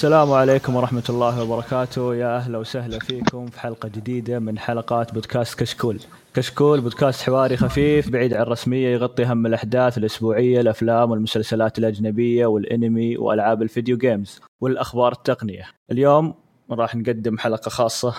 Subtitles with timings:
[0.00, 2.14] السلام عليكم ورحمة الله وبركاته.
[2.14, 6.00] يا أهلا وسهلا فيكم في حلقة جديدة من حلقات بودكاست كشكول.
[6.34, 13.16] كشكول بودكاست حواري خفيف بعيد عن الرسمية يغطي هم الأحداث الأسبوعية الأفلام والمسلسلات الأجنبية والإنمي
[13.16, 15.64] وألعاب الفيديو games والأخبار التقنية.
[15.90, 16.34] اليوم
[16.70, 18.14] راح نقدم حلقة خاصة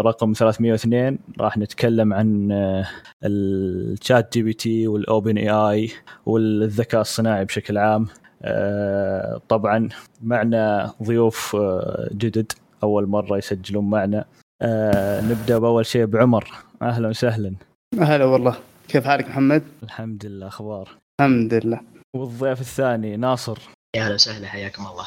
[0.00, 2.86] رقم 302 راح نتكلم عن آه،
[3.24, 5.90] الشات جي بي تي والاوبن اي اي
[6.26, 8.02] والذكاء الصناعي بشكل عام.
[8.02, 8.21] آه،
[9.48, 9.88] طبعا
[10.22, 12.52] معنا ضيوف آه، جدد
[12.82, 14.24] أول مرة يسجلون معنا.
[14.62, 16.52] آه، نبدأ بأول شيء بعمر.
[16.82, 17.54] أهلا وسهلا.
[17.98, 18.56] هلا والله.
[18.88, 20.88] كيف حالك محمد؟ الحمد لله أخبار؟
[21.20, 21.80] الحمد لله.
[22.16, 23.58] والضيف الثاني ناصر.
[23.96, 25.06] يا أهلا وسهلا حياكم الله.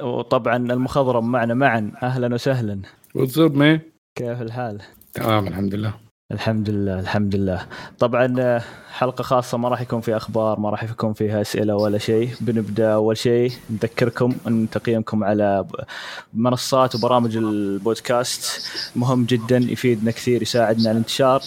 [0.00, 1.92] وطبعا المخضرم معنا معا.
[2.02, 2.82] أهلا وسهلا.
[3.14, 3.80] واتس مي
[4.18, 4.82] كيف الحال؟
[5.14, 6.05] تمام الحمد لله.
[6.32, 7.66] الحمد لله الحمد لله.
[7.98, 8.62] طبعا آه،
[8.92, 12.30] حلقة خاصة ما راح يكون فيها أخبار ما راح يكون فيها أسئلة ولا شيء.
[12.40, 15.66] بنبدأ أول شيء نذكركم أن تقييمكم على
[16.34, 21.42] منصات وبرامج البودكاست مهم جدا يفيدنا كثير يساعدنا على الانتشار.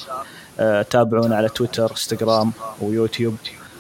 [0.60, 3.36] آه، تابعونا على تويتر إنستغرام ويوتيوب.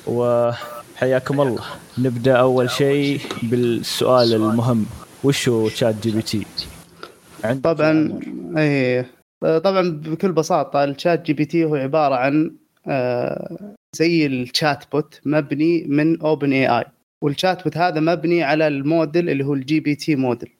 [0.07, 1.63] وحياكم الله.
[1.97, 4.85] نبدأ أول شيء بالسؤال المهم.
[5.23, 6.45] وش هو شات جي بي تي؟
[7.63, 8.19] طبعا
[8.57, 9.05] اي
[9.41, 12.55] طبعا بكل بساطة الشات جي بي تي هو عبارة عن
[12.87, 16.85] آه، زي ال chatbot مبني من اوبن اي اي
[17.23, 20.51] وال chatbot هذا مبني على الموديل اللي هو ال GPT model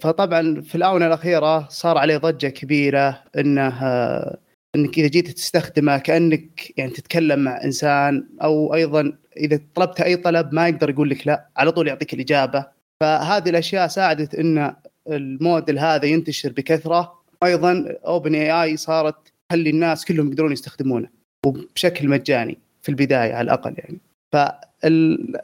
[0.00, 4.38] فطبعا في الآونة الأخيرة صار عليه ضجة كبيرة إنه آه،
[4.76, 10.54] إنك إذا جيت تستخدمه كأنك يعني تتكلم مع إنسان أو أيضا إذا طلبت أي طلب
[10.54, 12.66] ما يقدر يقول لك لا على طول يعطيك الإجابة.
[13.00, 14.74] فهذه الأشياء ساعدت إن
[15.08, 17.19] الموديل هذا ينتشر بكثرة.
[17.44, 21.08] أيضا اوبن اي اي صارت تخلي الناس كلهم يقدرون يستخدمونه
[21.46, 24.00] وبشكل مجاني في البداية على الأقل يعني.
[24.32, 24.36] ف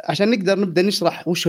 [0.05, 1.48] عشان نقدر نبدأ نشرح وش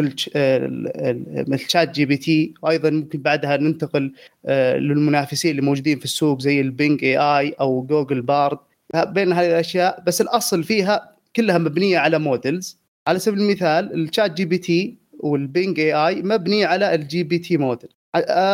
[1.54, 4.14] الشات جي بي تي وأيضا ممكن بعدها ننتقل
[4.46, 8.58] آه، للمنافسين اللي موجودين في السوق زي ال Bing AI أو Google Bard
[8.96, 14.46] بين هذه الأشياء بس الأصل فيها كلها مبنية على models على سبيل المثال الشات جي
[14.46, 17.90] بي تي وال Bing AI مبني على ال GPT model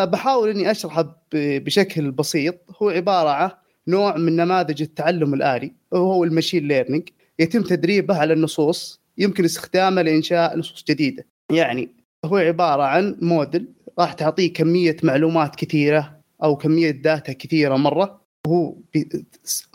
[0.05, 2.55] بحاول إني أشرحه بشكل بسيط.
[2.81, 3.51] هو عبارة عن
[3.87, 7.09] نوع من نماذج التعلم الآلي وهو ال machine learning
[7.39, 11.25] يتم تدريبه على النصوص يمكن استخدامه لإنشاء نصوص جديدة.
[11.51, 11.89] يعني
[12.25, 13.65] هو عبارة عن موديل
[13.99, 18.75] راح تعطيه كمية معلومات كثيرة أو كمية data كثيرة مرة وهو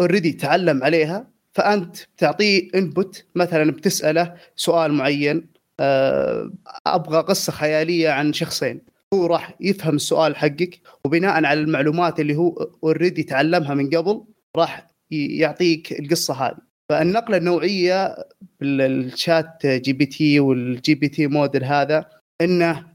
[0.01, 5.47] already تعلم عليها فأنت تعطيه input مثلا بتسأله سؤال معين
[5.81, 6.51] آه،
[6.87, 8.81] أبغى قصة خيالية عن شخصين.
[9.15, 14.25] هو راح يفهم السؤال حقك وبناء على المعلومات اللي هو already تعلمها من قبل
[14.57, 16.59] راح يعطيك القصة هذه.
[16.91, 18.17] فالنقلة النوعية
[18.61, 22.09] بالشات جي بي تي وال GPT model هذا
[22.41, 22.87] إنه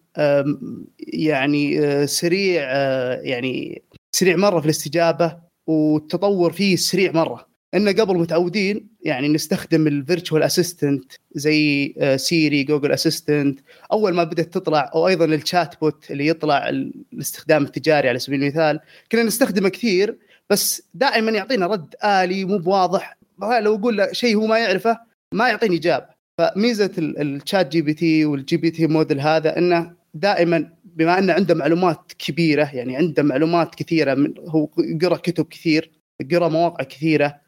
[1.13, 3.81] يعني آه، سريع آه، يعني
[4.15, 5.37] سريع مرة في الاستجابة
[5.69, 7.52] والتطور فيه سريع مرة.
[7.75, 13.59] انه قبل متعودين يعني نستخدم ال virtual assistant زي سيري جوجل assistant
[13.91, 18.43] أول ما بدأت تطلع أو أيضا ال chat bot اللي يطلع الاستخدام التجاري على سبيل
[18.43, 18.79] المثال
[19.11, 20.17] كنا نستخدمه كثير
[20.49, 23.17] بس دائما يعطينا رد آلي مو بواضح.
[23.41, 24.99] لو أقول له شيء هو ما يعرفه
[25.33, 26.05] ما يعطيني إجابة.
[26.37, 32.11] فميزة الشات جي بي تي وال GPT model هذا إنه دائما بما إنه عنده معلومات
[32.19, 34.65] كبيرة يعني عنده معلومات كثيرة من هو
[35.01, 35.91] قرأ كتب كثير
[36.31, 37.42] قرأ مواقع كثيرة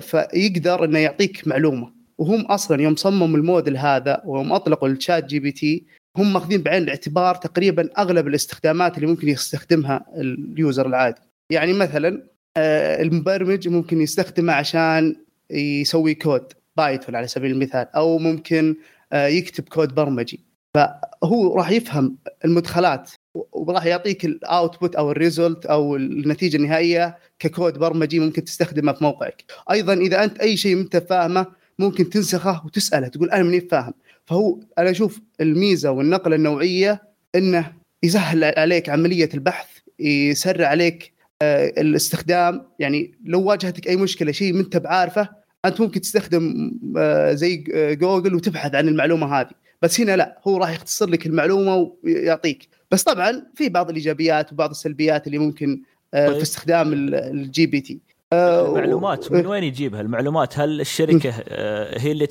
[0.00, 1.92] فيقدر إنه يعطيك معلومة.
[2.18, 5.86] وهم أصلا يوم صمموا الموديل هذا ويوم أطلقوا الشات جي بي تي
[6.16, 11.20] هم ماخذين بعين الاعتبار تقريبا أغلب الاستخدامات اللي ممكن يستخدمها ال user العادي.
[11.50, 12.22] يعني مثلا
[12.56, 15.16] آه، المبرمج ممكن يستخدمه عشان
[15.50, 18.76] يسوي كود بايثون على سبيل المثال أو ممكن
[19.12, 20.40] آه، يكتب كود برمجي.
[20.76, 23.10] فهو راح يفهم المدخلات
[23.52, 29.04] وراح يعطيك ال output أو ال result أو النتيجة النهائية ككود برمجي ممكن تستخدمه في
[29.04, 29.44] موقعك.
[29.70, 31.46] أيضا إذا أنت أي شيء أنت فاهمه
[31.78, 33.94] ممكن تنسخه وتسأله تقول أنا ماني فاهم.
[34.26, 37.02] فهو أنا أشوف الميزة والنقلة النوعية
[37.34, 37.72] إنه
[38.02, 39.66] يسهل عليك عملية البحث
[39.98, 41.12] يسرع عليك
[41.42, 42.66] آه، الاستخدام.
[42.78, 45.28] يعني لو واجهتك أي مشكلة شيء ما أنت بعارفه
[45.64, 47.64] أنت ممكن تستخدم آه، زي
[48.00, 49.50] جوجل وتبحث عن المعلومة هذه.
[49.82, 52.68] بس هنا لا هو راح يختصر لك المعلومة ويعطيك.
[52.94, 55.82] بس طبعا في بعض الإيجابيات وبعض السلبيات اللي ممكن
[56.14, 56.36] آه، طيب.
[56.36, 58.00] في استخدام ال GPT.
[58.32, 62.26] المعلومات من وين يجيبها المعلومات؟ هل الشركة آه، هي اللي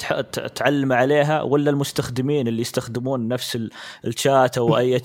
[0.55, 3.57] تعلم عليها ولا المستخدمين اللي يستخدمون نفس
[4.05, 5.01] الشات أو أي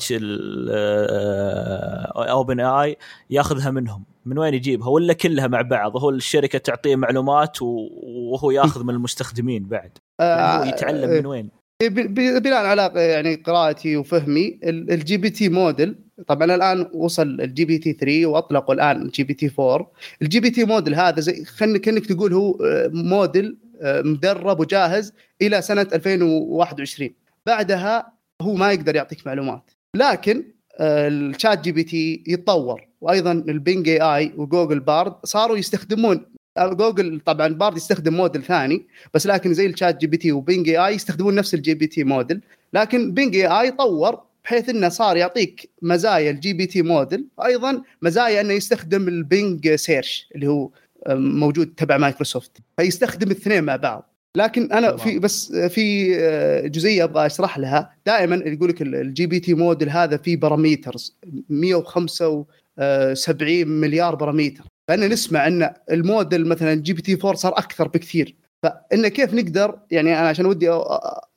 [2.17, 2.97] OpenAI
[3.31, 8.85] ياخذها منهم؟ من وين يجيبها؟ ولا كلها مع بعض؟ هو الشركة تعطيه معلومات وهو ياخذ
[8.85, 9.99] من المستخدمين بعد.
[10.21, 15.95] يعني هو يتعلم من وين؟ بناء على يعني قراءتي وفهمي ال- ال GPT model
[16.27, 19.91] طبعا الآن وصل ال GPT 3 وأطلقوا الآن ال GPT 4
[20.23, 25.63] ال GPT model هذا زي خلينا كأنك تقول هو آه، موديل آه، مدرب وجاهز إلى
[25.63, 27.11] سنة 2021
[27.47, 29.71] بعدها هو ما يقدر يعطيك معلومات.
[29.95, 30.45] لكن
[30.81, 32.89] الشات جي بي تي يتطور.
[33.01, 36.27] وأيضا البينج AI وجوجل بارد صاروا يستخدمون
[36.67, 40.87] جوجل طبعا بارد يستخدم موديل ثاني بس لكن زي الشات جي بي تي وبينج اي
[40.87, 42.41] آي يستخدمون نفس ال GPT model.
[42.73, 48.53] لكن بينج AI طور بحيث إنه صار يعطيك مزايا ال GPT model أيضا مزايا إنه
[48.53, 50.71] يستخدم البينج search اللي هو
[51.07, 52.53] آه، موجود تبع مايكروسوفت.
[52.77, 54.15] فيستخدم الاثنين مع بعض.
[54.37, 54.99] لكن أنا تمام.
[54.99, 57.95] في بس في آه، جزئية أبغى أشرح لها.
[58.07, 61.17] دائما يقول لك ال GPT model هذا فيه parameters
[61.49, 68.37] 175 مليار parameter فأنا نسمع إن الموديل مثلا GPT 4 صار أكثر بكثير.
[68.63, 70.71] فإن كيف نقدر يعني أنا عشان ودي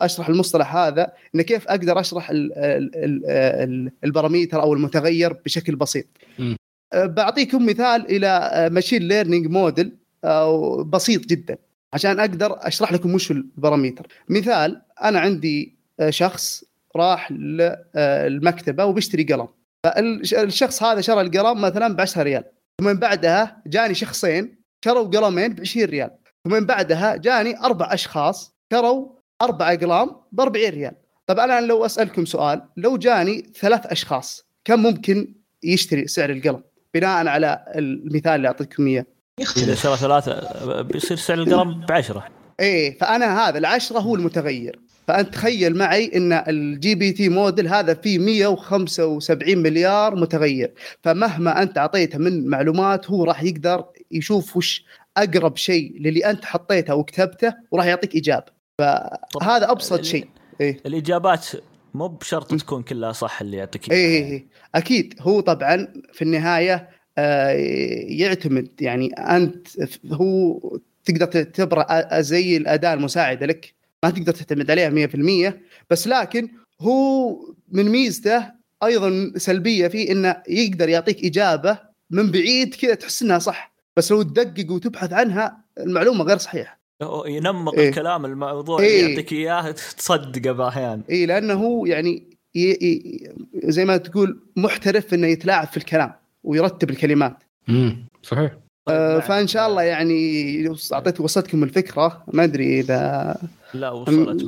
[0.01, 5.33] أشرح المصطلح هذا إن كيف أقدر أشرح ال ال ال ال ال parameter أو المتغير
[5.33, 6.05] بشكل بسيط.
[6.93, 9.97] بعطيكم مثال إلى machine learning model
[10.85, 11.57] بسيط جدا
[11.93, 14.07] عشان أقدر أشرح لكم وش ال parameter.
[14.29, 15.75] مثال أنا عندي
[16.09, 16.63] شخص
[16.95, 19.47] راح للمكتبه وبيشتري قلم.
[19.83, 22.43] فالشخص هذا شرى القلم مثلا ب 10 ريال.
[22.81, 24.55] ومن بعدها جاني شخصين
[24.85, 26.09] شروا قلمين ب 20 ريال.
[26.45, 29.09] ومن بعدها جاني أربع أشخاص شروا
[29.41, 30.95] أربع أقلام ب 40 ريال.
[31.27, 35.33] طب أنا لو أسألكم سؤال لو جاني ثلاث أشخاص كم ممكن
[35.63, 36.63] يشتري سعر القلم؟
[36.93, 39.05] بناء على المثال اللي أعطيتكم إياه.
[39.39, 42.27] إذا يختلف شرى ثلاثة بيصير سعر القلم بعشرة.
[42.59, 44.79] إيه فأنا هذا العشرة هو المتغير.
[45.07, 50.73] فانت تخيل معي إن ال GPT model هذا فيه 175 مليار متغير.
[51.03, 54.85] فمهما أنت أعطيته من معلومات هو راح يقدر يشوف وش
[55.17, 58.45] أقرب شيء للي أنت حطيته وكتبته وراح يعطيك إجابة.
[58.77, 60.27] فهذا أبسط شيء.
[60.61, 60.77] إيه.
[60.85, 61.47] الإجابات
[61.93, 64.25] مو بشرط تكون كلها صح اللي يعطيك إيه إياها.
[64.25, 64.47] إيه إيه.
[64.75, 67.49] أكيد هو طبعا في النهاية آه،
[68.07, 68.69] يعتمد.
[68.81, 69.67] يعني أنت
[70.11, 70.59] هو
[71.05, 73.80] تقدر تعتبره زي الأداة المساعدة لك.
[74.03, 75.07] ما تقدر تعتمد عليها
[75.49, 75.53] 100%
[75.89, 76.49] بس لكن
[76.81, 77.35] هو
[77.71, 78.51] من ميزته
[78.83, 83.73] أيضا سلبية فيه إنه يقدر يعطيك إجابة من بعيد كذا تحس إنها صح.
[83.97, 86.81] بس لو تدقق وتبحث عنها المعلومة غير صحيحة.
[87.01, 87.89] هو ينمق إيه.
[87.89, 88.99] الكلام الموضوع إيه.
[88.99, 92.71] اللي يعطيك إياه تصدقه باحيان اي لأنه هو يعني ي...
[92.71, 93.33] ي...
[93.53, 96.13] زي ما تقول محترف إنه يتلاعب في الكلام
[96.43, 97.43] ويرتب الكلمات.
[97.69, 98.57] امم صحيح.
[98.87, 99.21] آه، نعم.
[99.21, 103.35] فإن شاء الله يعني أعطيت وصلتكم الفكرة ما أدري إذا
[103.73, 104.43] لا وصلت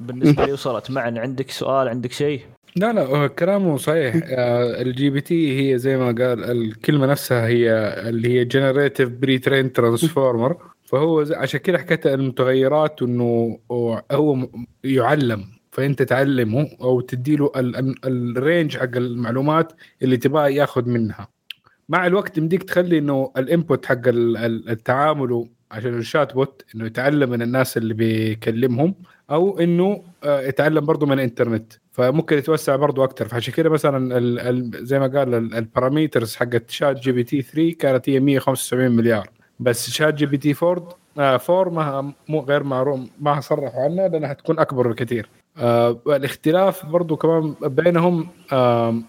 [0.00, 0.90] بالنسبة لي وصلت.
[0.90, 2.40] معن عندك سؤال؟ عندك شيء؟
[2.76, 4.14] لا لا كلامه صحيح.
[4.84, 7.70] ال GPT هي زي ما قال الكلمة نفسها هي
[8.08, 14.02] اللي هي generative pre-trained transformer فهو عشان كده حكيت المتغيرات إنه هو
[14.84, 15.44] يعلم.
[15.72, 17.94] فأنت تعلمه أو تديله ال- ال-
[18.38, 19.72] ال range حق المعلومات
[20.02, 21.28] اللي تبغاه ياخذ منها.
[21.88, 26.64] مع الوقت يمديك تخلي إنه ال input حق ال- ال- التعامل عشان ال chat bot
[26.74, 28.94] إنه يتعلم من الناس اللي بيكلمهم
[29.30, 31.72] أو إنه آه، يتعلم برضه من الإنترنت.
[31.92, 36.34] فممكن يتوسع برضه أكثر فعشان كده مثلا ال ال زي ما قال ال- ال parameters
[36.36, 39.30] حقت شات جي بي تي 3 كانت هي 175 مليار.
[39.60, 40.88] بس شات جي بي تي 4
[41.18, 45.28] آه 4 ما مو غير معروف ما صرحوا عنها لأنها حتكون أكبر بكثير.
[45.58, 49.00] آه الاختلاف برضه كمان بينهم آه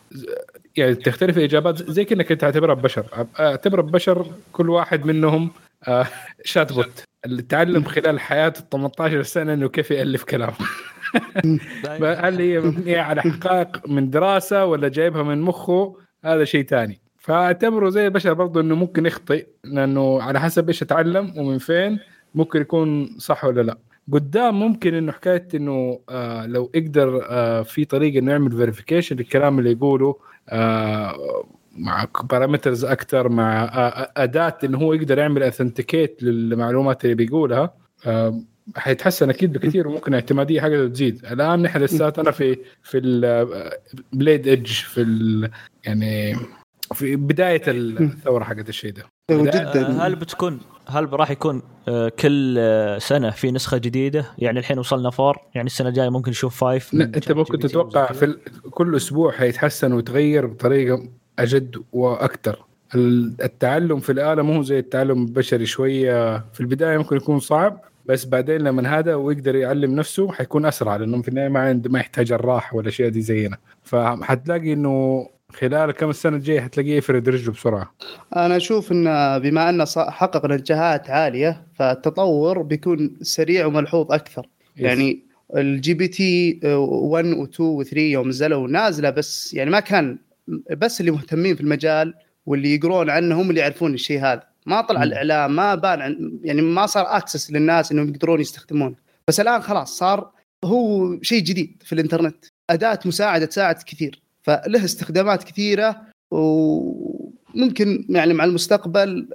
[0.78, 3.06] يعني تختلف الإجابات زي كأنك أنت تعتبرها ببشر.
[3.40, 5.52] اعتبر ببشر كل واحد منهم
[5.88, 6.08] آه
[6.44, 10.54] chat bot اللي تعلم خلال حياته 18 سنة إنه كيف يألف كلام.
[12.04, 17.02] هل هي مبنية على حقائق من دراسة ولا جايبها من مخه؟ هذا شيء ثاني.
[17.18, 22.00] فأعتبره زي البشر برضه إنه ممكن يخطئ لأنه على حسب إيش أتعلم ومن فين
[22.36, 23.78] ممكن يكون صح ولا لا.
[24.14, 29.60] قدام ممكن إنه حكاية إنه آه لو يقدر آه في طريقة إنه يعمل verification للكلام
[29.60, 30.16] اللي يقوله
[31.78, 37.74] مع parameters أكثر مع آه أداة إنه هو يقدر يعمل authenticate للمعلومات اللي بيقولها.
[38.06, 38.42] آه
[38.76, 41.26] حيتحسن أكيد بكثير وممكن الاعتماديه حقته تزيد.
[41.26, 45.50] الآن نحن لساتنا في في ال bleeding edge في ال
[45.84, 46.36] يعني
[46.94, 49.04] في بداية الثورة حقت الشيء ده.
[49.32, 49.88] جدا.
[49.88, 54.80] آه، هل بتكون هل راح يكون آه، كل آه، سنة في نسخة جديدة؟ يعني الحين
[54.80, 58.40] وصلنا four يعني السنة الجاية ممكن نشوف five لا أنت ممكن تتوقع في ال-
[58.72, 61.04] كل أسبوع حيتحسن ويتغير بطريقة
[61.40, 62.66] أجد وأكثر
[62.96, 66.38] ال- التعلم في الآلة مو زي التعلم البشري شوية.
[66.54, 71.22] في البداية ممكن يكون صعب بس بعدين لما هذا ويقدر يعلم نفسه حيكون أسرع لأنه
[71.22, 73.58] في النهاية ما عند ما يحتاج الراحة ولا شيء دي زينا.
[73.84, 77.96] فحتلاقي إنه خلال كم السنة الجاية حتلاقيه يفرد رجله بسرعة؟
[78.36, 84.48] أنا أشوف ان بما أنه حقق نجاحات عالية فالتطور بيكون سريع وملحوظ أكثر.
[84.78, 90.18] يعني ال GPT 1 و2 و3 يوم نزلوا نازلة بس يعني ما كان
[90.78, 92.14] بس اللي مهتمين في المجال
[92.46, 94.44] واللي يقرون عنه هم اللي يعرفون الشيء هذا.
[94.66, 95.04] ما طلع مم.
[95.04, 98.96] الإعلام ما بان عن يعني ما صار access للناس إنهم يقدرون يستخدمونه
[99.28, 100.32] بس الآن خلاص صار
[100.64, 102.46] هو شيء جديد في الإنترنت.
[102.70, 104.25] أداة مساعدة تساعد كثير.
[104.46, 109.28] فله استخدامات كثيرة وممكن يعني مع المستقبل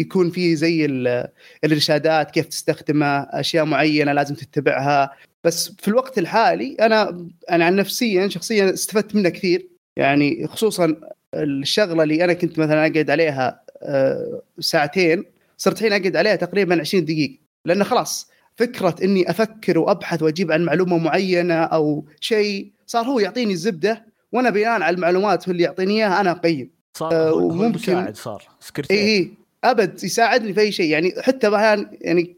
[0.00, 1.28] يكون فيه زي ال-
[1.64, 5.10] الإرشادات كيف تستخدمه أشياء معينة لازم تتبعها.
[5.44, 9.68] بس في الوقت الحالي أنا أنا عن نفسيا شخصيا استفدت منه كثير.
[9.96, 10.96] يعني خصوصا
[11.34, 15.24] الشغلة اللي أنا كنت مثلا أقعد عليها آه، ساعتين
[15.56, 17.34] صرت الحين أقعد عليها تقريبا 20 دقيقة.
[17.64, 23.52] لأن خلاص فكرة إني أفكر وأبحث وأجيب عن معلومة معينة أو شيء صار هو يعطيني
[23.52, 26.70] الزبدة وأنا بناء على المعلومات اللي يعطيني إياها أنا أقيم.
[26.98, 29.30] صار آه، وممكن- المساعد صار سكرتير اي اي
[29.64, 30.90] أبد يساعدني في أي شيء.
[30.90, 32.36] يعني حتى مثلا يعني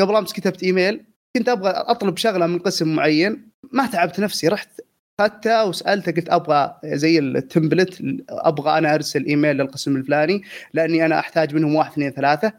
[0.00, 1.04] قبل أمس كتبت إيميل
[1.36, 4.48] كنت أبغى أطلب شغلة من قسم معين ما تعبت نفسي.
[4.48, 4.68] رحت
[5.20, 7.98] اخذته وسالته قلت أبغى زي التمبلت
[8.30, 10.42] أبغى أنا أرسل إيميل للقسم الفلاني
[10.74, 12.52] لأني أنا أحتاج منهم واحد اثنين ثلاثة.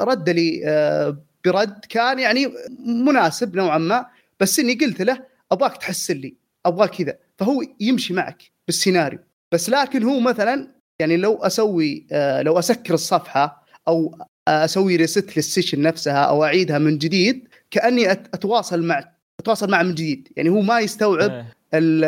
[0.00, 2.52] رد لي آه، برد كان يعني
[2.86, 4.06] مناسب نوعا ما
[4.40, 6.34] بس إني قلت له أبغاك تحسن لي
[6.66, 7.16] أبغى كذا.
[7.40, 9.18] فهو يمشي معك بالسيناريو.
[9.52, 10.68] بس لكن هو مثلا
[11.00, 14.18] يعني لو أسوي آه، لو أسكر الصفحة أو
[14.48, 19.04] أسوي reset لل session نفسها أو أعيدها من جديد كأني أتواصل مع
[19.40, 20.28] أتواصل معه من جديد.
[20.36, 21.46] يعني هو ما يستوعب إيه.
[21.74, 22.04] ال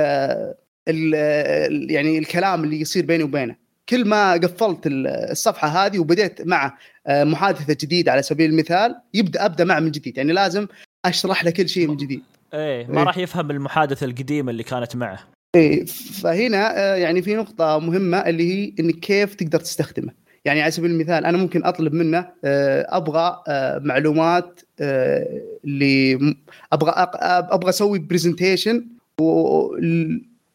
[0.89, 3.57] ال يعني الكلام اللي يصير بيني وبينه.
[3.89, 9.45] كل ما قفلت ال- الصفحة هذه وبديت مع آه، محادثة جديدة على سبيل المثال يبدأ
[9.45, 10.17] أبدأ معه من جديد.
[10.17, 10.67] يعني لازم
[11.05, 12.23] أشرح له كل شيء من جديد.
[12.55, 13.05] إيه ما إيه.
[13.05, 15.19] راح يفهم المحادثة القديمة اللي كانت معه
[15.55, 20.13] إيه فهنا آه، يعني في نقطة مهمة اللي هي انك كيف تقدر تستخدمه.
[20.45, 26.35] يعني على سبيل المثال أنا ممكن أطلب منه آه، أبغى آه، معلومات اللي
[26.73, 26.93] أبغى
[27.27, 28.87] أبغى أسوي برزنتيشن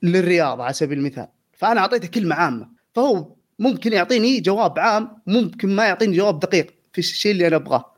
[0.04, 1.28] للرياضة على سبيل المثال.
[1.54, 3.28] فأنا أعطيته كلمة عامة فهو
[3.60, 7.94] ممكن يعطيني جواب عام ممكن ما يعطيني جواب دقيق في الشيء اللي أنا أبغاه.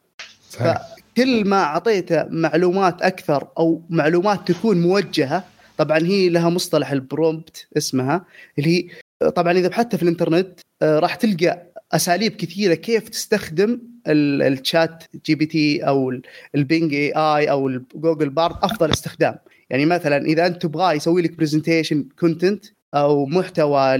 [0.49, 0.98] صحيح.
[1.19, 5.43] كل ما أعطيته معلومات أكثر أو معلومات تكون موجهة
[5.77, 8.25] طبعا هي لها مصطلح ال prompt اسمها
[8.59, 8.89] اللي
[9.23, 15.03] هي طبعا إذا بحثت في الإنترنت آه، راح تلقى أساليب كثيرة كيف تستخدم ال- ال
[15.25, 16.21] ChatGPT أو ال-
[16.55, 19.35] ال Bing AI أو ال Google Bard أفضل استخدام.
[19.69, 23.97] يعني مثلا إذا أنت تبغاه يسوي لك presentation content أو محتوى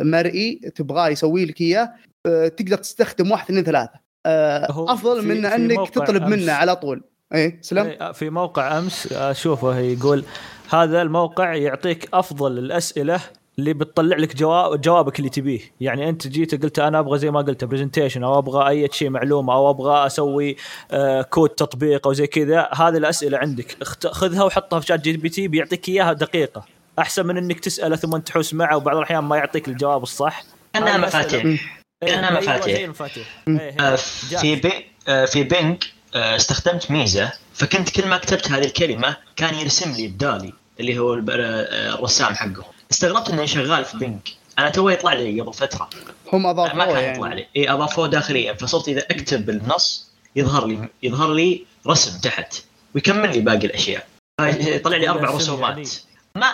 [0.00, 1.92] مرئي تبغاه يسوي لك إياه
[2.26, 4.09] آه، تقدر تستخدم واحد اثنين ثلاثة.
[4.26, 6.32] أفضل في- من أنك تطلب أمس.
[6.38, 7.02] منه على طول.
[7.34, 7.86] إيه سلام.
[7.86, 10.24] إيه، في موقع أمس أشوفه يقول
[10.70, 13.20] هذا الموقع يعطيك أفضل الأسئلة
[13.58, 15.60] اللي بتطلع لك جواب جوابك اللي تبيه.
[15.80, 19.52] يعني أنت جيت قلت أنا أبغى زي ما قلت presentation أو أبغى أي شيء معلومة
[19.54, 20.56] أو أبغى أسوي
[20.90, 23.76] آه، كود تطبيق أو زي كذا هذه الأسئلة عندك.
[24.06, 26.64] خذها وحطها في ChatGPT بيعطيك إياها دقيقة.
[26.98, 30.44] أحسن من إنك تسأله ثم تحوس معه وبعض الأحيان ما يعطيك الجواب الصح.
[30.76, 30.98] الأسئلة.
[31.06, 32.76] مفاتيح إيه، كأنها أيوة، مفاتيح.
[32.76, 33.58] زي المفاتيح مم.
[33.58, 33.96] إيه، آه، إيه،
[34.40, 34.56] في.
[34.56, 39.92] بي آه، في Bing آه، استخدمت ميزة فكنت كل ما كتبت هذه الكلمة كان يرسم
[39.92, 45.40] لي بدالي اللي هو الرسام حقه استغربت إنه شغال في Bing أنا تو يطلع لي
[45.40, 45.90] قبل فترة.
[46.32, 47.40] هم ما اضافوه كان يطلع يعني.
[47.40, 47.46] لي.
[47.56, 48.52] اي أضافوه داخليا.
[48.52, 52.54] فصرت إذا أكتب النص يظهر لي يظهر لي رسم تحت
[52.94, 54.06] ويكمل لي باقي الأشياء.
[54.40, 55.76] يطلع لي أربع رسم رسومات.
[55.76, 55.88] يعني.
[56.34, 56.52] ما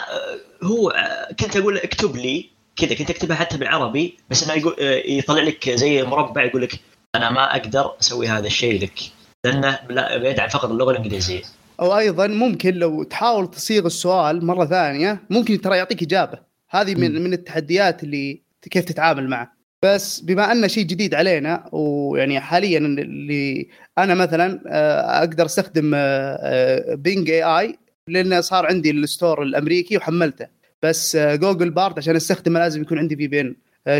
[0.62, 0.92] هو
[1.40, 5.42] كنت أقول له اكتب لي كذا كنت أكتبها حتى بالعربي بس انه يقول آه، يطلع
[5.42, 6.80] لك زي مربع يقول لك
[7.14, 9.00] أنا ما أقدر أسوي هذا الشيء لك
[9.44, 11.42] لأنه لا بيدعم فقط اللغة الإنجليزية.
[11.80, 16.38] أو أيضا ممكن لو تحاول تصيغ السؤال مرة ثانية ممكن ترى يعطيك إجابة.
[16.70, 19.56] هذه من من التحديات اللي كيف تتعامل معه.
[19.84, 23.68] بس بما انه شيء جديد علينا ويعني حاليا اللي
[23.98, 25.90] أنا مثلا آه، أقدر أستخدم
[27.02, 27.78] Bing AI
[28.08, 30.46] لأن صار عندي ال store الأمريكي وحملته.
[30.86, 33.54] بس آه، Google Bard عشان أستخدمه لازم يكون عندي VPN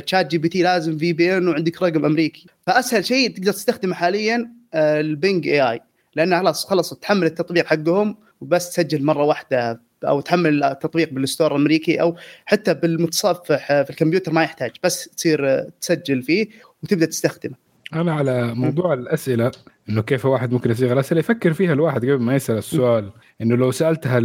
[0.07, 2.47] ChatGPT لازم VPN وعندك رقم أمريكي.
[2.67, 5.81] فأسهل شيء تقدر تستخدمه حاليا آه، ال Bing AI
[6.17, 11.57] لأن خلاص خلص تحمل التطبيق حقهم وبس تسجل مرة واحدة أو تحمل التطبيق بال store
[11.57, 12.17] الأمريكي أو
[12.47, 14.71] حتى بالمتصفح في الكمبيوتر ما يحتاج.
[14.85, 16.47] بس تصير تسجل فيه
[16.83, 17.55] وتبدأ تستخدمه.
[17.95, 19.51] أنا على موضوع الأسئلة
[19.89, 21.21] إنه كيف واحد ممكن يصيغ الأسئلة.
[21.21, 23.11] يفكر فيها الواحد قبل ما يسأل السؤال.
[23.41, 24.21] إنه لو سألتها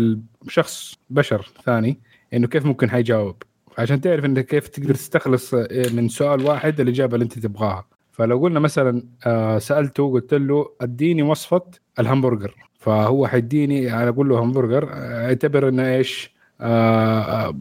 [0.46, 2.00] لشخص بشر ثاني
[2.34, 3.36] إنه كيف ممكن حيجاوب؟
[3.78, 5.54] عشان تعرف إنك كيف تقدر تستخلص
[5.94, 11.22] من سؤال واحد الاجابه اللي أنت تبغاها فلو قلنا مثلا آه، سألته قلت له أديني
[11.24, 11.62] وصفة
[12.00, 12.56] الهمبرجر.
[12.80, 17.58] فهو حيديني أنا أقول له همبرجر آه، اعتبر إنه إيش؟ آه، آه،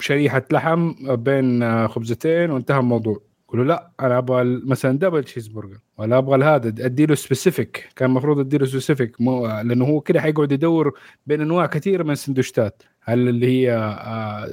[0.00, 3.20] شريحة لحم بين آه، خبزتين وانتهى الموضوع.
[3.48, 8.10] يقولوا لا أنا أبغى مثلا double cheese burger ولا أبغى هذا أدي له specific كان
[8.10, 13.28] المفروض أدي له specific لأنه هو كده حيقعد يدور بين أنواع كثيرة من السندوشتات هل
[13.28, 13.96] اللي هي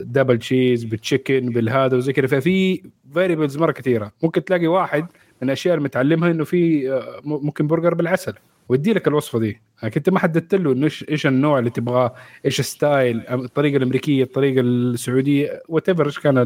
[0.01, 2.27] double cheese بال chicken بالهذا وزي كذا.
[2.27, 2.81] ففي
[3.15, 4.11] variables مرة كثيرة.
[4.23, 5.01] ممكن تلاقي واحد
[5.41, 8.33] من الاشياء اللي متعلمها إنه في آه، ممكن برجر بالعسل.
[8.69, 9.61] ويدي لك الوصفة دي.
[9.83, 14.23] يعني انت ما حددت له إنه إيش النوع اللي تبغاه إيش ال style الطريقة الأمريكية
[14.23, 16.37] الطريقة السعودية what إيش كان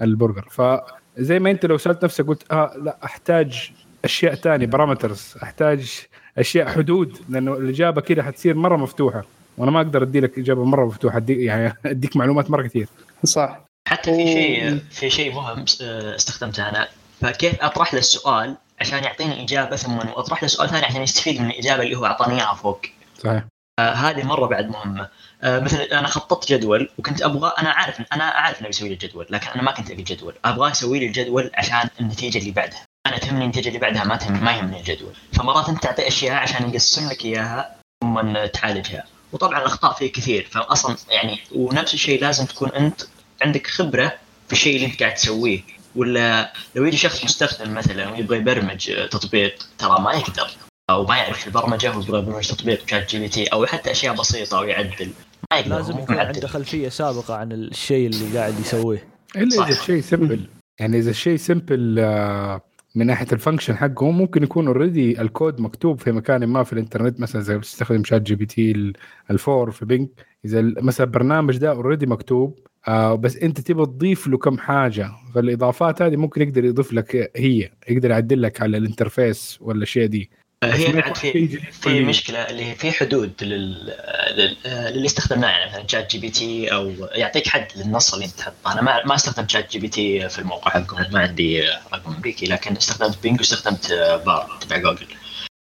[0.00, 0.48] البرجر.
[0.50, 3.72] فزي ما أنت لو سألت نفسك قلت آه لا أحتاج
[4.04, 6.06] أشياء ثانية parameters أحتاج
[6.38, 9.24] أشياء حدود لأنه الإجابة كده حتصير مرة مفتوحة.
[9.58, 12.88] وأنا ما أقدر أدي لك إجابة مرة مفتوحة أديك يعني أديك معلومات مرة كثير
[13.24, 16.88] صح حتى في شيء في شيء مهم استخدمته أنا
[17.20, 21.50] فكيف أطرح له السؤال عشان يعطيني إجابة ثم اطرح له سؤال ثاني عشان يستفيد من
[21.50, 22.80] الإجابة اللي هو أعطاني إياها فوق.
[23.18, 23.44] صحيح.
[23.80, 25.08] آه هذه مرة بعد مهمة.
[25.42, 29.26] آه مثلا أنا خططت جدول وكنت أبغى أنا عارف أنا عارف انه بيسوي لي الجدول
[29.30, 32.84] لكن أنا ما كنت أبي الجدول، ابغاه يسوي لي الجدول عشان النتيجة اللي بعدها.
[33.06, 36.70] أنا تهمني النتيجة اللي بعدها ما تهم ما يهمني الجدول، فمرات أنت تعطي أشياء عشان
[36.70, 39.04] يقسم لك إياها ثم تعالجها.
[39.34, 40.48] وطبعا الأخطاء فيه كثير.
[40.50, 43.02] فاصلا يعني ونفس الشيء لازم تكون أنت
[43.42, 44.12] عندك خبرة
[44.46, 45.60] في الشيء اللي أنت قاعد تسويه.
[45.96, 50.50] ولا لو يجي شخص مستخدم مثلا ويبغى يبرمج تطبيق ترى ما يقدر.
[50.90, 55.10] أو ما يعرف البرمجة ويبغى يبرمج تطبيق ChatGPT أو حتى أشياء بسيطة ويعدل.
[55.52, 59.08] ما يقدر لازم يكون عنده خلفيه سابقه عن الشيء اللي قاعد يسويه.
[59.36, 60.46] إلا إذا الشيء simple
[60.80, 62.60] يعني إذا الشيء simple آه،
[62.94, 67.20] من ناحية ال function حقه ممكن يكون already الكود مكتوب في مكان ما في الإنترنت
[67.20, 68.92] مثلا زي بتستخدم ChatGPT
[69.30, 70.10] ال four في Bing
[70.44, 72.58] إذا مثلا البرنامج ده already مكتوب
[72.88, 75.10] آه بس أنت تبغى تضيف له كم حاجة.
[75.34, 80.06] فالإضافات هذه ممكن يقدر يضيف لك هي يقدر يعدل لك على ال interface ولا الاشياء
[80.06, 80.30] دي.
[80.72, 83.94] هي بعد في في مشكلة اللي في حدود لل...
[84.36, 84.56] لل...
[84.64, 89.14] للي استخدمناه يعني مثلا ChatGPT أو يعطيك حد للنص اللي أنت تحطه أنا ما ما
[89.14, 93.92] استخدمت ChatGPT في الموقع حقهم ما عندي رقم أمريكي لكن استخدمت Bing واستخدمت
[94.26, 95.06] Bard تبع جوجل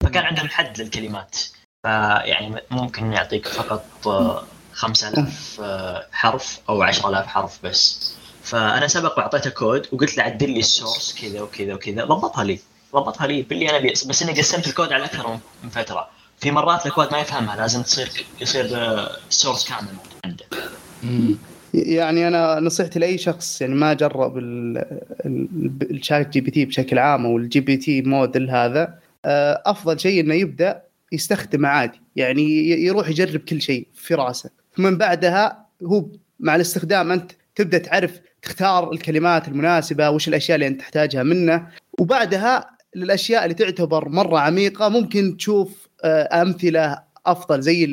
[0.05, 1.37] فكان عندهم حد للكلمات.
[1.83, 3.85] فيعني ممكن يعطيك فقط
[4.73, 5.61] 5000
[6.13, 8.13] حرف أو 10000 حرف بس.
[8.43, 12.61] فأنا سبق وأعطيته كود وقلت له عدل لي ال source كذا وكذا وكذا ضبطها لي.
[12.95, 16.09] ضبطها لي باللي أنا أبي بس إني قسمت الكود على أكثر من فترة.
[16.41, 18.69] في مرات الكود ما يفهمها لازم تصير يصير
[19.29, 19.89] source كامل
[20.25, 20.45] عنده
[21.75, 24.39] يعني أنا نصيحتي لأي شخص يعني ما جرب
[25.83, 28.99] ال ChatGPT بشكل عام أو ال GPT model هذا.
[29.25, 32.01] آه، أفضل شيء إنه يبدأ يستخدمه عادي.
[32.17, 34.51] يعني يروح يجرب كل شيء في راسه.
[34.79, 36.05] من بعدها هو
[36.41, 41.67] مع الاستخدام أنت تبدأ تعرف تختار الكلمات المناسبة وش الأشياء اللي أنت تحتاجها منه.
[41.99, 47.85] وبعدها للأشياء اللي تعتبر مرة عميقة ممكن تشوف آه، أمثلة أفضل زي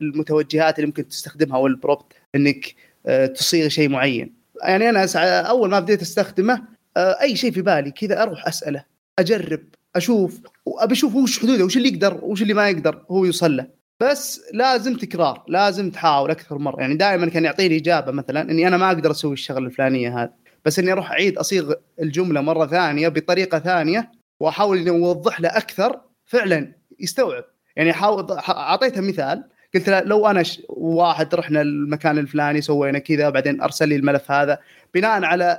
[0.00, 2.74] المتوجهات اللي ممكن تستخدمها أو البروبت إنك
[3.06, 4.34] آه، تصيغ شيء معين.
[4.62, 6.62] يعني أنا أول ما بديت أستخدمه
[6.96, 8.84] آه، أي شيء في بالي كذا أروح أسأله
[9.18, 9.60] أجرب
[9.96, 13.66] أشوف وأبي أشوف وش حدوده وش اللي يقدر وش اللي ما يقدر هو يوصل له.
[14.00, 16.80] بس لازم تكرار لازم تحاول أكثر مرة.
[16.80, 20.30] يعني دائما كان يعطيني إجابة مثلا إني أنا ما أقدر أسوي الشغلة الفلانية هذه.
[20.64, 26.00] بس إني أروح أعيد أصيغ الجملة مرة ثانية بطريقة ثانية وأحاول إني أوضح له أكثر
[26.26, 27.44] فعلا يستوعب.
[27.76, 29.44] يعني حاول أعطيته مثال
[29.74, 30.62] قلت له لو أنا ش...
[30.68, 34.58] واحد رحنا المكان الفلاني سوينا كذا بعدين أرسل لي الملف هذا.
[34.94, 35.58] بناء على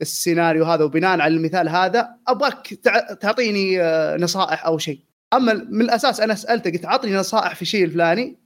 [0.00, 2.66] السيناريو هذا وبناء على المثال هذا أبغاك
[3.20, 5.00] تعطيني آه، نصائح أو شيء.
[5.34, 8.38] أما من الأساس أنا سألته قلت عطني نصائح في الشيء الفلاني.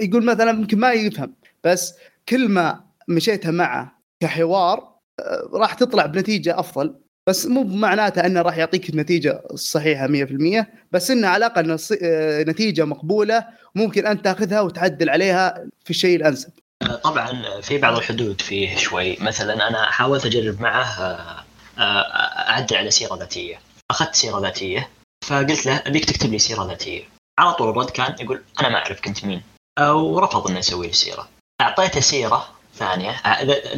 [0.00, 1.94] يقول مثلا يمكن ما يفهم بس
[2.28, 6.94] كل ما مشيتها معه كحوار آه، راح تطلع بنتيجة أفضل.
[7.28, 12.84] بس مو بمعناته أنه راح يعطيك النتيجة الصحيحة 100% بس إنه على الأقل آه، نتيجة
[12.84, 16.50] مقبولة ممكن أنت تاخذها وتعدل عليها في الشيء الأنسب.
[17.04, 19.16] طبعا في بعض الحدود فيه شوي.
[19.20, 21.44] مثلا أنا حاولت أجرب معه آه،
[22.48, 23.60] أعدل على سيرة ذاتية.
[23.90, 24.88] أخذت سيرة ذاتية
[25.24, 27.02] فقلت له أبيك تكتب لي سيرة ذاتية.
[27.38, 29.42] على طول الرد كان يقول أنا ما أعرف كنت مين
[29.80, 31.28] ورفض انه يسوي لي سيرة.
[31.60, 33.10] أعطيته سيرة ثانية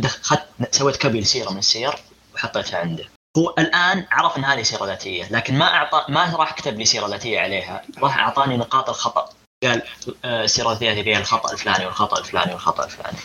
[0.04, 1.94] اخذت سويت copy لسيرة من السير
[2.34, 3.13] وحطيتها عنده.
[3.38, 7.06] هو الآن عرف إن هذه سيرة ذاتية لكن ما اعطى ما راح كتب لي سيرة
[7.06, 9.30] ذاتية عليها راح أعطاني نقاط الخطأ.
[9.62, 9.82] قال
[10.24, 13.18] آه، السيره الذاتيه فيها الخطأ الفلاني والخطأ الفلاني والخطأ الفلاني.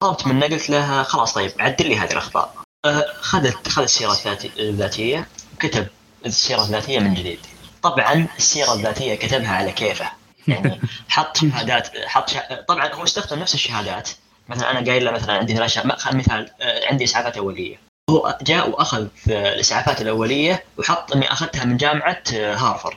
[0.00, 2.54] طلبت منه قلت له خلاص طيب عدل لي هذه الأخطاء.
[2.84, 4.18] اخذت اخذ السيرة
[4.58, 5.86] الذاتية وكتب
[6.26, 7.38] السيرة الذاتية من جديد.
[7.82, 10.10] طبعا السيرة الذاتية كتبها على كيفه.
[10.48, 12.64] يعني حط شهادات حط شه...
[12.68, 14.10] طبعا هو استخدم نفس الشهادات.
[14.48, 17.83] مثلا أنا قايل له مثلا عندي ثلاث مثال آه، عندي إسعافات أولية.
[18.10, 22.96] هو جاء وأخذ الإسعافات الأولية وحط إني أخذتها من جامعة آه، هارفرد.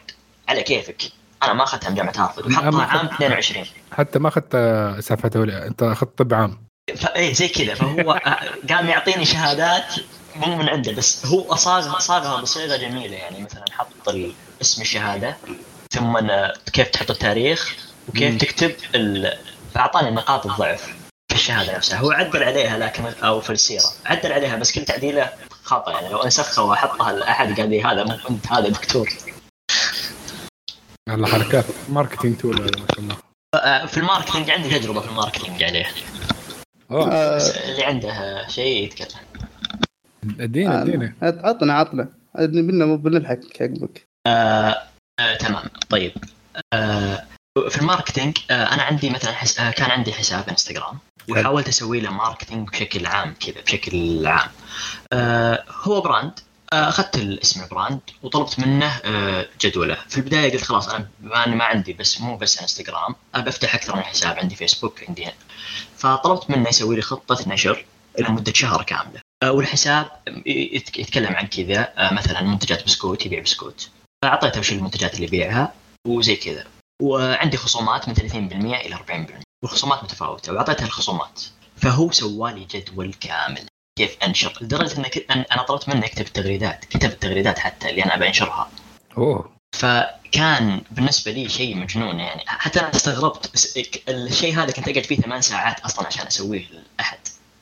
[0.50, 1.02] على كيفك؟
[1.44, 4.56] أنا ما أخذتها من جامعة هارفرد وحطها عام 22 حتى ما أخذت
[5.00, 5.66] إسعافات أولية.
[5.66, 6.58] أنت أخذت طب عام.
[7.16, 7.74] إيه زي كذا.
[7.76, 8.38] فهو آه،
[8.70, 9.94] قام يعطيني شهادات
[10.36, 13.16] مو من عنده بس هو صاغ صاغها بصيغة جميلة.
[13.16, 14.16] يعني مثلا حط
[14.62, 15.38] اسم الشهادة
[15.92, 16.20] ثم
[16.74, 17.76] كيف تحط التاريخ
[18.10, 18.38] وكيف مم.
[18.38, 19.38] تكتب ال...
[19.74, 20.97] فأعطاني نقاط الضعف.
[21.50, 22.00] الشهادة نفسها.
[22.00, 23.84] هو عدل عليها لكن أو في السيرة.
[24.06, 25.30] عدل عليها بس كل تعديله
[25.64, 29.10] خطا يعني لو انسخها واحطها لأحد قال لي هذا مو أنت هذا دكتور.
[31.10, 31.66] على حركات.
[31.90, 33.18] marketing tool ما شاء الله.
[33.56, 35.86] آه، في ال marketing عندي تجربة في ال marketing عليه.
[36.92, 39.20] آه، اللي عنده شيء يتكلم.
[40.40, 44.88] ادينا ادينا عطنا عطنا بنا بنلحق عقبك آه
[45.40, 45.64] تمام.
[45.90, 46.12] طيب.
[46.74, 47.26] آه
[47.70, 49.60] في ال marketing آه أنا عندي مثلا حس...
[49.60, 50.98] آه كان عندي حساب إنستغرام
[51.30, 54.50] وحاولت أسوي له marketing بشكل عام كذا بشكل عام.
[55.14, 56.40] آه هو brand
[56.74, 59.02] أخذت الاسم ال brand وطلبت منه
[59.62, 59.98] جدوله.
[60.10, 61.08] في البداية قلت خلاص أنا
[61.56, 65.28] ما عندي بس مو بس إنستغرام ابى أفتح أكثر من حساب عندي فيسبوك عندي
[65.98, 67.86] فطلبت منه يسوي لي خطة نشر
[68.20, 69.20] لمدة شهر كاملة.
[69.46, 70.12] والحساب
[70.46, 73.90] يت- يتكلم عن كذا مثلا منتجات بسكوت يبيع بسكوت.
[74.22, 75.74] فأعطيته وش المنتجات اللي يبيعها
[76.08, 76.66] وزي كذا.
[77.02, 78.16] وعندي خصومات من 30%
[78.86, 81.42] إلى 40% والخصومات متفاوتة واعطيته الخصومات.
[81.76, 83.66] فهو سوالي جدول كامل.
[83.98, 86.86] كيف أنشر؟ لدرجة انك أنا طلبت منه يكتب التغريدات.
[86.86, 88.70] كتب التغريدات حتى اللي أنا ابى أنشرها.
[89.18, 89.52] أوه.
[89.76, 92.44] فكان بالنسبة لي شيء مجنون يعني.
[92.48, 93.54] حتى أنا استغربت.
[93.54, 93.78] بس
[94.10, 96.66] الشيء هذا كنت أقعد فيه ثمان ساعات أصلا عشان أسويه
[96.98, 97.20] لأحد.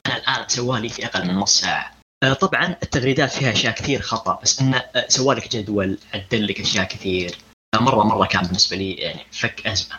[0.07, 1.91] أنا الآن سواه لي في أقل من نص ساعة.
[2.23, 6.85] آه، طبعا التغريدات فيها أشياء كثير خطأ بس انه آه، سوالك جدول عدل لك أشياء
[6.85, 7.37] كثير.
[7.81, 9.95] مره مرة كان بالنسبة لي يعني فك أزمة.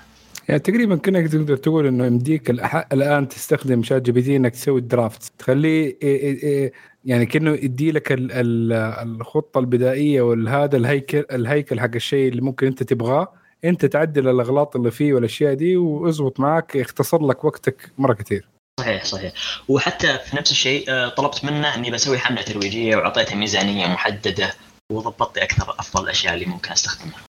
[0.49, 2.51] يعني تقريبا كأنك تقدر تقول إنه يمديك
[2.93, 5.33] الآن تستخدم ChatGPT إنك تسوي ال draft.
[5.39, 6.73] تخليه إيه- إيه- إيه
[7.05, 8.73] يعني كأنه يدي لك ال- ال-
[9.21, 13.33] الخطة البدائية والهذا الهيكل الهيكل حق الشيء اللي ممكن أنت تبغاه.
[13.65, 18.49] أنت تعدل الأغلاط اللي فيه والأشياء دي واظبط معك يختصر لك وقتك مرة كثير.
[18.81, 19.33] صحيح صحيح.
[19.69, 24.55] وحتى في نفس الشيء آه، طلبت منه إني بسوي حملة ترويجية وأعطيته ميزانية محددة
[24.93, 27.26] وضبطت أكثر أفضل الأشياء اللي ممكن أستخدمها.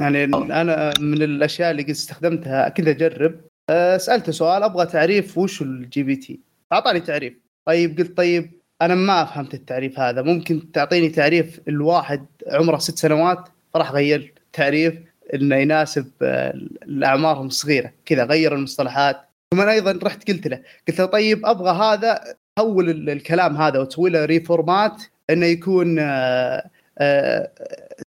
[0.00, 0.24] يعني
[0.60, 3.40] أنا من الأشياء اللي قد استخدمتها كذا أجرب.
[3.70, 6.40] أه، سألته سؤال أبغى تعريف وش ال GPT
[6.72, 7.34] أعطاني تعريف.
[7.66, 8.50] طيب قلت طيب
[8.82, 10.22] أنا ما فهمت التعريف هذا.
[10.22, 14.94] ممكن تعطيني تعريف الواحد عمره ست سنوات؟ فراح غير تعريف
[15.34, 16.50] إنه يناسب آه،
[16.82, 17.92] الأعمارهم الصغيرة.
[18.06, 19.16] كذا غير المصطلحات.
[19.54, 22.20] ثم أيضا رحت قلت له قلت له طيب أبغى هذا
[22.58, 25.96] حول ال- الكلام هذا وتسوي له reformat إنه يكون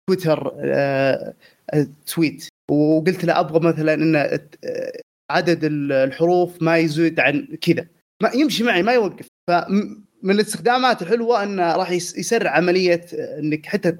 [0.07, 1.33] تويتر آه،
[2.07, 4.39] تويت وقلت له أبغى مثلا ان
[5.31, 7.85] عدد ال- الحروف ما يزيد عن كذا.
[8.23, 9.27] ما يمشي معي ما يوقف.
[9.47, 13.97] فمن الاستخدامات الحلوة إنه راح يس- يسرع عملية إنك حتى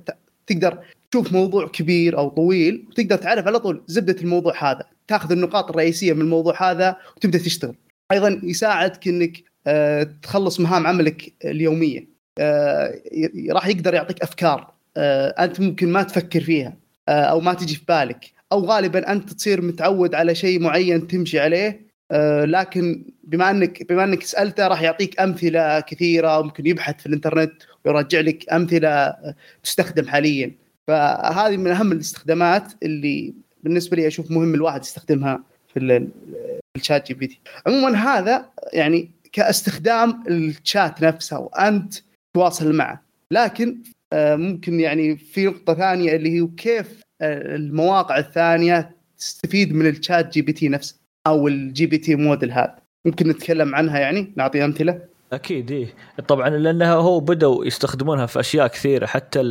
[0.48, 0.80] تقدر
[1.12, 4.84] تشوف موضوع كبير أو طويل وتقدر تعرف على طول زبدة الموضوع هذا.
[5.08, 7.76] تأخذ النقاط الرئيسية من الموضوع هذا وتبدأ تشتغل.
[8.12, 12.08] أيضا يساعدك إنك آه، تخلص مهام عملك اليومية.
[12.40, 13.02] آه،
[13.50, 16.78] راح يقدر يعطيك أفكار آه، أنت ممكن ما تفكر فيها.
[17.10, 18.26] أو ما تجي في بالك.
[18.52, 24.04] أو غالبا أنت تصير متعود على شيء معين تمشي عليه آه، لكن بما انك بما
[24.04, 27.54] أنك سألته راح يعطيك أمثلة كثيرة ممكن يبحث في الإنترنت
[27.86, 30.52] ويرجع لك أمثلة آه، تستخدم حاليا.
[30.88, 36.10] فهذه من أهم الاستخدامات اللي بالنسبة لي أشوف مهم الواحد يستخدمها في ال-
[36.76, 37.40] ال ChatGPT.
[37.68, 41.94] عموما هذا يعني كاستخدام الشات نفسه وأنت
[42.36, 43.02] تواصل معه.
[43.32, 49.88] لكن آه، ممكن يعني في نقطة ثانية اللي هي كيف آه، المواقع الثانية تستفيد من
[49.88, 50.96] ال ChatGPT نفسه
[51.28, 52.76] أو ال GPT model هذا.
[53.06, 55.02] ممكن نتكلم عنها يعني؟ نعطي أمثلة؟
[55.34, 55.88] أكيد إيه.
[56.28, 59.42] طبعا لأنها هو بدوا يستخدمونها في أشياء كثيرة حتى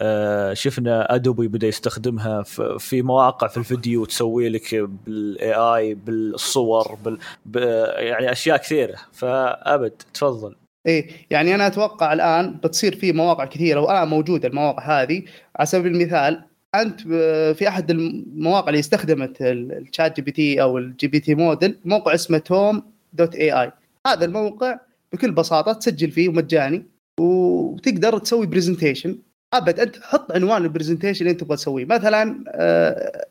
[0.00, 2.42] آه، شفنا Adobe بدأ يستخدمها
[2.78, 7.18] في- مواقع في الفيديو تسوي لك بال AI بالصور بال
[7.96, 8.94] يعني أشياء كثيرة.
[9.12, 10.54] فأبد تفضل.
[10.86, 15.22] إيه يعني أنا أتوقع الآن بتصير في مواقع كثيرة والان موجودة المواقع هذه.
[15.56, 17.00] على سبيل المثال أنت
[17.58, 22.82] في أحد المواقع اللي استخدمت ال- ال ChatGPT أو ال GPT model موقع اسمه Tome
[23.12, 23.72] dot AI
[24.06, 24.78] هذا الموقع
[25.12, 26.84] بكل بساطة تسجل فيه مجاني
[27.20, 29.18] وتقدر تسوي presentation
[29.54, 31.84] أبد أنت حط عنوان ال presentation اللي أنت تبغى تسويه.
[31.84, 33.26] مثلا آه،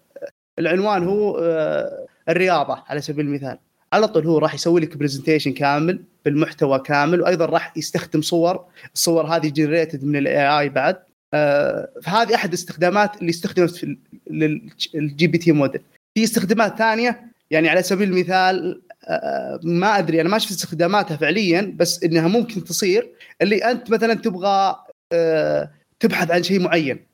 [0.60, 3.58] العنوان هو آه، الرياضة على سبيل المثال.
[3.94, 9.26] على طول هو راح يسوي لك presentation كامل بالمحتوى كامل وأيضا راح يستخدم صور الصور
[9.26, 10.96] هذه generated من ال AI بعد.
[11.34, 13.98] آه، فهذه أحد الاستخدامات اللي استخدمت في
[14.96, 15.82] ال GPT model
[16.16, 17.22] في استخدامات ثانية
[17.52, 22.64] يعني على سبيل المثال آه، ما أدري أنا ما شفت استخداماتها فعليا بس إنها ممكن
[22.64, 23.10] تصير
[23.42, 24.76] اللي أنت مثلا تبغى
[25.14, 27.10] آه، تبحث عن شيء معين.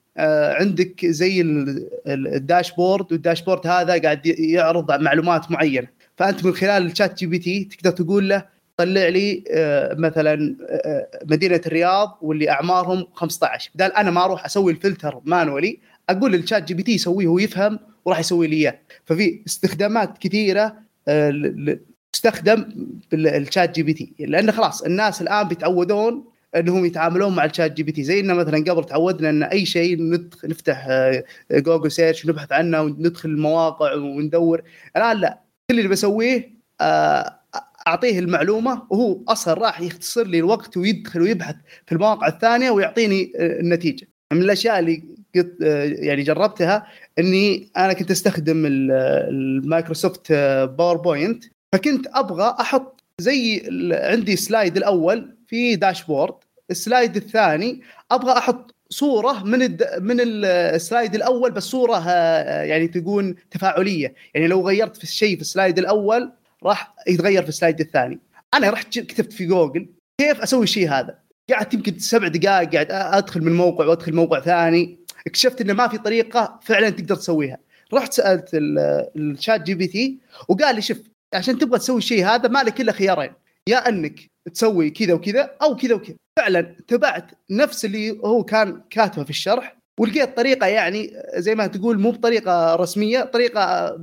[0.59, 5.87] عندك زي ال- ال- ال dashboard وال dashboard هذا قاعد يعرض معلومات معينة.
[6.17, 8.45] فأنت من خلال ال ChatGPT تقدر تقول له
[8.77, 14.71] طلع لي آه، مثلا آه، مدينة الرياض واللي أعمارهم 15 بدال أنا ما أروح أسوي
[14.71, 18.79] ال filter manually أقول لل ChatGPT يسويه ويفهم وراح يسوي لي إياه.
[19.05, 20.75] ففي استخدامات كثيرة
[21.07, 21.77] آه،
[22.13, 22.65] تستخدم
[23.11, 26.25] بال ChatGPT لأن خلاص الناس الآن بيتعودون
[26.55, 31.23] إنهم يتعاملون مع ال ChatGPT زي ان مثلا قبل تعودنا إن أي شيء نفتح آه،
[31.51, 34.61] Google search ونبحث عنه وندخل المواقع وندور.
[34.97, 35.44] الآن لا.
[35.71, 37.39] كل اللي بسويه آه،
[37.87, 43.59] أعطيه المعلومة وهو أصلا راح يختصر لي الوقت ويدخل ويبحث في المواقع الثانية ويعطيني آه،
[43.59, 44.07] النتيجة.
[44.33, 45.03] من الأشياء اللي
[45.35, 46.87] قد آه، يعني جربتها
[47.19, 48.91] إني أنا كنت أستخدم ال-
[49.29, 50.31] ال Microsoft
[50.77, 56.33] PowerPoint فكنت أبغى أحط زي عندي slide الأول في dashboard
[56.71, 59.83] ال slide الثاني أبغى أحط صورة من الد...
[59.99, 64.15] من ال- ال slide الأول بس صورة آه، يعني تكون تفاعلية.
[64.33, 66.31] يعني لو غيرت في الشيء في ال slide الأول
[66.63, 68.19] راح يتغير في ال slide الثاني.
[68.53, 69.87] أنا رحت كتبت في جوجل
[70.21, 71.19] كيف أسوي الشيء هذا.
[71.53, 74.99] قعدت يمكن سبع دقائق قاعد أدخل من موقع وأدخل موقع ثاني.
[75.27, 77.57] اكتشفت إنه ما في طريقة فعلا تقدر تسويها.
[77.93, 80.17] رحت سألت ال- ال ChatGPT
[80.49, 80.97] وقال لي شوف
[81.33, 83.31] عشان تبغى تسوي الشيء هذا ما لك إلا خيارين.
[83.69, 84.19] يا أنك
[84.53, 86.15] تسوي كذا وكذا أو كذا وكذا.
[86.39, 91.99] فعلا تبعت نفس اللي هو كان كاتبه في الشرح ولقيت طريقة يعني زي ما تقول
[91.99, 93.97] مو بطريقة رسمية طريقة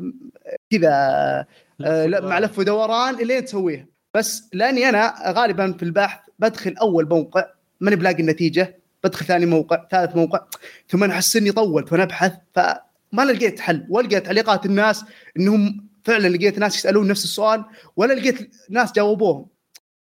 [0.71, 0.91] كذا
[1.85, 3.87] آه، مع لف ودوران الين تسويها.
[4.15, 7.45] بس لأني أنا غالبا في البحث بدخل أول موقع
[7.81, 10.41] ماني بلاقي النتيجة بدخل ثاني موقع ثالث موقع
[10.89, 13.87] ثم أحس إني طولت وأنا أبحث فما لقيت حل.
[13.91, 15.05] والقيت تعليقات الناس
[15.39, 17.65] إنهم فعلا لقيت ناس يسألون نفس السؤال
[17.97, 19.47] ولا لقيت ناس جاوبوهم.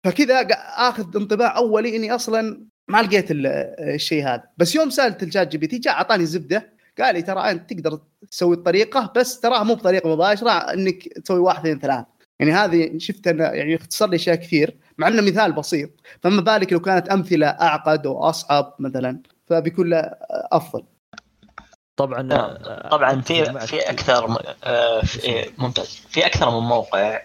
[0.03, 0.41] فكذا
[0.77, 3.47] آخذ انطباع أولي إني أصلا ما لقيت ال-
[3.95, 4.43] الشيء هذا.
[4.57, 6.73] بس يوم سألت ال ChatGPT جاء أعطاني زبدة.
[6.99, 7.99] قال لي ترى أنت تقدر
[8.31, 12.05] تسوي الطريقة بس تراها مو بطريقة مباشرة إنك تسوي واحد اثنين ثلاث
[12.39, 15.89] يعني هذه شفت انه يعني اختصر لي أشياء كثير مع إنه مثال بسيط.
[16.23, 20.11] فما بالك لو كانت أمثلة أعقد وأصعب مثلا فبيكون له
[20.51, 20.83] أفضل.
[21.95, 22.57] طبعا نعم.
[22.91, 23.45] طبعا في.
[23.67, 26.01] في أكثر آه، في ممتاز.
[26.09, 27.21] في أكثر من موقع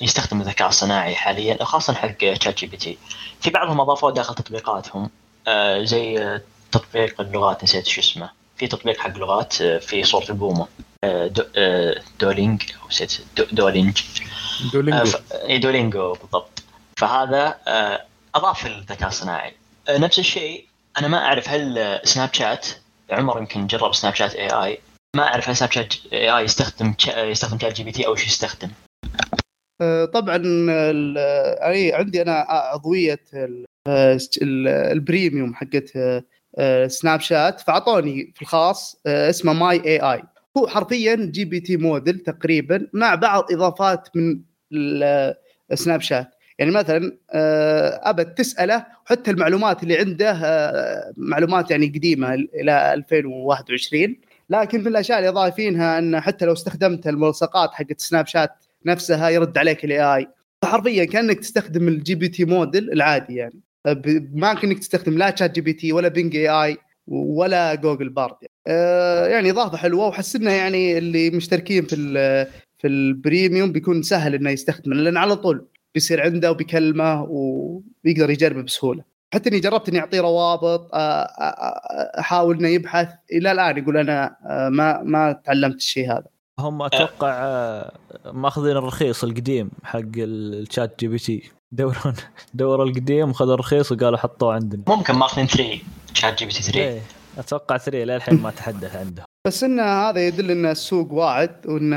[0.00, 2.98] يستخدم الذكاء الصناعي حاليا خاصه حق ChatGPT
[3.40, 5.10] في بعضهم اضافوه داخل تطبيقاتهم
[5.48, 6.42] آه، زي آه،
[6.72, 8.30] تطبيق اللغات نسيت شو اسمه.
[8.56, 10.66] في تطبيق حق لغات آه، في صوره البومة.
[11.04, 14.00] آه، Duo- آه، Duoling أو نسيت Duo- Duoling.
[14.64, 15.18] آه، Duolingo
[15.60, 16.62] Duolingo بالضبط.
[16.96, 19.54] فهذا آه، أضاف الذكاء الصناعي.
[19.88, 20.66] آه، نفس الشيء
[20.98, 22.66] أنا ما أعرف هل آه، Snapchat
[23.10, 24.78] عمر يمكن جرب Snapchat AI.
[25.16, 28.26] ما أعرف هل سناب شات إي آي يستخدم يستخدم شات جي بي تي أو إيش
[28.26, 28.70] يستخدم.
[29.04, 29.08] آه،
[30.12, 31.18] طبعا ال-
[31.62, 36.24] اي عندي أنا عضويه آه، ال- ال premium حقت آه،
[36.58, 40.22] آه، Snapchat فأعطوني في الخاص آه، اسمه My AI.
[40.56, 44.40] هو حرفيا GPT model تقريبا مع بعض إضافات من
[45.74, 46.30] Snapchat.
[46.58, 54.16] يعني مثلا آه، ابد تسأله وحتى المعلومات اللي عنده آه، معلومات يعني قديمة إلى 2021
[54.50, 58.50] لكن من الأشياء اللي ضايفينها ان حتى لو استخدمت الملصقات حقت Snapchat
[58.86, 60.26] نفسها يرد عليك ال AI
[60.62, 63.60] فحرفيا كأنك تستخدم ال GPT model العادي يعني.
[63.86, 66.76] ب- ما كأنك تستخدم لا شات جي بي تي ولا بينج اي اي
[67.08, 68.34] ولا Google Bard
[68.66, 71.96] آه، يعني إضافة حلوة وحسنا يعني اللي مشتركين في
[72.78, 78.62] في ال premium بيكون سهل إنه يستخدمه لأن على طول بيصير عنده وبيكلمه ويقدر يجربه
[78.62, 79.02] بسهولة.
[79.34, 80.90] حتى إني جربت إني أعطيه روابط
[82.18, 83.08] أحاول إنه يبحث.
[83.32, 86.26] إلى الآن يقول أنا آه، ما ما تعلمت الشيء هذا.
[86.60, 87.92] هم أتوقع آه،
[88.24, 91.50] ماخذين الرخيص القديم حق ال ChatGPT.
[91.72, 92.14] دورون
[92.54, 94.82] دوروا القديم وخذوا الرخيص وقالوا حطوه عندنا.
[94.88, 95.78] ممكن ماخذين 3
[96.14, 97.00] ChatGPT 3 إيه
[97.38, 99.24] أتوقع 3 للحين ما تحدث عنده.
[99.46, 101.94] بس إن هذا يدل إن السوق واعد وإن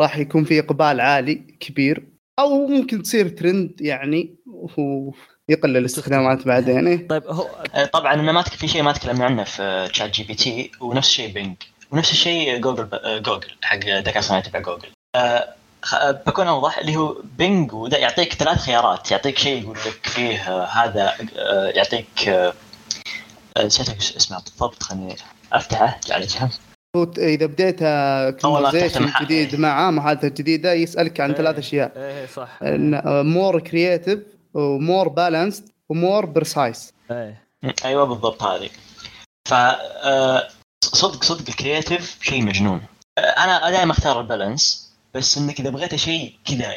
[0.00, 2.08] راح يكون في إقبال عالي كبير.
[2.38, 4.36] أو ممكن تصير ترند يعني
[4.76, 7.08] ويقلل الاستخدامات بعدين إيه.
[7.08, 11.32] طيب هو آه، طبعا أنا ما في شيء ما تكلمنا عنه في ChatGPT ونفس الشيء
[11.32, 11.56] Bing
[11.90, 14.88] ونفس الشيء جوجل ب- آه، جوجل حق الذكاء الصناعي تبع جوجل.
[15.14, 15.48] آه،
[15.82, 19.10] خ- آه، بكون أوضح اللي هو Bing وده يعطيك ثلاث خيارات.
[19.10, 21.14] يعطيك شيء يقول لك فيه هذا
[21.76, 22.30] يعطيك
[23.58, 25.16] نسيت اسمه بالضبط خليني
[25.52, 26.50] أفتحه على جنب.
[26.96, 29.24] هو ت- إذا بديت أول ما تفتح conversation.
[29.24, 31.92] جديد معاه محادثه جديده يسألك عن إيه، ثلاث أشياء.
[31.96, 32.48] إيه صح.
[33.22, 34.18] more creative
[34.54, 36.26] و more balanced و more
[37.10, 37.42] إيه.
[37.62, 38.70] م، أيوه بالضبط هذه.
[39.48, 39.54] ف
[40.84, 42.82] صدق صدق ال creative شيء مجنون.
[43.18, 46.74] أنا دائما أختار ال balance بس إنك إذا بغيت شيء كذا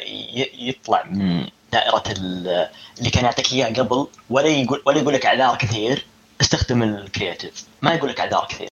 [0.58, 5.56] يطلع من دائرة ال- اللي كان يعطيك إياه قبل ولا يقول ولا يقول لك أعذار
[5.56, 6.06] كثير
[6.40, 8.68] استخدم ال creative ما يقول لك أعذار كثير.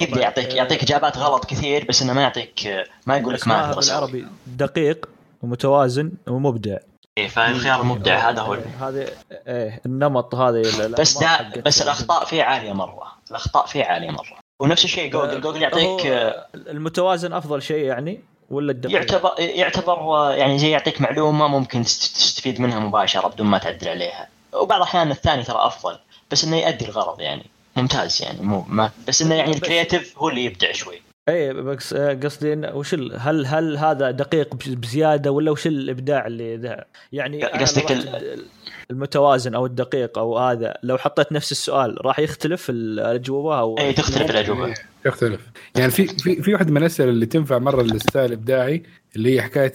[0.00, 3.74] يبدا يعطيك آه، يعطيك إجابات غلط كثير بس إنه ما يعطيك ما يقول لك ما.
[3.74, 5.08] بالعربي دقيق
[5.42, 6.76] ومتوازن ومبدع.
[7.18, 8.52] إيه فالخيار المبدع هذا هو.
[8.80, 9.08] هذه
[9.46, 10.62] إيه النمط هذه
[10.98, 13.12] بس دا بس الأخطاء فيه عالية مرة.
[13.30, 14.45] الأخطاء فيه عالية مرة.
[14.60, 15.40] ونفس الشيء Google.
[15.40, 21.48] Google يعطيك هو المتوازن أفضل شيء يعني ولا الدقيق؟ يعتبر يعتبر يعني زي يعطيك معلومة
[21.48, 24.28] ممكن تست- تستفيد منها مباشرة بدون ما تعدل عليها.
[24.52, 25.98] وبعض الأحيان الثاني ترى أفضل
[26.30, 27.46] بس إنه يؤدي الغرض يعني.
[27.76, 31.02] ممتاز يعني مو ما بس إنه يعني ال creative هو اللي يبدع شوي.
[31.28, 36.56] اي بس آه، قصدي وش هل هل هذا دقيق بز- بزيادة ولا وش الإبداع اللي
[36.56, 38.44] ذا؟ يعني قصدك ال-
[38.90, 44.30] المتوازن أو الدقيق أو هذا لو حطيت نفس السؤال راح يختلف الأجوبة أو اي تختلف
[44.30, 44.74] الأجوبة.
[45.06, 45.40] يختلف.
[45.76, 48.82] يعني في في في واحدة من الأسئلة اللي تنفع مرة لل style الابداعي
[49.16, 49.72] اللي هي حكايه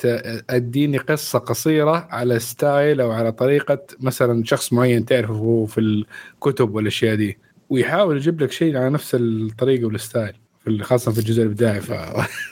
[0.49, 7.15] أديني قصة قصيرة على style أو على طريقة مثلا شخص معين تعرفه في الكتب والأشياء
[7.15, 7.37] دي
[7.69, 10.33] ويحاول يجيب لك شيء على نفس الطريقة وال style.
[10.81, 11.91] خاصة في الجزء الإبداعي ف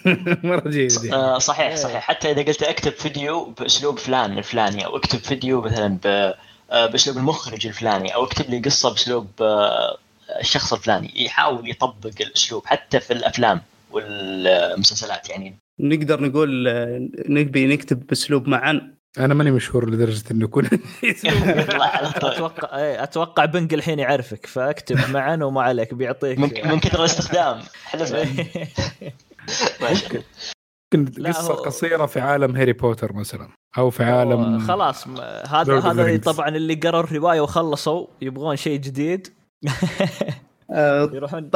[0.44, 1.14] مرة جيدة دي.
[1.14, 1.76] آه صحيح.
[1.76, 6.34] صحيح حتى إذا قلت أكتب فيديو بأسلوب فلان الفلاني أو أكتب فيديو مثلا ب
[6.72, 9.98] آه، بأسلوب المخرج الفلاني أو أكتب لي قصة بأسلوب آه،
[10.40, 16.68] الشخص الفلاني يحاول يطبق الأسلوب حتى في الأفلام والمسلسلات يعني نقدر نقول
[17.30, 20.66] نبي نكتب بأسلوب معا أنا ماني مشهور لدرجة إنه يكون.
[22.16, 26.40] أتوقع إيه أتوقع بنج الحين يعرفك فاكتب معنا وما عليك بيعطيك.
[26.40, 27.60] من من كثر الاستخدام.
[29.82, 30.22] ممكن.
[31.26, 35.18] قصة هو- قصيرة في عالم هاري بوتر مثلا أو في عالم خلاص م-
[35.50, 36.18] هذا هذا.
[36.18, 39.28] طبعا اللي قروا الرواية وخلصوا يبغون شيء جديد.
[40.72, 41.50] آه، يروحون.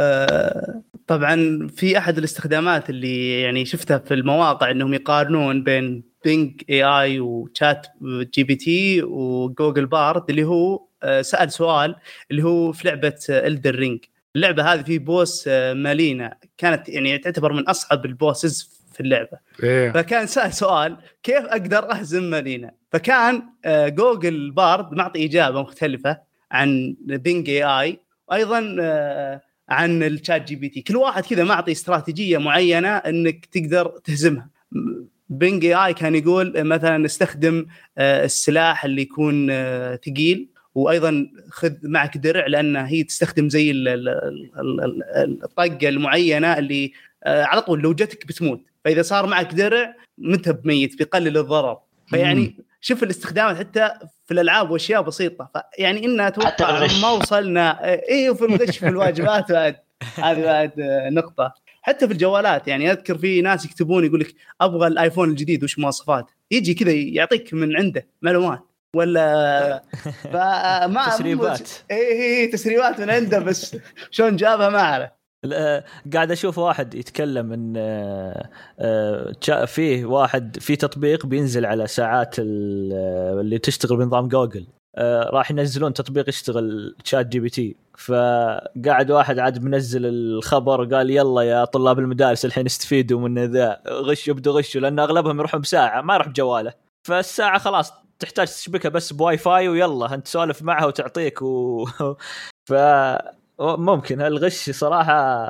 [0.00, 6.82] آه، طبعا في أحد الاستخدامات اللي يعني شفتها في المواقع إنهم يقارنون بين Bing AI
[6.82, 11.96] و ChatGPT و Google Bard اللي هو آه، سأل سؤال
[12.30, 14.04] اللي هو في لعبة Elden Ring
[14.36, 16.36] اللعبة هذه في boss آه، Malenia.
[16.58, 19.38] كانت يعني تعتبر من أصعب ال bosses في اللعبة.
[19.62, 19.92] إيه.
[19.92, 26.18] فكان سأل سؤال كيف أقدر أهزم Malenia؟ فكان آه، Google Bard معطي إجابة مختلفة
[26.52, 33.46] عن Bing AI وأيضا آه، عن ال ChatGPT كل واحد كذا معطي استراتيجية معينة إنك
[33.46, 34.48] تقدر تهزمها.
[35.30, 37.66] Bing AI كان يقول مثلا استخدم
[37.98, 43.88] آه، السلاح اللي يكون آه، ثقيل وأيضا خذ معك درع لأن هي تستخدم زي ال-
[43.88, 44.08] ال-
[44.58, 46.92] ال- ال- الطقه المعينة اللي
[47.24, 48.60] آه، على طول لو جتك بتموت.
[48.84, 51.78] فإذا صار معك درع مت بميت بيقلل الضرر.
[52.06, 53.90] فيعني شوف الاستخدامات حتى
[54.26, 55.50] في الألعاب وأشياء بسيطة.
[55.76, 56.86] فيعني حتى أتوقع.
[57.02, 59.52] ما وصلنا اي وفي الغش في الواجبات.
[59.52, 59.76] بعد
[60.16, 60.72] هذه بعد
[61.12, 61.54] نقطة.
[61.82, 66.32] حتى في الجوالات يعني أذكر في ناس يكتبون يقول لك أبغى الآيفون الجديد وش مواصفاته
[66.50, 68.60] يجي كذا يعطيك من عنده معلومات.
[68.96, 69.82] ولا
[70.32, 71.70] فما تسريبات.
[71.90, 73.76] اي اي تسريبات من عنده بس
[74.10, 75.10] شلون جابها ما أعرف.
[76.14, 83.40] قاعد أشوف واحد يتكلم إن آه، آه، فيه واحد في تطبيق بينزل على ساعات آه،
[83.40, 84.66] اللي تشتغل بنظام جوجل.
[84.98, 92.44] راح ينزلون تطبيق يشتغل ChatGPT فقاعد واحد عاد منزل الخبر قال يلا يا طلاب المدارس
[92.44, 96.72] الحين استفيدوا من ذا غشوا بدوا غشوا لأن أغلبهم يروحون بساعة ما يروح بجواله.
[97.08, 101.84] فالساعة خلاص تحتاج تشبكها بس بواي فاي ويلا أنت تسولف معها وتعطيك و...
[102.68, 102.72] ف
[103.60, 105.48] ممكن الغش صراحة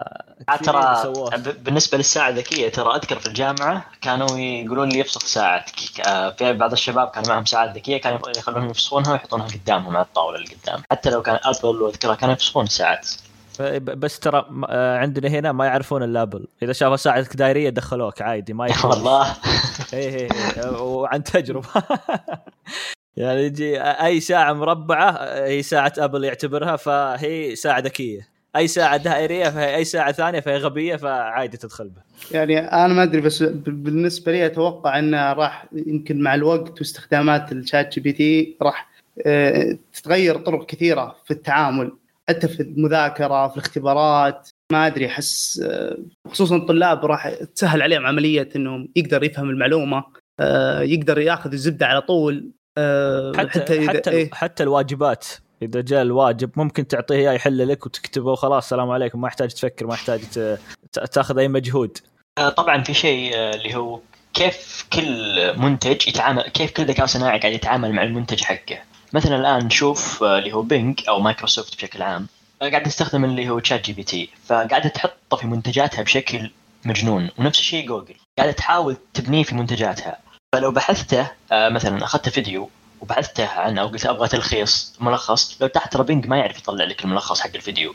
[0.49, 1.13] كثيرين ترى
[1.59, 6.73] بالنسبة للساعة الذكية ترى أذكر في الجامعة كانوا يقولون لي أفسخ ساعتك آه، في بعض
[6.73, 10.83] الشباب كان معهم ساعات ذكية كانوا يخلونهم يفسخونها ويحطونها قدامهم على الطاولة اللي قدام.
[10.91, 13.09] حتى لو كان Apple وأذكرها كانوا يفسخون الساعات
[13.81, 18.53] بس ترى آه، عندنا هنا ما يعرفون إلا Apple إذا شافوا ساعتك دائرية دخلوك عادي
[18.53, 19.37] ما والله.
[19.93, 21.69] اي اي إي، وعن تجربة.
[23.17, 25.11] يعني يجي أي ساعة مربعة
[25.45, 28.29] هي ساعة Apple يعتبرها فهي ساعة ذكية.
[28.57, 32.05] أي ساعة دائرية فهي أي ساعة ثانية فهي غبية فعادي تدخل بها.
[32.31, 37.95] يعني أنا ما أدري بس بالنسبة لي أتوقع إنه راح يمكن مع الوقت واستخدامات ال
[37.95, 38.91] ChatGPT راح
[39.27, 41.93] آه، تتغير طرق كثيرة في التعامل
[42.29, 44.49] حتى في المذاكرة في الاختبارات.
[44.73, 50.05] ما أدري أحس آه، خصوصا الطلاب راح تسهل عليهم عمليه إنهم يقدر يفهم المعلومة
[50.41, 52.51] آه، يقدر ياخذ الزبدة على طول.
[52.79, 54.31] آه، حتى حتى, إذا- حتى, إيه.
[54.33, 55.27] حتى الواجبات.
[55.63, 59.87] إذا جاء الواجب ممكن تعطيه إياه يحل لك وتكتبه وخلاص السلام عليكم ما يحتاج تفكر
[59.87, 60.21] ما يحتاج
[61.13, 61.99] تاخذ أي مجهود.
[62.39, 64.01] آه، طبعا في شيء آه، اللي هو
[64.35, 68.79] كيف كل منتج يتعامل كيف كل ذكاء صناعي قاعد يتعامل مع المنتج حقه.
[69.13, 72.27] مثلا الآن نشوف اللي هو Bing أو مايكروسوفت بشكل عام.
[72.61, 76.51] قاعد تستخدم اللي هو ChatGPT فقاعده تحطه في منتجاتها بشكل
[76.85, 77.29] مجنون.
[77.39, 80.17] ونفس الشيء جوجل قاعدة تحاول تبنيه في منتجاتها.
[80.55, 82.71] فلو بحثته آه، مثلا أخذت فيديو
[83.01, 87.41] وبحثته عنه وقلت أبغى تلخيص ملخص لو تحت ترى Bing ما يعرف يطلع لك الملخص
[87.41, 87.95] حق الفيديو.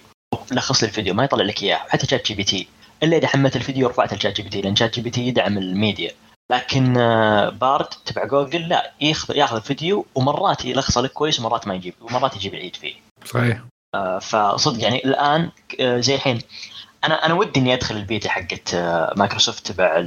[0.51, 2.67] لخص لي الفيديو ما يطلع لك إياه حتى ChatGPT
[3.03, 6.11] إلا إذا حملت الفيديو ورفعت ال ChatGPT لأن ChatGPT يدعم الميديا.
[6.51, 11.75] لكن آه، Bard تبع جوجل لا ياخذ ياخذ الفيديو ومرات يلخصه لك كويس ومرات ما
[11.75, 12.93] يجيب ومرات يجيب يعيد فيه.
[13.25, 13.59] صحيح.
[13.95, 15.51] آه، فصدق يعني الآن
[15.81, 16.41] زي الحين
[17.03, 18.75] أنا أنا ودي إني أدخل البيتا حقت
[19.17, 20.03] مايكروسوفت تبع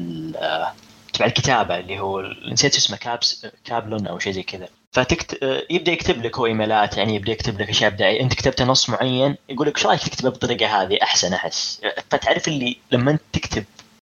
[1.19, 4.69] تبع الكتابة اللي هو نسيت اسمه كابس Copilot أو شيء زي كذا.
[4.93, 5.43] فتكت...
[5.43, 8.21] آه، يبدأ يكتب لك هو إيميلات يعني يبدأ يكتب لك أشياء أبداعية.
[8.21, 11.81] أنت كتبت نص معين يقول لك إيش رأيك تكتبه بالطريقة هذه؟ أحسن أحس.
[12.11, 13.65] فتعرف اللي لما أنت تكتب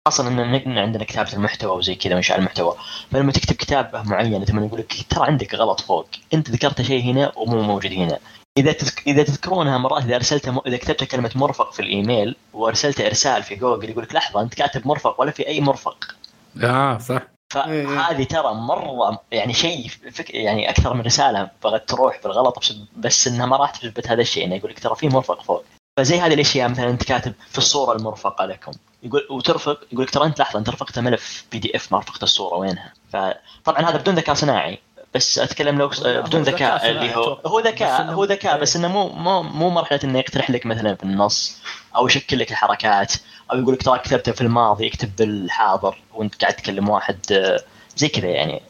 [0.08, 0.28] أصلا
[0.66, 2.76] إن عندنا كتابة المحتوى وزي كذا وانشاء المحتوى.
[3.12, 7.32] فلما تكتب كتابه معينه ثم يقول لك ترى عندك غلط فوق أنت ذكرت شيء هنا
[7.36, 8.20] ومو موجود هنا.
[8.58, 9.08] إذا تذك...
[9.08, 10.60] إذا تذكرونها مرات إذا أرسلت م...
[10.68, 14.88] إذا كتبت كلمة مرفق في الإيميل وأرسلت إرسال في جوجل يقول لك لحظة أنت كاتب
[14.88, 16.16] مرفق ولا في أي مرفق.
[16.64, 17.22] آه صح.
[17.54, 20.34] فهذه ترى مرة يعني شيء فك...
[20.34, 24.44] يعني أكثر من رسالة بغت تروح بالغلط بس, بس إنها ما راح تثبت هذا الشيء.
[24.44, 25.64] يعني يقول لك ترى في مرفق فوق.
[25.98, 28.72] فزي هذه الأشياء مثلا أنت كاتب في الصورة المرفقة لكم.
[29.04, 32.94] يقول وترفق يقول لك ترى أنت لحظة أنت رفقت ملف PDF ما رفقت الصورة وينها؟
[33.14, 34.80] فطبعا هذا بدون ذكاء صناعي.
[35.16, 37.34] بس أتكلم لو بدون ذكاء اللي هو.
[37.46, 38.62] هو ذكاء هو ذكاء إيه.
[38.62, 41.62] بس إنه مو مو مو مرحلة إنه يقترح لك مثلا في النص
[41.96, 43.14] أو يشكل لك الحركات
[43.52, 47.60] أو يقول لك ترى كتبته في الماضي اكتب بالحاضر وأنت قاعد تكلم واحد آه،
[47.96, 48.62] زي كذا يعني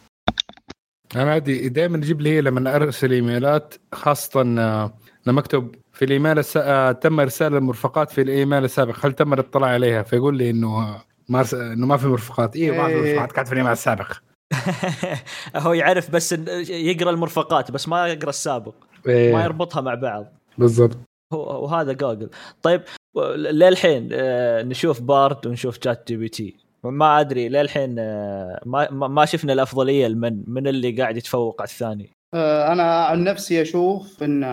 [1.15, 4.93] أنا عادي دائما يجيب لي لما أرسل إيميلات خاصة آه،
[5.25, 6.57] لما أكتب في الإيميل الس...
[6.57, 11.45] آه، تم إرسال المرفقات في الإيميل السابق هل تم الإطلاع عليها فيقول لي إنه ما
[11.53, 13.13] إنه ما في مرفقات أيوه ما في إيه.
[13.13, 14.11] مرفقات كانت في الإيميل السابق
[15.55, 16.31] هو يعرف بس
[16.69, 18.73] يقرأ المرفقات بس ما يقرأ السابق.
[19.05, 20.25] ما إيه يربطها مع بعض.
[20.57, 20.97] بالضبط.
[21.33, 22.29] هو وهذا جوجل.
[22.61, 22.81] طيب
[23.35, 30.07] للحين آه، نشوف Bard ونشوف ChatGPT ما أدري للحين آه، ما ما ما شفنا الأفضلية
[30.07, 34.43] لمن؟ من اللي قاعد يتفوق على الثاني؟ آه، أنا عن نفسي أشوف إن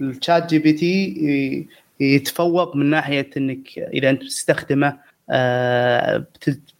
[0.00, 1.68] ال ChatGPT
[2.00, 4.98] يتفوق من ناحية إنك إذا أنت تستخدمه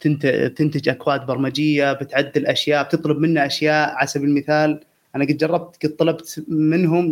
[0.05, 4.79] بتنتج أكواد برمجية بتعدل أشياء بتطلب منه أشياء على سبيل المثال.
[5.15, 7.09] أنا قد جربت قد طلبت منهم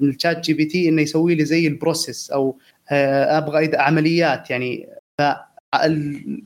[0.00, 2.58] من ال ChatGPT إنه يسوي لي زي ال process أو
[2.90, 4.88] آه، أبغى إذا عمليات يعني.
[5.18, 5.22] ف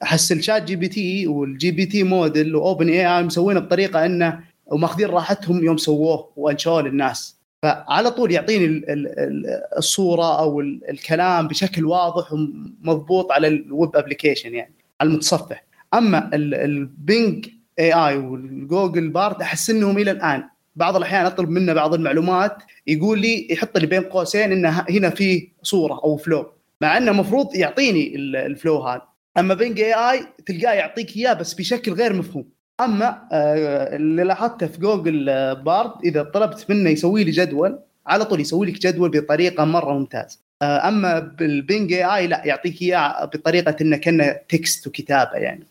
[0.03, 4.41] احس الشات جي بي تي والجي بي تي موديل واوبن اي اي مسوينه بطريقة إنه
[4.67, 7.36] وماخذين راحتهم يوم سووه وأنشوه للناس.
[7.67, 13.61] فعلى طول يعطيني ال- ال- ال- الصورة أو ال- الكلام بشكل واضح ومضبوط على ال
[13.61, 15.65] web application يعني على المتصفح.
[15.95, 20.45] أما ال- ال Bing AI وال Google Bard أحس إنهم إلى الآن
[20.77, 22.57] بعض الأحيان أطلب منه بعض المعلومات
[22.87, 26.47] يقول لي يحط لي بين قوسين انه هنا في صورة أو flow
[26.81, 29.03] مع إنه المفروض يعطيني ال- ال flow هذا.
[29.39, 32.49] أما Bing AI تلقاه يعطيك إياه بس بشكل غير مفهوم.
[32.81, 38.25] أما آه، اللي لاحظته في جوجل آه، Bard إذا طلبت منه يسوي لي جدول على
[38.25, 40.39] طول يسوي لك جدول بطريقة مرة ممتازة.
[40.63, 45.67] آه، أما بال Bing AI لا يعطيك إياه بطريقة إنه كأنه text وكتابة يعني.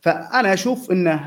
[0.00, 1.20] فأنا أشوف إنه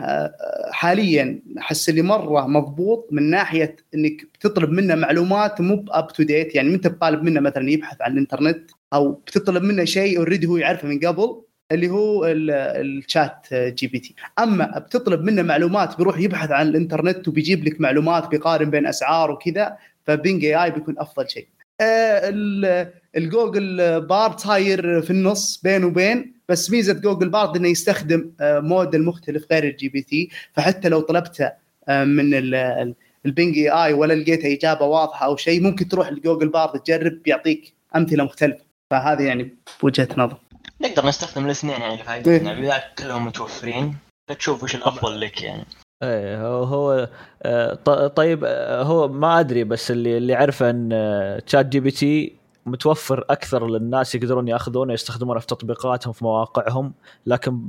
[0.71, 6.55] حاليا أحس اللي مرة مضبوط من ناحية إنك بتطلب منه معلومات مو up to date
[6.55, 10.87] يعني انت بطالب منه مثلا يبحث عن الإنترنت أو بتطلب منه شيء already هو يعرفه
[10.87, 14.15] من قبل اللي هو ال- ال ChatGPT.
[14.39, 19.77] أما بتطلب منه معلومات بيروح يبحث عن الإنترنت وبيجيب لك معلومات بيقارن بين أسعار وكذا
[20.05, 21.47] ف Bing AI بيكون أفضل شيء.
[21.81, 27.67] آه، ال- ال Google Bard صاير في النص بين وبين بس ميزة Google Bard إنه
[27.67, 30.29] يستخدم آه، موديل مختلف غير ال GPT.
[30.53, 31.51] فحتى لو طلبته
[31.89, 32.95] آه، من ال- ال-
[33.25, 37.23] ال Bing AI ولا لقيت إجابة واضحة أو شيء ممكن تروح ل Google Bard تجرب
[37.23, 38.63] بيعطيك أمثلة مختلفة.
[38.91, 40.37] فهذه يعني بوجهة نظر.
[40.81, 42.01] نقدر نستخدم الاثنين يعني إيه.
[42.01, 43.95] لفائدتنا اذا كلهم متوفرين.
[44.29, 45.63] فتشوف وش الأفضل لك يعني.
[46.03, 47.09] إيه هو هو
[47.43, 52.35] آه، ط- طيب آه، هو ما أدري بس اللي اللي عارفه إن آه، ChatGPT
[52.65, 56.93] متوفر أكثر للناس يقدرون يأخذونه يستخدمونه في تطبيقاتهم في مواقعهم
[57.25, 57.59] لكن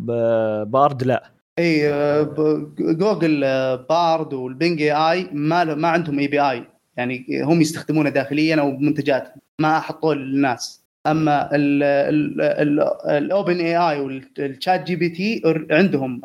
[0.65, 1.31] بارد لا.
[1.59, 1.93] إي
[2.25, 3.41] ب- Google
[3.89, 6.65] Bard وال Bing AI ما ما عندهم API
[6.97, 10.80] يعني هم يستخدمونه داخليا أو بمنتجاتهم ما حطوه للناس.
[11.07, 11.49] أما
[13.17, 16.21] ال OpenAI وال ChatGPT عندهم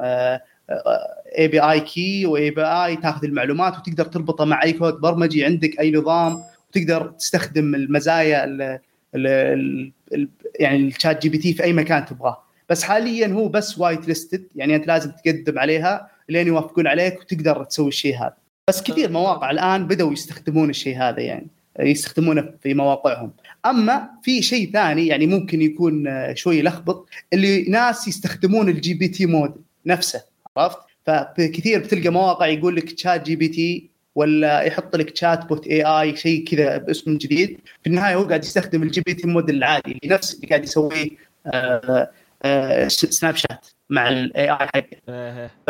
[1.38, 6.44] API key و API تاخذ المعلومات وتقدر تربطها مع أي كود برمجي عندك أي نظام
[6.70, 12.44] وتقدر تستخدم المزايا ال ال ال ال يعني ال ChatGPT في أي مكان تبغاه.
[12.70, 17.88] بس حاليا هو بس whitelisted يعني أنت لازم تقدم عليها لين يوافقون عليك وتقدر تسوي
[17.88, 18.38] الشيء هذا.
[18.70, 21.48] بس كثير مواقع الآن بدأوا يستخدمون الشيء هذا يعني
[21.80, 23.32] يستخدمونه في مواقعهم.
[23.66, 29.26] أما في شيء ثاني يعني ممكن يكون آه، شوي يلخبط اللي ناس يستخدمون ال GPT
[29.26, 30.24] model نفسه
[30.58, 37.18] عرفت؟ فكثير بتلقى مواقع يقول لك ChatGPT ولا يحط لك chatbot AI شيء كذا باسم
[37.18, 37.60] جديد.
[37.84, 41.10] في النهاية هو قاعد يستخدم ال GPT model العادي اللي نفس اللي قاعد يسويه
[41.48, 42.12] آه،
[42.44, 45.48] آه، Snapchat مع ال AI حقه.
[45.68, 45.70] ف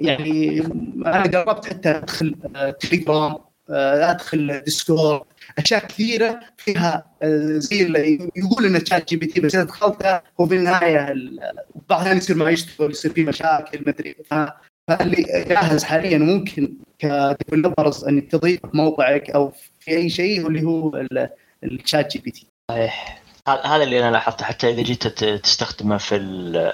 [0.00, 0.60] يعني
[1.06, 2.34] أنا جربت حتى أدخل
[2.80, 3.36] تليجرام
[3.70, 5.22] أدخل Discord
[5.58, 11.08] أشياء كثيرة فيها آه، زي اللي يقول انه ChatGPT بس إذا دخلتها هو في النهاية
[11.12, 11.40] ال-
[11.88, 14.48] بعض الاحيان يصير ما يشتغل يصير في مشاكل مدري ف-
[14.88, 20.96] فاللي جاهز حاليا ممكن ك developers إن تضيف موقعك أو في أي شيء اللي هو
[20.96, 21.28] ال-
[21.64, 23.22] ال ChatGPT صحيح.
[23.48, 26.16] هذا اللي أنا لاحظته حتى إذا جيت تستخدمه في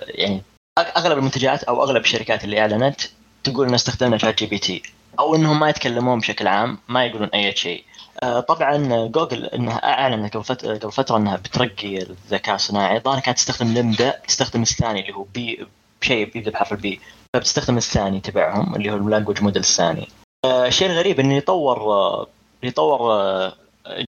[0.09, 0.43] يعني
[0.97, 3.01] أغلب المنتجات أو أغلب الشركات اللي أعلنت
[3.45, 4.83] تقول إن استخدمنا ChatGPT
[5.19, 7.85] أو إنهم ما يتكلمون بشكل عام ما يقولون أي شيء.
[8.49, 12.97] طبعا جوجل إنها اعلنت قبل فترة إنها بترقي الذكاء الصناعي.
[12.97, 15.67] الظاهر كانت تستخدم LaMDA تستخدم الثاني اللي هو بي
[16.01, 17.01] شيء بيبدا بحرف البي.
[17.35, 20.09] فبتستخدم الثاني تبعهم اللي هو ال language model الثاني.
[20.45, 22.27] آه، الشيء الغريب إنه يطور آه،
[22.63, 23.53] يطور آه،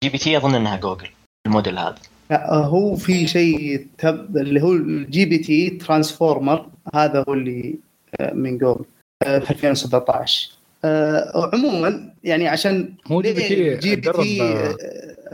[0.02, 1.08] GPT أظن إنها جوجل
[1.46, 1.98] الموديل هذا.
[2.30, 4.36] لا هو في شيء تب...
[4.36, 7.78] اللي هو ال GPT transformer هذا هو اللي
[8.20, 8.84] آه، من جوجل
[9.26, 10.50] آه، في 2017
[10.84, 14.76] آه، عموما يعني عشان هو GPT بي تدرب، آه، آه،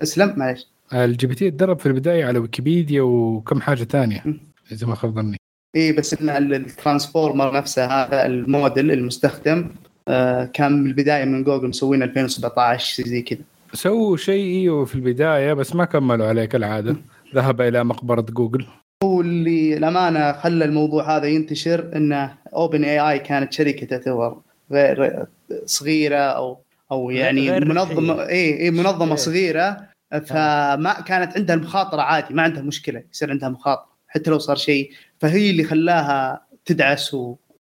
[0.02, 0.66] أسلم معلش.
[0.92, 4.24] ال GPT تدرب في البداية على ويكيبيديا وكم حاجة ثانية.
[4.72, 5.36] إذا ما خاب ظني.
[5.76, 9.68] اي بس إن ال transformer نفسه هذا الموديل المستخدم
[10.08, 13.38] آه، كان من البداية من جوجل مسوينه 2017 شيء زي كذا.
[13.72, 16.96] سووا شيء إيوه في البداية بس ما كملوا عليه كالعادة.
[17.34, 18.66] ذهب إلى مقبرة جوجل.
[19.04, 24.36] هو اللي الامانه خلى الموضوع هذا ينتشر إنه OpenAI كانت شركة تعتبر
[24.72, 25.26] غير
[25.64, 28.28] صغيرة أو أو يعني منظمه.
[28.28, 29.16] اي اي منظمة إيه.
[29.16, 29.94] صغيرة.
[30.26, 34.90] فما كانت عندها المخاطرة عادي ما عندها مشكلة يصير عندها مخاطرة حتى لو صار شيء.
[35.18, 37.16] فهي اللي خلاها تدعس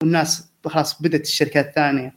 [0.01, 2.15] والناس خلاص بدأت الشركات الثانية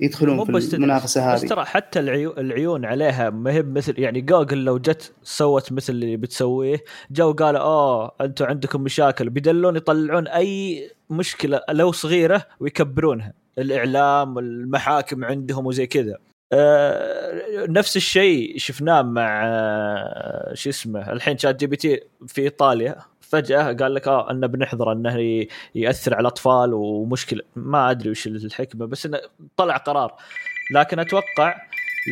[0.00, 2.32] يدخلون في بس المنافسة بس هذه ترى حتى العيو...
[2.38, 7.60] العيون عليها ما هي مثل يعني جوجل لو جت سوت مثل اللي بتسويه جو قالوا
[7.60, 9.30] اوه أنتم عندكم مشاكل.
[9.30, 13.32] بيبدون يطلعون أي مشكلة لو صغيرة ويكبرونها.
[13.58, 16.18] الإعلام والمحاكم عندهم وزي كذا.
[16.52, 22.96] آه نفس الشيء شفناه مع آه شو اسمه الحين ChatGPT في إيطاليا.
[23.20, 27.42] فجأة قال لك آه أنه بنحضر أنه يأثر على الأطفال ومشكلة.
[27.56, 29.20] ما أدري وش الحكمة بس إنه
[29.56, 30.14] طلع قرار.
[30.74, 31.54] لكن أتوقع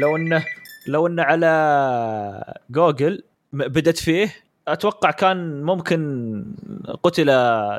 [0.01, 0.45] لو إنه
[0.87, 3.23] لو إنه على جوجل
[3.53, 4.35] بدت فيه
[4.69, 6.45] أتوقع كان ممكن
[7.03, 7.33] قتل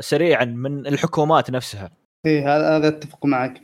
[0.04, 1.92] سريعا من الحكومات نفسها.
[2.26, 3.60] إيه هذا أتفق معك 100%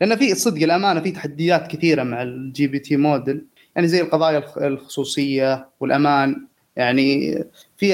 [0.00, 3.44] لأن في صدق الأمانة في تحديات كثيرة مع ال GPT model.
[3.76, 6.46] يعني زي القضايا الخ- الخصوصية والأمان.
[6.76, 7.38] يعني
[7.76, 7.92] في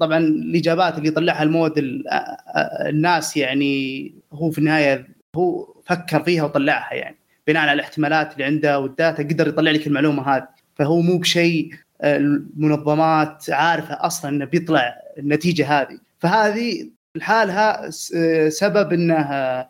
[0.00, 2.04] طبعا الإجابات اللي يطلعها الموديل
[2.86, 7.16] الناس يعني هو في النهاية هو فكر فيها وطلعها يعني.
[7.46, 10.48] بناء على الاحتمالات اللي عنده والداتا قدر يطلع لك المعلومة هذه.
[10.74, 11.70] فهو مو بشيء
[12.02, 15.98] آه، المنظمات عارفة أصلا إنه بيطلع النتيجة هذه.
[16.18, 19.68] فهذه لحالها آه، سبب إنه آه،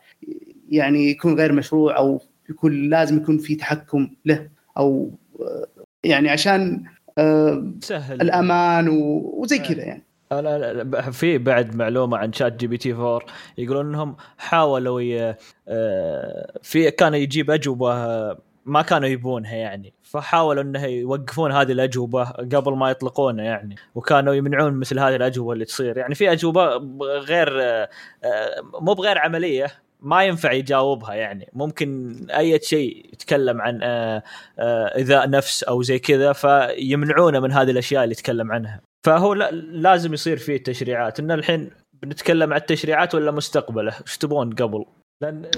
[0.69, 2.21] يعني يكون غير مشروع أو
[2.51, 5.11] يكون لازم يكون في تحكم له أو
[5.41, 5.67] آه،
[6.05, 6.85] يعني عشان
[7.19, 13.21] آه، سهل الأمان وزي كذا يعني لا لا لا في بعد معلومة عن ChatGPT 4
[13.59, 15.35] يقولون إنهم حاولوا.
[15.69, 19.95] آه، في كان يجيب أجوبة آه، ما كانوا يبونها يعني.
[20.03, 23.77] فحاولوا إنه يوقفون هذه الأجوبة قبل ما يطلقونها يعني.
[23.95, 25.97] وكانوا يمنعون مثل هذه الأجوبة اللي تصير.
[25.97, 26.67] يعني في أجوبة
[27.03, 27.89] غير آه،
[28.25, 29.67] آه، مو بغير عملية
[30.03, 31.49] ما ينفع يجاوبها يعني.
[31.53, 34.23] ممكن أي شيء يتكلم عن آه،
[34.59, 38.81] آه، ايذاء نفس أو زي كذا فيمنعونه من هذه الأشياء اللي يتكلم عنها.
[39.07, 41.21] فهو لا لازم يصير فيه تشريعات.
[41.21, 41.71] إن الحين
[42.03, 44.85] بنتكلم عن التشريعات ولا مستقبله؟ إيش تبون قبل؟
[45.23, 45.51] لأن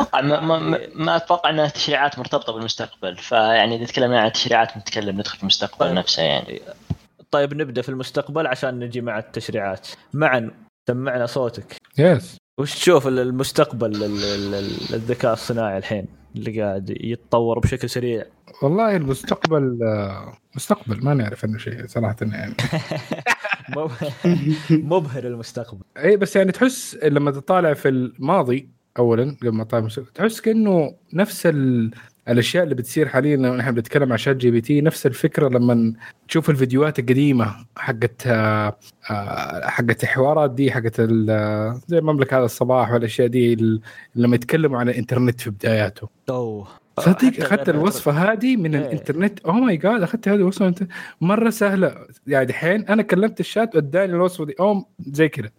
[0.00, 3.16] أتوقع ما, ما, ما- أتوقع إنها تشريعات مرتبطة بالمستقبل.
[3.16, 5.94] فيعني إذا تكلمنا عن التشريعات نتكلم ندخل في المستقبل طيب.
[5.94, 6.60] نفسه يعني.
[7.30, 9.88] طيب نبدأ في المستقبل عشان نجي مع التشريعات.
[10.14, 10.50] معاذ
[10.88, 11.76] سمعنا صوتك.
[11.98, 13.90] yes وش تشوف المستقبل
[14.90, 18.24] للذكاء الصناعي الحين اللي قاعد يتطور بشكل سريع؟
[18.62, 19.78] والله المستقبل
[20.56, 22.54] مستقبل ما نعرف عنه شيء صراحة يعني.
[23.76, 23.90] مب-
[24.70, 25.80] مبهر المستقبل.
[25.96, 28.68] اي بس يعني تحس لما تطالع في الماضي
[28.98, 31.90] اولا قبل ما المستقبل تحس كأنه نفس ال...
[32.28, 35.92] الأشياء اللي بتصير حاليا لما نحن بنتكلم عن ChatGPT نفس الفكرة لما
[36.28, 38.78] تشوف الفيديوهات القديمة حقت آه،
[39.10, 41.00] آه، حقت الحوارات دي حقت
[41.88, 43.56] زي مملكة هذا الصباح والأشياء دي
[44.14, 46.08] لما يتكلموا عن الإنترنت في بداياته.
[46.30, 46.68] أوه.
[47.00, 48.86] صدق أخذت الوصفة هذه من إيه.
[48.86, 49.40] الإنترنت.
[49.40, 50.74] oh my God أخذت هذه الوصفة.
[51.20, 51.94] مرة سهلة.
[52.26, 54.54] يعني دحين أنا كلمت الشات وأداني الوصفة دي.
[54.60, 55.50] اوه زي كذا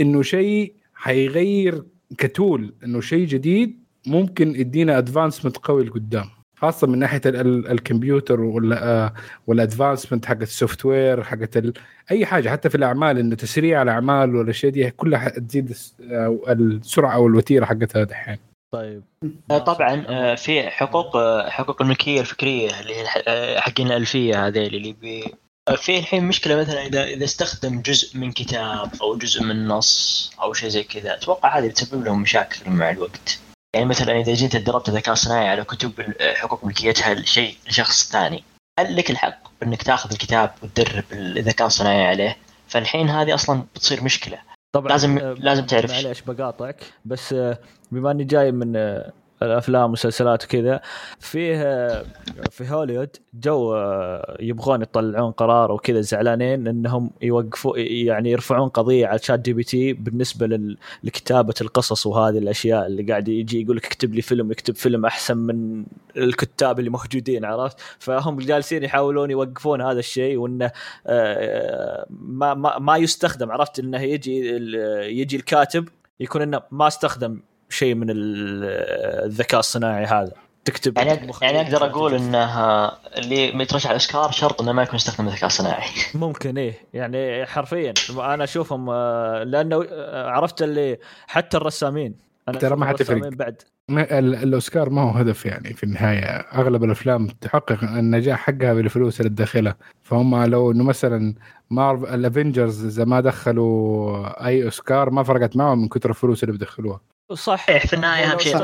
[0.00, 1.84] إنه شيء حيغير
[2.18, 6.24] ك tool إنه شيء جديد ممكن يدينا advancement قوي لقدام
[6.58, 9.12] خاصة من ناحية ال- ال- الكمبيوتر ولا
[9.46, 11.72] وال advancement حقت ال software حقت ال-
[12.10, 17.14] أي حاجة حتى في الأعمال إنه تسريع الأعمال والاشياء دي كلها تزيد الس- آه، السرعة
[17.14, 18.36] أو الوتيرة حقتها دحين.
[18.74, 19.02] طيب.
[19.50, 22.94] آه، طبعا آه، في حقوق آه، حقوق الملكية الفكرية اللي
[23.28, 25.28] آه، حقين الألفية هذيل اللي بي آه،
[25.74, 30.52] في الحين مشكلة مثلا اذا إذا استخدم جزء من كتاب أو جزء من نص أو
[30.52, 33.38] شيء زي كذا أتوقع هذه بتسبب لهم مشاكل مع الوقت.
[33.74, 35.92] يعني مثلا إذا جيت تدربت ذكاء صناعي على كتب
[36.34, 38.44] حقوق ملكيتها لشيء لشخص ثاني
[38.80, 42.36] هل لك الحق بانك تأخذ الكتاب وتدرب الذكاء الصناعي عليه؟
[42.68, 44.38] فالحين هذه أصلا بتصير مشكلة.
[44.74, 45.90] طبعا لازم- آه، لازم تعرف.
[45.90, 47.58] معليش بقاطعك بس آه،
[47.92, 49.12] بما إني جاي من آه،
[49.42, 50.80] الأفلام والمسلسلات وكذا.
[51.20, 51.56] فيه
[52.50, 53.76] في هوليوود جو
[54.40, 62.06] يبغون يطلعون قرار وكذا زعلانين إنهم يوقفوا يعني يرفعون قضية على ChatGPT بالنسبة لكتابة القصص
[62.06, 65.84] وهذه الأشياء اللي قاعد يجي يقول لك اكتب لي فيلم يكتب فيلم أحسن من
[66.16, 70.70] الكتاب اللي موجودين عرفت؟ فهم جالسين يحاولون يوقفون هذا الشيء وإنه
[71.06, 74.38] آه، ما ما ما يستخدم عرفت؟ إنه يجي
[75.20, 75.88] يجي الكاتب
[76.20, 78.64] يكون إنه ما استخدم شيء من ال-
[79.24, 80.32] الذكاء الصناعي هذا.
[80.64, 82.46] تكتب يعني يعني أقدر أقول إنه
[83.18, 86.74] اللي مترشح على الاوسكار شرط إنه ما يكون يستخدم الذكاء الصناعي ممكن إيه.
[86.94, 87.94] يعني حرفيا.
[88.10, 92.14] أنا أشوفهم آه، لأنه آه، عرفت اللي حتى الرسامين
[92.48, 93.28] أنا ترى ما حتفرق.
[93.28, 93.62] بعد.
[93.90, 96.20] الأوسكار ما هو هدف يعني في النهاية.
[96.38, 99.76] أغلب الأفلام تحقق النجاح حقها بالفلوس اللي تدخلها.
[100.02, 101.34] فهم لو إنه مثلا
[101.70, 106.96] مارف الافنجرز إذا ما دخلوا أي أوسكار ما فرقت معهم من كثر الفلوس اللي بدخلوها
[106.96, 107.86] صح صحيح.
[107.86, 108.56] في النهاية أهم شيء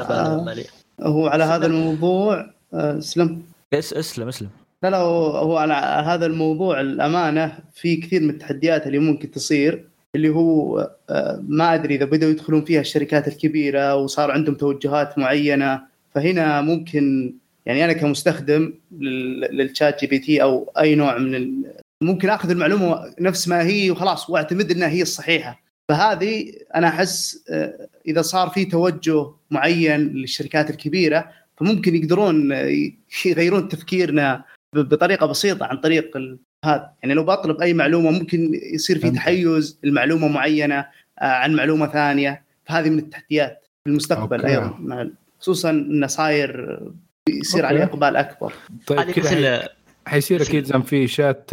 [1.00, 3.42] هو على هذا الموضوع آه، أسلم.
[3.74, 4.48] اس أسلم أسلم.
[4.82, 5.74] لا لا هو هو على
[6.06, 9.84] هذا الموضوع الأمانة في كثير من التحديات اللي ممكن تصير
[10.14, 15.80] اللي هو آه، ما أدري إذا بدأوا يدخلون فيها الشركات الكبيرة وصار عندهم توجهات معينة.
[16.14, 17.34] فهنا ممكن
[17.66, 21.62] يعني أنا كمستخدم لل- لل ChatGPT أو أي نوع من ال...
[22.02, 25.61] ممكن أخذ المعلومة نفس ما هي وخلاص وأعتمد إنها هي الصحيحة.
[25.88, 32.90] فهذه أنا أحس آه، إذا صار في توجه معين للشركات الكبيرة فممكن يقدرون آه،
[33.26, 36.16] يغيرون تفكيرنا ب- بطريقة بسيطة عن طريق
[36.64, 39.10] هذا يعني لو بطلب أي معلومة ممكن يصير في.
[39.10, 40.78] تحيز المعلومه معينة
[41.20, 44.52] آه، عن معلومة ثانية فهذه من التحديات في المستقبل أوكي.
[44.52, 45.10] أيضا
[45.40, 46.80] خصوصا انه صاير
[47.28, 47.66] يصير.
[47.66, 48.52] عليه إقبال أكبر
[48.86, 49.68] طيب كذا
[50.06, 51.50] حيصير أكيد في شات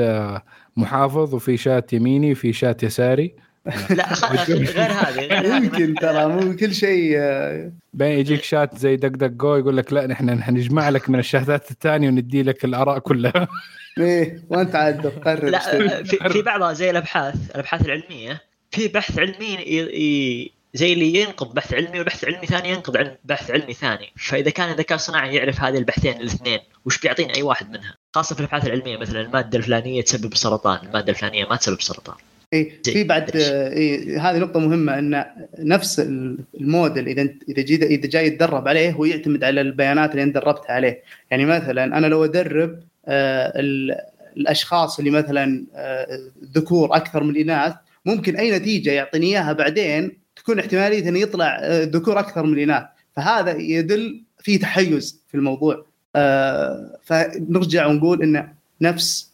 [0.77, 3.33] محافظ وفي شات يميني وفي شات يساري
[3.89, 4.13] لا
[4.49, 5.59] غير هذه غير هذه.
[5.59, 10.43] ممكن ترى مو كل شيء آه، بعدين يجيك شات زي DuckDuckGo يقول لك لا نحن
[10.43, 13.47] حنجمع لك من الشاتات الثانية وندي لك الآراء كلها.
[13.97, 15.49] إيه وأنت عاد تقرر.
[15.49, 15.59] لا
[16.03, 18.41] في, في بعضها زي الأبحاث الأبحاث العلمية
[18.71, 23.15] في بحث علمي ي- ي- زي اللي ينقض بحث علمي وبحث علمي ثاني ينقض عن
[23.25, 24.13] بحث علمي ثاني.
[24.17, 28.41] فإذا كان الذكاء الصناعي يعرف هذه البحثين الاثنين وش بيعطينا أي واحد منها؟ خاصة في
[28.41, 32.15] الأبحاث العلمية مثلا المادة الفلانية تسبب سرطان المادة الفلانية ما تسبب سرطان.
[32.53, 35.25] زي- في بعد إيه هذه نقطة مهمة إن
[35.59, 40.23] نفس ال- الموديل إذا إذا جيت إذا جاي يتدرب عليه هو يعتمد على البيانات اللي
[40.23, 43.95] أنت دربتها عليه، يعني مثلا أنا لو أدرب آه، ال-
[44.37, 46.19] الأشخاص اللي مثلا آه،
[46.55, 47.73] ذكور أكثر من الإناث
[48.05, 52.83] ممكن أي نتيجة يعطيني إياها بعدين تكون احتمالية إنه يطلع آه، ذكور أكثر من الإناث،
[53.15, 55.85] فهذا يدل في تحيز في الموضوع.
[56.15, 58.47] آه، فنرجع ونقول إن
[58.81, 59.31] نفس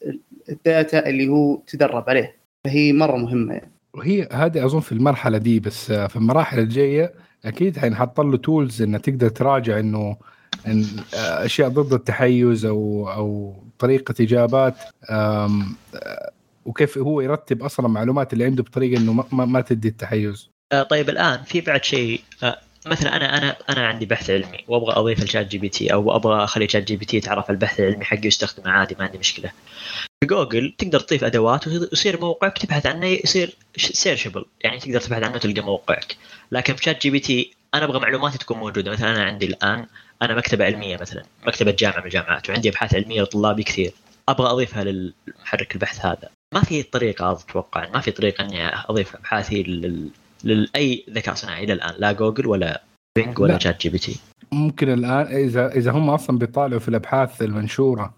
[0.49, 2.35] الداتا اللي هو تدرب عليه.
[2.65, 3.71] فهي مرة مهمة يعني.
[3.93, 7.13] وهي هذه أظن في المرحلة دي بس في المراحل الجاية
[7.45, 10.17] أكيد حينحط له tools انه تقدر تراجع إنه
[10.67, 14.75] إن آه، أشياء ضد التحيز أو أو طريقة إجابات
[15.09, 15.49] آه،
[16.65, 20.83] وكيف هو يرتب أصلا المعلومات اللي عنده بطريقة إنه ما, ما, ما تدي التحيز آه،
[20.83, 22.21] طيب الآن في بعد شيء
[22.85, 27.17] مثلا أنا أنا أنا عندي بحث علمي وأبغى أضيف ال ChatGPT أو أبغى أخلي ChatGPT
[27.17, 29.51] يتعرف على البحث العلمي حقي ويستخدمه عادي ما عندي مشكلة.
[30.23, 35.37] في جوجل تقدر تضيف أدوات ويصير موقعك تبحث عنه يصير searchable يعني تقدر تبحث عنه
[35.37, 36.17] تلقى موقعك.
[36.51, 38.91] لكن ب ChatGPT أنا أبغى معلوماتي تكون موجودة.
[38.91, 39.85] مثلا أنا عندي الآن
[40.21, 43.91] أنا مكتبة علمية مثلا مكتبة جامعة من الجامعات وعندي أبحاث علمية لطلابي كثير.
[44.29, 46.29] أبغى أضيفها للمحرك البحث هذا.
[46.53, 50.09] ما في طريقة أتوقع ما في طريقة إني أضيف أبحاثي لل...
[50.43, 52.83] لأي ذكاء صناعي إلى الآن؟ لا جوجل ولا
[53.17, 53.59] Bing ولا لا.
[53.59, 54.15] ChatGPT
[54.51, 58.13] ممكن الآن إذا إذا هم أصلا بيطالعوا في الأبحاث المنشورة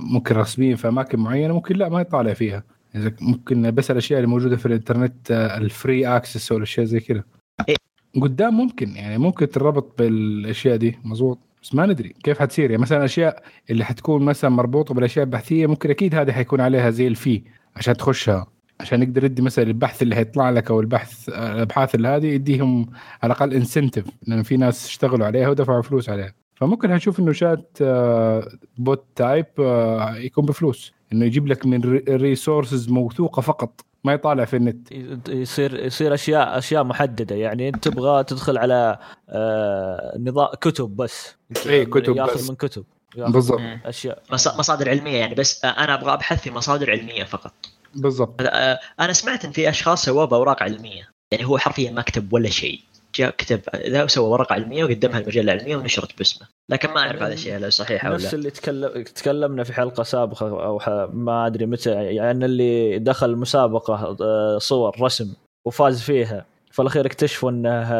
[0.00, 2.64] ممكن رسميا في أماكن معينة ممكن لا ما يطالع فيها.
[2.94, 7.00] إذا ممكن بس الأشياء اللي موجودة في الإنترنت آه، ال free access ولا شيء زي
[7.00, 7.24] كذا.
[7.68, 7.76] إيه.
[8.22, 12.70] قدام ممكن يعني ممكن تربط بالأشياء دي مزبوط بس ما ندري كيف حتصير.
[12.70, 17.06] يعني مثلا الاشياء اللي حتكون مثلا مربوطة بالأشياء البحثية ممكن أكيد هذه حيكون عليها زي
[17.06, 17.42] ال fee
[17.76, 18.46] عشان تخشها.
[18.80, 22.86] عشان يقدر يدي مثلا البحث اللي حيطلع لك أو البحث الأبحاث اللي هذه يديهم
[23.22, 26.34] على الأقل incentive لأن في ناس اشتغلوا عليها ودفعوا فلوس عليها.
[26.60, 28.48] فممكن حنشوف إنه شات آه،
[28.78, 30.92] bot type آه، يكون بفلوس.
[31.12, 34.88] إنه يجيب لك من resources موثوقة فقط ما يطالع في النت.
[35.28, 37.36] يصير يصير أشياء أشياء محددة.
[37.36, 38.98] يعني أنت تبغى تدخل على
[39.28, 41.36] آه نظام كتب بس.
[41.66, 42.50] اي كتب ياخذ بس.
[42.50, 42.84] من كتب.
[43.16, 43.60] بالضبط.
[43.84, 44.22] أشياء.
[44.32, 47.52] مص- مصادر علمية يعني بس آه، أنا أبغى أبحث في مصادر علمية فقط.
[47.94, 48.34] بالضبط.
[48.40, 51.08] آه، أنا سمعت إن في أشخاص سووا بأوراق علمية.
[51.32, 52.80] يعني هو حرفيا ما كتب ولا شيء.
[53.14, 56.48] جاء كتب ذا وسوى ورقة علمية وقدمها المجلة العلمية ونشرت باسمه.
[56.70, 60.02] لكن ما أعرف هذا الشيء هل صحيح أو نفس لا اللي تكلم تكلمنا في حلقة
[60.02, 60.88] سابقة أو ح...
[61.12, 65.34] ما أدري متى يعني اللي دخل مسابقة آه، صور رسم
[65.66, 67.94] وفاز فيها في الأخير اكتشفوا إنها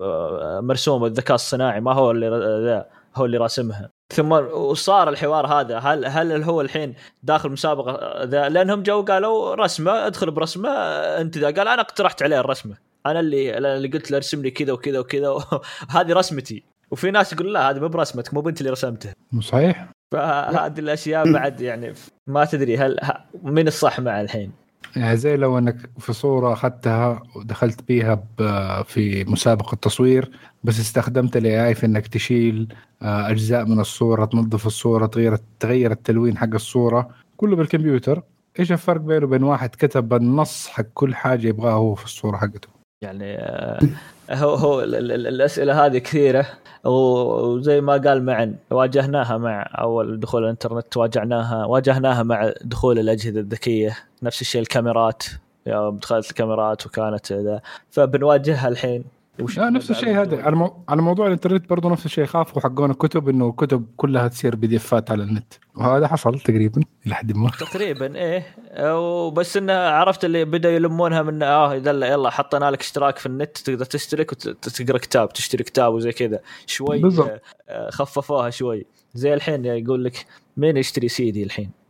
[0.00, 2.28] آه، مرسومة بالذكاء الصناعي ما هو اللي
[2.64, 2.86] ذا
[3.16, 3.90] هو اللي راسمها.
[4.14, 10.06] ثم وصار الحوار هذا هل هل هو الحين داخل مسابقة ذا؟ لأنهم جو قالوا رسمة
[10.06, 10.70] ادخل برسمة
[11.20, 12.91] انت ذا؟ قال أنا اقترحت عليه الرسمة.
[13.06, 15.36] أنا اللي أنا اللي قلت له ارسم لي كذا وكذا وكذا
[15.96, 16.62] هذه رسمتي.
[16.90, 21.60] وفي ناس يقول لا هذه مو برسمتك مو بنت اللي رسمتها صحيح؟ فهذه الأشياء بعد
[21.60, 21.92] يعني
[22.26, 24.52] ما تدري هل ه- من الصح مع الحين.
[24.96, 30.30] يعني زي لو أنك في صورة أخذتها ودخلت بيها ب- في مسابقة تصوير
[30.64, 35.90] بس استخدمت الاي اي في إنك تشيل آه، أجزاء من الصورة تنظف الصورة تغير تغير
[35.90, 38.22] التلوين حق الصورة كله بالكمبيوتر.
[38.58, 42.68] إيش الفرق بينه وبين واحد كتب النص حق كل حاجة يبغاها هو في الصورة حقته؟
[43.02, 43.78] يعني آه،
[44.30, 46.46] هو هو ال- ال- ال- الأسئلة هذه كثيرة
[46.84, 53.98] وزي ما قال معن واجهناها مع أول دخول الإنترنت واجهناها واجهناها مع دخول الأجهزة الذكية
[54.22, 55.22] نفس الشيء الكاميرات
[55.66, 59.04] يوم دخلت الكاميرات وكانت فبنواجهها الحين.
[59.40, 60.42] وش لا نفس الشيء هذا.
[60.42, 60.84] على مو...
[60.88, 62.24] على موضوع الانترنت برضه نفس الشيء.
[62.24, 65.54] خافوا حقون الكتب إنه الكتب كلها تصير بي دي افات على النت.
[65.76, 67.50] وهذا حصل تقريبا إلى حد ما.
[67.50, 68.46] تقريبا إيه.
[68.94, 73.58] وبس انه عرفت اللي بدأوا يلمونها من آه يلا يلا حطينا لك اشتراك في النت
[73.58, 76.40] تقدر تشترك وتقرا كتاب تشتري كتاب وزي كذا.
[76.66, 77.40] شوي بالضبط.
[77.68, 78.86] آه، خففوها شوي.
[79.14, 80.26] زي الحين يقول لك
[80.56, 81.81] مين يشتري سيدي الحين؟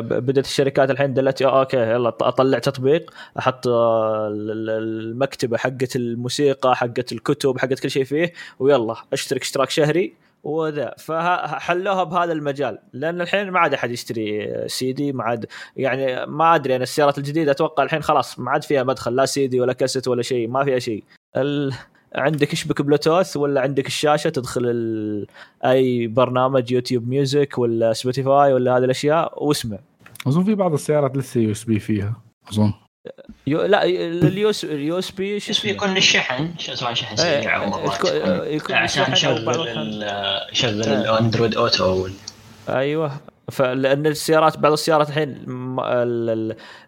[0.00, 4.70] بدأت الشركات الحين دلت آه، أوكي يلا أطلع تطبيق أحط آه، ال- ال-
[5.10, 10.14] المكتبة حقت الموسيقى حقت الكتب حقت كل شيء فيه ويلا أشترك اشتراك شهري
[10.44, 10.94] وذا.
[10.98, 15.46] فحلوها بهذا المجال لأن الحين ما عاد أحد يشتري سي دي ما عاد
[15.76, 19.46] يعني ما أدري أنا السيارات الجديدة أتوقع الحين خلاص ما عاد فيها مدخل لا سي
[19.46, 21.04] دي ولا كاسيت ولا شيء ما فيها شيء.
[21.36, 21.72] ال...
[22.14, 25.26] عندك اشبك بلوتوث ولا عندك الشاشة تدخل ال...
[25.64, 29.78] أي برنامج YouTube Music ولا Spotify ولا هذه الأشياء واسمع.
[30.26, 32.16] أظن في بعض السيارات لسه USB فيها.
[32.52, 32.72] أظن.
[33.46, 33.62] يو...
[33.62, 39.12] لا ال USB شو بس اسمه؟ يكون للشحن سواء شحن إيه، سريع أو مرات عشان
[39.12, 40.04] يشغل
[40.52, 41.00] يشغل إيه.
[41.00, 42.08] ال Android Auto
[42.68, 43.12] أيوه.
[43.52, 45.44] فلأن السيارات بعض السيارات الحين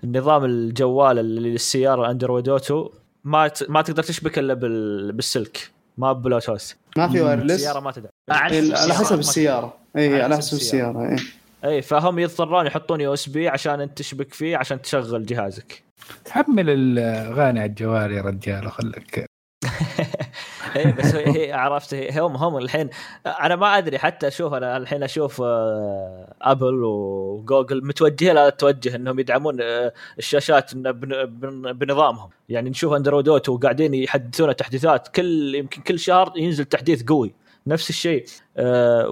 [0.04, 2.90] النظام الجوال اللي للسيارة Android Auto
[3.24, 6.72] ما ت- ما تقدر تشبك إلا بال- بالسلك ما ببلوتوث.
[6.96, 9.74] ما في wireless السيارة ما تدعم على حسب السيارة.
[9.96, 11.08] إي على حسب السيارة.
[11.08, 11.16] إي.
[11.64, 15.82] إي فهم يضطرون يحطون USB عشان أنت تشبك فيه عشان تشغل جهازك.
[16.30, 19.24] حمل الاغاني على الجوال يا رجال وخلك
[20.76, 22.90] اي بس هي عرفت هي هم هم الحين
[23.26, 28.96] أنا ما أدري حتى أشوف أنا الحين أشوف آه، Apple و Google متوجهه لا توجه
[28.96, 32.30] إنهم يدعمون آه، الشاشات إن بن- بن- بنظامهم.
[32.48, 37.32] يعني نشوف Android Auto وقاعدين يحدثون تحديثات كل يمكن كل شهر ينزل تحديث قوي.
[37.66, 38.24] نفس الشيء
[38.56, 39.04] آه،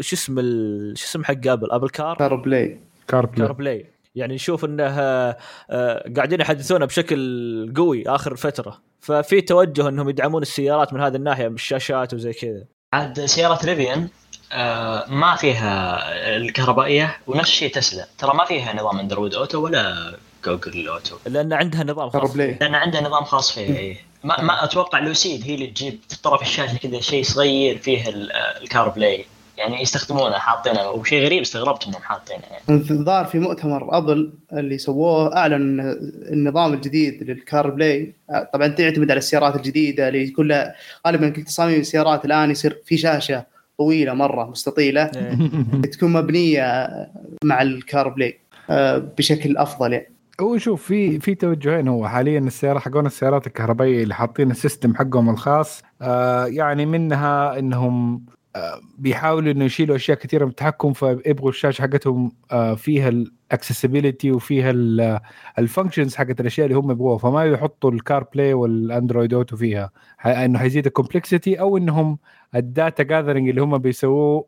[0.00, 0.36] شو اسم
[0.94, 5.36] شو اسم حق Apple Apple Car CarPlay Car CarPlay يعني نشوف إنه آه،
[5.70, 8.80] آه، قاعدين يحدثونه بشكل قوي آخر فترة.
[9.00, 12.64] ففي توجه إنهم يدعمون السيارات من هذه الناحية بالشاشات وزي كذا.
[12.92, 14.08] عاد سيارة Rivian
[14.52, 15.98] آه ما فيها
[16.36, 21.84] الكهربائية ونفس الشيء تسلا ترى ما فيها نظام Android Auto ولا Google Auto لأن عندها
[21.84, 23.96] نظام Car خاص Play لأن عندها نظام خاص فيها إيه.
[24.24, 28.32] ما, ما أتوقع Lucid هي اللي تجيب في طرف الشاشة كذا شيء صغير فيه ال-
[28.32, 29.24] ال CarPlay
[29.60, 32.80] يعني يستخدمونه حاطينه وشيء غريب استغربت انهم حاطينه يعني.
[32.90, 35.80] الظاهر في مؤتمر Apple اللي سووه أعلن
[36.32, 38.14] النظام الجديد لل CarPlay.
[38.52, 40.74] طبعا تعتمد على السيارات الجديدة اللي كلها
[41.06, 43.46] غالبا كل تصاميم السيارات الآن يصير في شاشة
[43.78, 45.82] طويلة مرة مستطيلة إيه.
[45.92, 46.88] تكون مبنية
[47.44, 48.38] مع ال CarPlay
[48.70, 50.12] آه، بشكل أفضل يعني.
[50.40, 51.88] هو شوف في في توجهين.
[51.88, 57.58] هو حاليا السيارة حقون السيارات الكهربائية اللي حاطين ال system حقهم الخاص آه يعني منها
[57.58, 58.24] إنهم
[58.98, 64.70] بيحاولوا إنه يشيلوا أشياء كثيرة من التحكم فيبغوا الشاشة حقتهم آه فيها ال accessibility وفيها
[65.58, 69.90] ال functions حقت الأشياء اللي هم يبغوها فما يحطوا ال CarPlay وال Android Auto فيها.
[70.26, 72.18] إنه حيزيد ال complexity أو إنهم
[72.54, 74.46] ال data gathering اللي هم بيسووه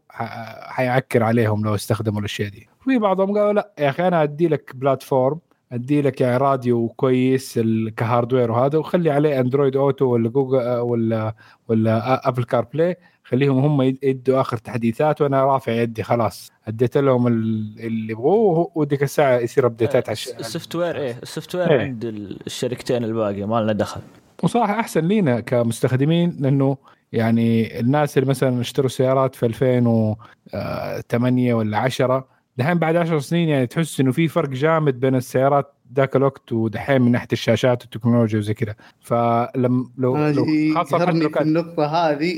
[0.66, 2.68] حيعكر عليهم لو استخدموا الأشياء دي.
[2.84, 5.38] في بعضهم قالوا لأ يا أخي أنا أدي لك platform
[5.72, 7.60] أدي لك يعني راديو كويس
[7.96, 11.34] ك hardware وهذا وخلي عليه Android Auto ولا جوجل آه، ولا
[11.68, 16.50] ولا Apple CarPlay خليهم هم يد- يدوا آخر تحديثات وأنا رافع يدي خلاص.
[16.68, 21.70] أديت لهم ال- اللي يبغوه وديك الساعة يصير updateات على ال software إيه ال software
[21.70, 21.80] إيه.
[21.80, 22.04] عند
[22.46, 24.00] الشركتين الباقية ما لنا دخل.
[24.42, 26.76] وصراحة أحسن لينا كمستخدمين لأنه
[27.12, 33.66] يعني الناس اللي مثلا اشتروا سيارات في 2008 ولا 10 دحين بعد 10 سنين يعني
[33.66, 38.54] تحس إنه في فرق جامد بين السيارات ذاك الوقت ودحين من ناحية الشاشات والتكنولوجيا وزي
[38.54, 38.74] كذا.
[39.00, 42.34] فلم لو, لو خاصة لو كان النقطة هذه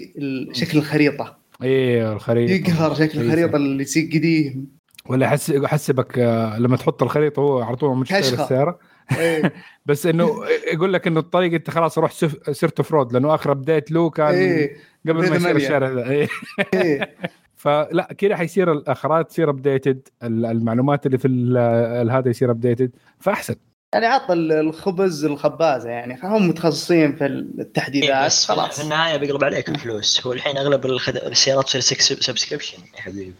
[0.52, 1.36] شكل الخريطة.
[1.62, 2.52] إيه الخريطة.
[2.52, 4.66] يقهر شكل الخريطة اللي يصير قديم.
[5.08, 8.42] ولا يحس يحسبك آه، لما تحط الخريطة هو على طول كشخة.
[8.42, 8.78] السيارة.
[9.18, 9.52] إيه.
[9.86, 10.30] بس إنه
[10.72, 14.34] يقول لك إنه الطريق أنت خلاص رحت سف- صرت off-road لأنه آخر update له كان
[14.34, 14.76] إيه.
[15.08, 15.56] قبل ما يصير.
[15.56, 16.28] الشارع ذا إيه.
[17.64, 23.54] فلا كذا حيصير الاخرات تصير updated المعلومات اللي في ال- ال- هذا يصير updated فأحسن.
[23.94, 28.26] يعني عط ال- الخبز الخبازة يعني هم متخصصين في إيه التحديثات.
[28.26, 30.26] بس في خلاص النهاية بيقلب عليك الفلوس.
[30.26, 31.16] هو الحين أغلب الخد...
[31.16, 33.34] السيارات تصير subscription يا حبيبي.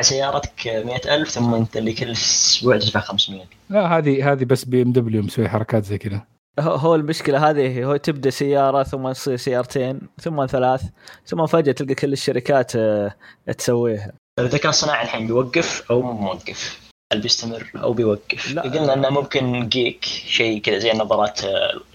[0.00, 5.48] سيارتك 100000 ثم أنت اللي كل أسبوع تدفع 500 لا هذه هذه بس BMW مسوي
[5.48, 6.26] حركات زي كذا.
[6.58, 10.82] هو- هو المشكلة هذه هو تبدأ سيارة ثم تصير سيارتين ثم ثلاث
[11.26, 13.14] ثم فجأة تلقى كل الشركات آه،
[13.58, 14.12] تسويها.
[14.38, 16.80] الذكاء الصناعي الحين بيوقف أو مو موقف؟
[17.12, 18.62] هل بيستمر أو بيوقف؟ لا.
[18.62, 21.40] قلنا إنه ممكن جيك شيء كذا زي نظارات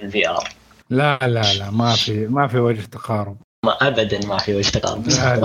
[0.03, 0.49] ال VR
[0.89, 3.37] لا لا لا ما في ما في وجه تقارب.
[3.65, 5.03] ما ابدا ما في وجه تقارب.
[5.03, 5.35] بس لا،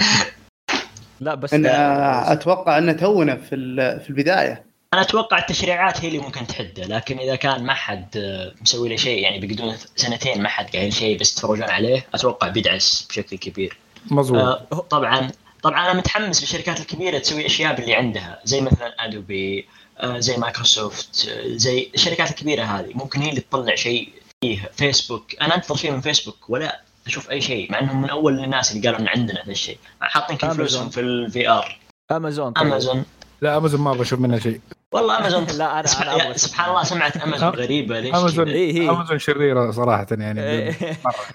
[1.20, 1.34] لا.
[1.34, 4.64] بس أنا أتوقع انه تونا في ال- في البداية.
[4.94, 8.96] أنا أتوقع التشريعات هي اللي ممكن تحده لكن إذا كان ما حد آه، مسوي له
[8.96, 13.76] شيء يعني بيقعدون سنتين ما حد قايل شيء بس يتفرجون عليه أتوقع بيدعس بشكل كبير.
[14.10, 14.40] مظبوط.
[14.40, 15.30] آه، طبعا
[15.62, 19.68] طبعا أنا متحمس للشركات الكبيرة تسوي أشياء باللي عندها زي مثلا ادوبي
[19.98, 24.08] آه، زي مايكروسوفت آه، زي الشركات الكبيرة هذه ممكن هي اللي تطلع شيء
[24.40, 24.70] فيه.
[24.76, 28.72] فيسبوك أنا أنتظر شيء من فيسبوك ولا أشوف أي شيء مع إنهم من أول الناس
[28.72, 29.78] اللي قالوا إن عندنا هذا الشيء.
[30.00, 30.50] حاطين كل.
[30.50, 31.78] فلوسهم في ال VR
[32.10, 32.66] Amazon طيب.
[32.66, 33.04] امازون
[33.42, 34.60] لا امازون ما بشوف منها شيء
[34.92, 36.36] والله امازون لا، يا- أشوف.
[36.36, 38.90] سبحان الله سمعت امازون غريبة ليش امازون؟ إيه، إيه.
[38.90, 40.74] امازون شريرة صراحة يعني إيه.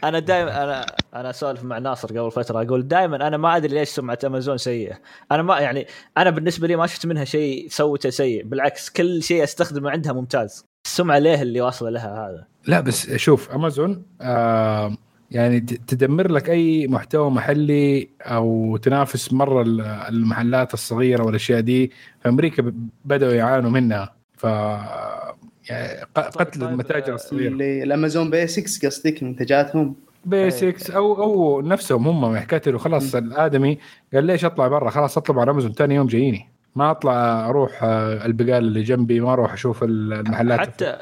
[0.03, 0.85] أنا دائما أنا
[1.15, 4.99] أنا أسولف مع ناصر قبل فترة أقول دائما أنا ما أدري ليش سمعه امازون سيئة
[5.31, 5.87] أنا ما يعني
[6.17, 10.65] أنا بالنسبة لي ما شفت منها شيء سوته سيء بالعكس كل شيء أستخدمه عندها ممتاز
[10.85, 14.97] السمعة ليه اللي واصلة لها هذا لا بس شوف امازون آه
[15.31, 21.91] يعني تدمر لك أي محتوى محلي أو تنافس مرة ال- المحلات الصغيرة والأشياء دي
[22.23, 24.15] في أمريكا ب- بدأوا يعانوا منها.
[24.37, 24.43] ف
[25.69, 27.47] يعني ق- قتل طيب، المتاجر آه، الصغيرة.
[27.51, 29.95] اللي ال Amazon Basics قصدك منتجاتهم؟
[30.25, 33.77] Basics أو أو نفسهم هم حكايه انه خلاص الآدمي
[34.13, 36.49] قال ليش أطلع برا؟ خلاص أطلب على أمازون ثاني يوم جاييني.
[36.75, 40.97] ما أطلع أروح آه، البقال اللي جنبي ما أروح أشوف المحلات حتى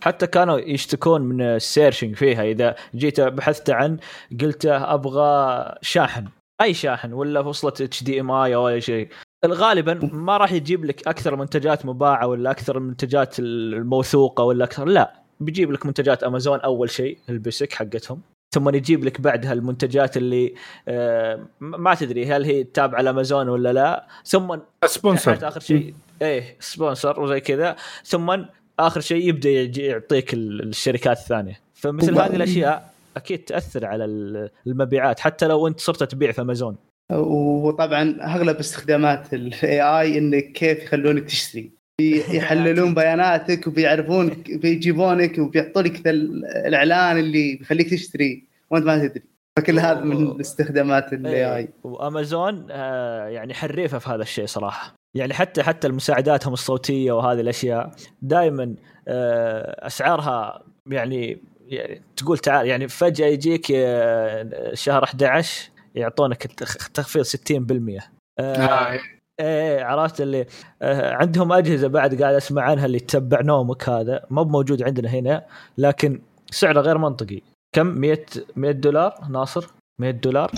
[0.00, 2.42] حتى كانوا يشتكون من ال searching فيها.
[2.42, 3.98] إذا جيت بحثت عن
[4.40, 6.28] قلت أبغى شاحن.
[6.60, 9.08] أي شاحن ولا وصلة HDMI أو أي شيء.
[9.46, 14.84] غالبا ما راح يجيب لك أكثر منتجات مباعة ولا أكثر المنتجات الموثوقة ولا أكثر.
[14.84, 18.20] لا بيجيب لك منتجات أمازون أول شيء ال Basic حقتهم.
[18.54, 20.54] ثم يجيب لك بعدها المنتجات اللي
[20.88, 24.06] آه، ما تدري هل هي تابعه لامازون ولا لا.
[24.24, 25.48] ثم sponsor.
[25.48, 27.76] آخر شيء إيه sponsor وزي كذا.
[28.04, 28.36] ثم
[28.78, 31.60] آخر شيء يبدأ يجي يعطيك ال- الشركات الثانية.
[31.74, 36.76] فمثل هذه الأشياء أكيد تأثر على ال- المبيعات حتى لو أنت صرت تبيع في أمازون.
[37.12, 41.79] وطبعا أغلب استخدامات ال AI انك كيف يخلونك تشتري.
[42.08, 49.22] يحللون بياناتك وبيعرفونك بيجيبونك وبيحطوا لك الإعلان اللي بيخليك تشتري وأنت ما تدري.
[49.56, 54.94] فكل هذا من استخدامات ال AI اي وأمازون آه يعني حريفة في هذا الشيء صراحة.
[55.14, 58.74] يعني حتى حتى المساعداتهم الصوتية وهذه الأشياء دائما
[59.08, 61.38] آه أسعارها يعني,
[61.68, 66.46] يعني تقول تعال يعني فجأة يجيك آه، شهر 11 يعطونك
[66.94, 68.02] تخفيض 60%
[68.38, 69.00] آه آه.
[69.40, 70.46] إيه عرفت اللي
[70.82, 74.24] آه عندهم أجهزة بعد قاعد أسمع عنها اللي تتبع نومك هذا.
[74.30, 75.44] مو موجود عندنا هنا
[75.78, 76.20] لكن
[76.50, 77.40] سعره غير منطقي.
[77.76, 78.18] كم؟ 100
[78.56, 79.66] 100 دولار ناصر؟
[80.00, 80.50] 100 دولار؟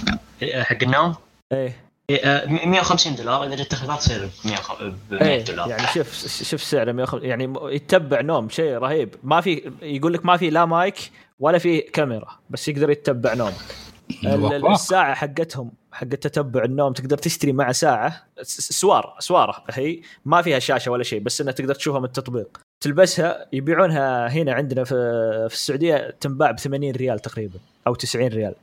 [0.43, 1.15] آه، حق النوم؟
[1.53, 1.77] إيه.
[2.11, 3.45] إيه، آه، 150 دولار.
[3.45, 4.51] إذا جت تخفيضات تصير ب
[5.15, 5.69] 100 إيه دولار.
[5.69, 9.15] يعني شوف شوف سعره 150 يعني يتبع نوم شيء رهيب.
[9.23, 11.11] ما في يقول لك ما في لا مايك
[11.41, 13.53] ولا في كاميرا بس يقدر يتبع نومك.
[14.25, 18.27] ال- ال- الساعة حقتهم حق تتبع النوم تقدر تشتري مع ساعة.
[18.43, 19.65] سوار سوارة.
[19.71, 22.61] هي ما فيها شاشة ولا شيء بس انها تقدر تشوفها من التطبيق.
[22.81, 24.95] تلبسها يبيعونها هنا عندنا في
[25.49, 28.55] في السعودية تنباع ب 80 ريال تقريبا أو 90 ريال.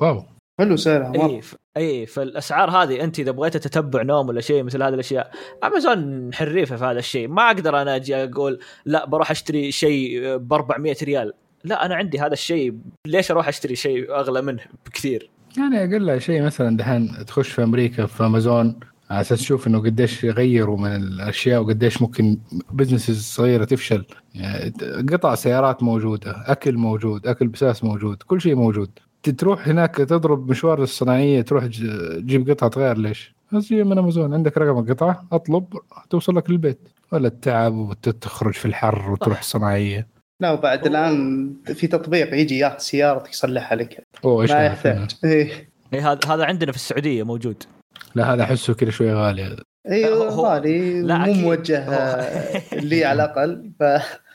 [0.00, 0.24] wow.
[0.60, 1.56] حلو سعرها اي ف...
[1.76, 5.30] اي فالأسعار هذه أنت إذا بغيت تتبع نوم ولا شيء مثل هذه الأشياء
[5.64, 7.28] امازون حريفة في هذا الشيء.
[7.28, 11.32] ما أقدر أنا أجي أقول لا بروح أشتري شيء ب 400 ريال.
[11.64, 12.74] لا أنا عندي هذا الشيء.
[13.06, 15.30] ليش أروح أشتري شيء أغلى منه؟ بكثير.
[15.58, 18.80] يعني أقل شيء مثلا دحين تخش في أمريكا في أمازون
[19.10, 22.38] على أساس تشوف إنه قديش يغيروا من الأشياء وقديش ممكن
[22.72, 24.04] بزنس صغيرة تفشل.
[24.34, 24.72] يعني
[25.12, 28.90] قطع سيارات موجودة أكل موجود أكل بساس موجود كل شيء موجود.
[29.38, 34.34] تروح هناك تضرب مشوار الصناعية تروح تجيب قطعة غير ليش؟ بس من أمازون.
[34.34, 35.64] عندك رقم القطعة؟ أطلب
[36.10, 42.34] توصل لك البيت ولا التعب وتخرج في الحر وتروح الصناعيه لا وبعد الآن في تطبيق
[42.34, 44.06] يجي ياخذ سيارتك يصلحها لك.
[44.24, 45.10] أوه إيش ما يحتاج.
[45.24, 47.62] اي هذا هذا عندنا في السعودية موجود.
[48.14, 49.42] لا هذا أحسه كذا شوي غالي.
[49.42, 49.56] هذا
[49.90, 51.32] أيوه هو- غالي مو.
[51.32, 51.86] موجه
[52.72, 53.82] لي على الأقل ف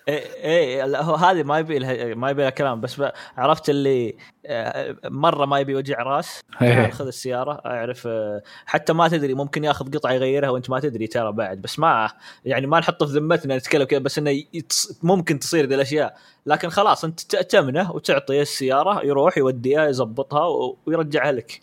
[0.10, 3.02] إيه إيه لا، هو هذه ما يبي لها ما يبي لها كلام بس
[3.38, 6.90] عرفت اللي آه، مرة ما يبي وجع راس إيه.
[6.90, 11.32] خذ السيارة أعرف آه، حتى ما تدري ممكن ياخذ قطعة يغيرها وأنت ما تدري ترى
[11.32, 12.10] بعد بس ما
[12.46, 16.18] يعني ما نحطه في ذمتنا نتكلم كذا بس إنه يتص- ممكن تصير ذي الأشياء.
[16.46, 21.62] لكن خلاص أنت تامنه وتعطيه السيارة يروح يوديها يظبطها و- ويرجعها لك.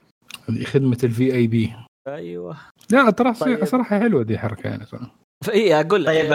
[0.48, 1.72] هذه خدمة ال VIP
[2.08, 2.56] أيوه.
[2.90, 3.64] لا ترى طيب.
[3.64, 6.32] صراحة حلوة دي حركه يعني صراحة فاي أقول لك طيب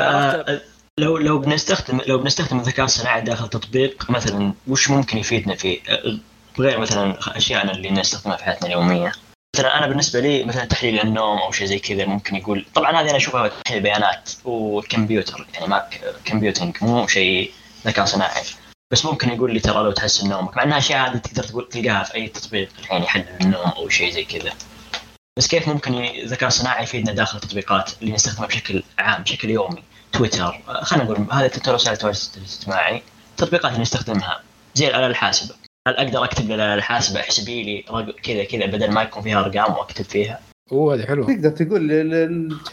[1.00, 5.80] لو لو بنستخدم لو بنستخدم الذكاء الصناعي داخل تطبيق مثلا وش ممكن يفيدنا فيه
[6.60, 9.12] غير مثلا أشياءنا اللي نستخدمها في حياتنا اليومية؟
[9.56, 13.10] مثلا أنا بالنسبة لي مثلا تحليل النوم أو شيء زي كذا ممكن يقول طبعا هذه
[13.10, 15.90] أنا أشوفها تحليل بيانات وكمبيوتر يعني ما
[16.26, 17.52] كمبيوتنج مو شيء
[17.88, 18.44] ذكاء صناعي.
[18.92, 22.04] بس ممكن يقول لي ترى لو تحسن نومك مع إنها أشياء هذه تقدر تقول تلقاها
[22.04, 24.54] في أي تطبيق الحين يحلل النوم أو شيء زي كذا.
[25.38, 29.84] بس كيف ممكن الذكاء الصناعي يفيدنا داخل التطبيقات اللي نستخدمها بشكل عام بشكل يومي؟
[30.14, 30.62] تويتر.
[30.70, 34.42] آه، خلينا نقول هذا تويتر وسائل التواصل الاجتماعي التطبيقات اللي نستخدمها
[34.76, 35.56] زي الاله الحاسبة.
[35.88, 39.74] هل أقدر أكتب للاله الحاسبة احسبي لي رق- كذا كذا بدل ما يكون فيها أرقام
[39.74, 40.40] وأكتب فيها؟
[40.72, 41.28] أوه هذه حلوة.
[41.28, 41.92] تقدر تقول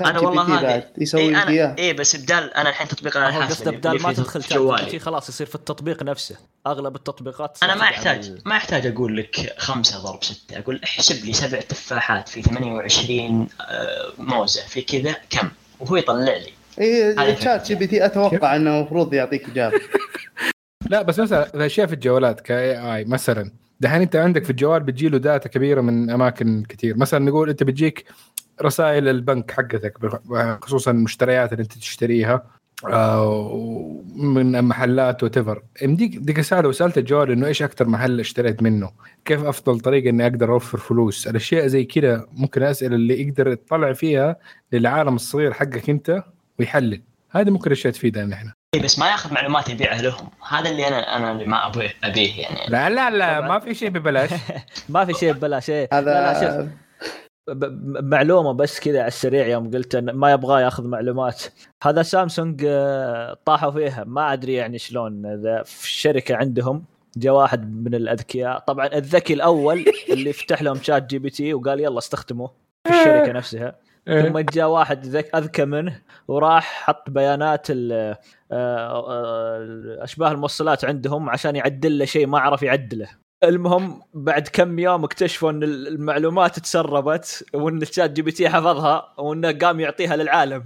[0.01, 3.17] أنا والله هذه بعد يسوي اي لك أنا اياه اي بس بدال أنا الحين تطبيق
[3.17, 6.37] الاله هو الحاسبة قصده اللي- بدال ما تدخل جوالي خلاص يصير في التطبيق نفسه.
[6.67, 10.59] أغلب التطبيقات أنا ما احتاج ما أحتاج أقول لك خمسة ضرب ستة.
[10.59, 15.49] أقول احسب لي سبع تفاحات في 28 آه، موزه في كذا كم؟
[15.81, 16.53] وهو يطلع لي.
[16.81, 19.81] أي شات جي بي تي أتوقع إنه المفروض يعطيك إجابة.
[20.91, 23.51] لا بس مثلا الاشياء في الجوالات ك AI مثلا.
[23.81, 28.05] دحين أنت عندك في الجوال بتجيله data كبيرة من أماكن كثير مثلا نقول أنت بتجيك
[28.63, 29.99] رسائل البنك حقتك
[30.63, 32.43] خصوصا المشتريات اللي أنت تشتريها
[32.85, 38.63] آه، من محلات whatever يمديك ديك الساعة لو سألت الجوال إنه إيش أكثر محل اشتريت
[38.63, 38.91] منه؟
[39.25, 43.93] كيف أفضل طريقة إني أقدر أوفر فلوس؟ الأشياء زي كذا ممكن اسئله اللي يقدر يطلع
[43.93, 44.37] فيها
[44.73, 46.23] للعالم الصغير حقك أنت
[46.61, 47.03] ويحلل.
[47.31, 50.29] هذه ممكن اشياء تفيدنا إحنا اي بس ما ياخذ معلومات يبيعها لهم.
[50.49, 52.71] هذا اللي أنا أنا اللي ما ابيه أبيه يعني.
[52.71, 53.41] لا لا لا.
[53.41, 54.31] ما في شيء ببلاش.
[54.89, 55.89] ما في شيء ببلاش إيه.
[55.93, 56.43] لا لا شوف.
[56.43, 56.69] هذا
[58.03, 61.43] معلومة بس كذا على السريع يوم قلت إن ما يبغى ياخذ معلومات.
[61.83, 64.05] هذا سامسونج آه، طاحوا فيها.
[64.05, 65.27] ما أدري يعني شلون.
[65.27, 66.85] إذا في الشركة عندهم
[67.17, 68.59] جاء واحد من الأذكياء.
[68.59, 72.68] طبعا الذكي الأول اللي فتح لهم شات جي بي تي وقال يلا استخدموه.
[72.87, 73.75] في الشركة نفسها.
[74.07, 78.17] ثم جاء واحد ذك أذكى منه وراح حط بيانات ال- آه،
[78.53, 83.09] آه، أشباه الموصلات عندهم عشان يعدل له شيء ما عرف يعدله.
[83.45, 89.53] المهم بعد كم يوم اكتشفوا إن المعلومات تسربت وإن الشات جي بي تي حفظها وإنه
[89.53, 90.65] قام يعطيها للعالم.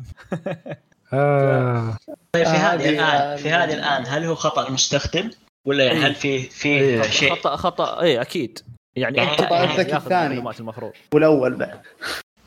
[1.12, 1.96] آه.
[2.32, 5.30] طيب في هذه الآن في هذه- الآن هل هو خطأ المستخدم
[5.64, 7.02] ولا يعني هل في في إيه.
[7.02, 8.58] شيء؟ خطا خطا اي أكيد.
[8.97, 10.38] يعني يعني أنت يعني ياخذ الثاني.
[10.61, 10.93] المفروض.
[11.14, 11.80] والأول بعد.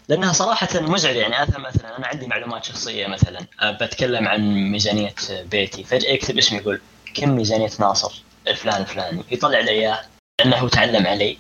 [0.10, 1.18] لأنها صراحة مزعجة.
[1.18, 3.40] يعني أنا مثلا أنا عندي معلومات شخصية مثلا.
[3.62, 5.14] أه، بتكلم عن ميزانية
[5.52, 5.84] بيتي.
[5.84, 6.82] فجأة يكتب اسمي يقول
[7.14, 9.24] كم ميزانية ناصر؟ الفلان الفلاني.
[9.32, 10.00] يطلع لي إياه
[10.40, 11.38] لأنه تعلم علي.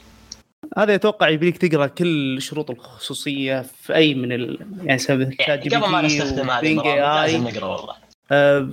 [0.77, 4.59] هذا يتوقع يبيك تقرأ كل شروط الخصوصية في أي من ال...
[4.83, 6.99] يعني سبب شات يعني جي بي تي قبل ما نستخدم هذه آي.
[6.99, 7.95] لازم نقرأ والله.
[8.31, 8.69] آه،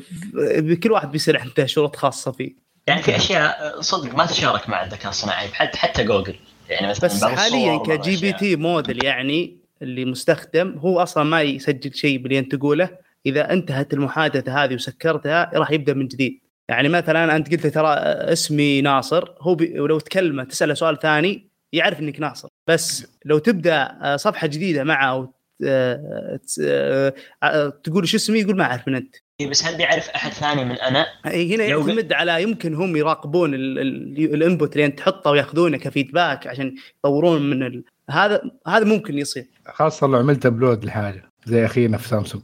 [0.83, 2.53] كل واحد بيصير عنده شروط خاصة فيه.
[2.87, 6.35] يعني في أشياء صدق ما تشارك مع الذكاء الصناعي حتى حتى جوجل.
[6.69, 8.33] يعني مثلا بس حاليا كجي بي.
[8.33, 12.89] تي موديل يعني اللي مستخدم هو أصلا ما يسجل شيء باللي انت تقوله.
[13.27, 16.41] إذا انتهت المحادثة هذه وسكرتها راح يبدأ من جديد.
[16.69, 17.89] يعني مثلا أنت قلت ترى
[18.33, 22.49] اسمي ناصر هو بي ولو تكلمه تسأله سؤال ثاني يعرف إنك ناصر.
[22.67, 25.27] بس لو تبدأ صفحة جديدة معه و
[25.65, 29.17] آه، آه، آه، تقول شو اسمي يقول ما أعرف من أنت.
[29.41, 33.79] بس هل بيعرف أحد ثاني من أنا؟ إيه، هنا يعتمد على يمكن هم يراقبون ال-
[33.79, 37.85] ال- ال input اللي أنت تحطه ويأخذونه ك feedback عشان يطورون من ال...
[38.11, 39.47] هذا هذا ممكن يصير.
[39.67, 41.23] خاصة لو عملت upload لحاجة.
[41.47, 42.43] زي أخينا في سامسونج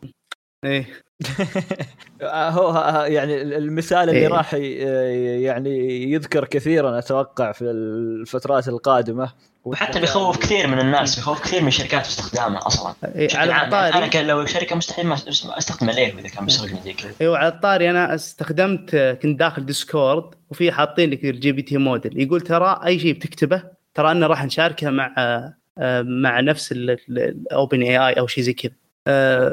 [0.65, 0.87] إيه.
[2.23, 4.29] هو يعني المثال اللي إيه.
[4.29, 9.33] راح يعني يذكر كثيرا أتوقع في الفترات القادمة.
[9.65, 12.95] وحتى بيخوف كثير من الناس بيخوف كثير من الشركات استخدامه أصلا.
[13.05, 15.15] إيه على يعني أنا الطاري كان لو شركة مستحيل ما
[15.59, 20.73] أستخدم ليه إذا كان بيسرقني كذا أيوه على الطاري أنا استخدمت كنت داخل ديسكورد وفي
[20.73, 22.21] حاطين لك الجي بي تي موديل.
[22.21, 23.63] يقول ترى أي شيء بتكتبه
[23.95, 25.15] ترى انه راح نشاركه مع
[25.79, 28.73] آه، مع نفس ال OpenAI أو شيء زي كذا.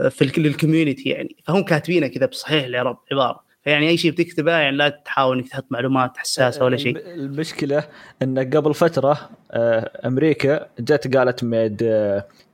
[0.09, 1.35] في ال c- ال community يعني.
[1.43, 3.45] فهم كاتبينه كذا بصحيح العرب عبارة.
[3.63, 6.97] فيعني أي شيء بتكتبه يعني لا تحاول إنك تحط معلومات حساسة ولا شيء.
[6.97, 7.83] الم- المشكلة
[8.21, 11.77] إن قبل فترة آه، أمريكا جت قالت ميد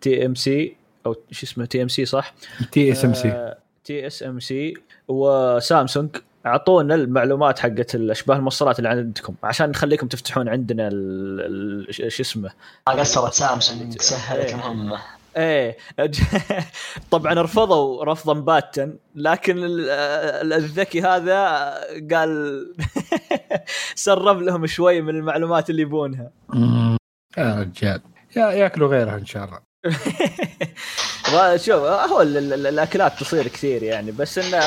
[0.02, 0.76] تي ام سي
[1.06, 2.34] أو شو اسمه تي ام سي صح؟
[2.72, 3.54] تي اس ام سي
[3.86, 4.74] تي اس ام سي
[5.08, 6.10] وسامسونج
[6.46, 12.50] أعطونا المعلومات حقت الأشباه الموصلات اللي عندكم عشان نخليكم تفتحون عندنا ال- ال- شو اسمه؟
[12.88, 15.00] ما قصرت سامسونج سهلت المهمه
[15.38, 15.78] إيه.
[17.12, 21.74] طبعا رفضوا رفضا باتا لكن ال- ال- الذكي هذا
[22.14, 22.74] قال
[23.96, 26.32] سرب لهم شوي من المعلومات اللي يبونها.
[27.38, 28.02] يا رجال.
[28.38, 29.60] يا ياكلوا غيرها إن شاء الله.
[31.56, 34.58] شوف هو ال- ال- الأكلات تصير كثير يعني بس انه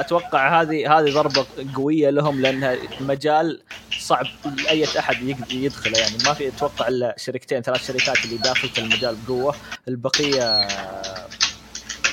[0.00, 1.46] أتوقع هذه هذه ضربة
[1.76, 3.60] قوية لهم لأنها مجال
[3.98, 4.26] صعب
[4.68, 5.16] اي أحد
[5.52, 6.16] يدخله يعني.
[6.26, 9.54] ما في أتوقع إلا شركتين ثلاث شركات اللي داخل في المجال بقوة.
[9.88, 10.68] البقية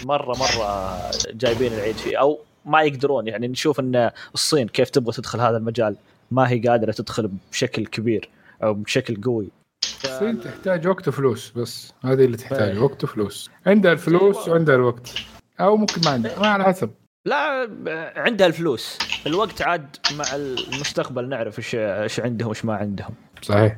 [0.05, 0.97] مرة مرة
[1.33, 3.27] جايبين العيد فيه أو ما يقدرون.
[3.27, 5.95] يعني نشوف إن الصين كيف تبغى تدخل هذا المجال
[6.31, 8.29] ما هي قادرة تدخل بشكل كبير
[8.63, 9.56] أو بشكل قوي.
[10.03, 12.79] الصين تحتاج وقت وفلوس بس هذه اللي تحتاج فعلا.
[12.79, 15.13] وقت وفلوس عندها الفلوس وعندها الوقت.
[15.59, 16.91] أو ممكن ما عندها ما على حسب.
[17.25, 17.69] لا
[18.15, 18.97] عندها الفلوس.
[19.27, 23.13] الوقت عاد مع المستقبل نعرف إيش إيش عندهم وإيش ما عندهم.
[23.41, 23.77] صحيح.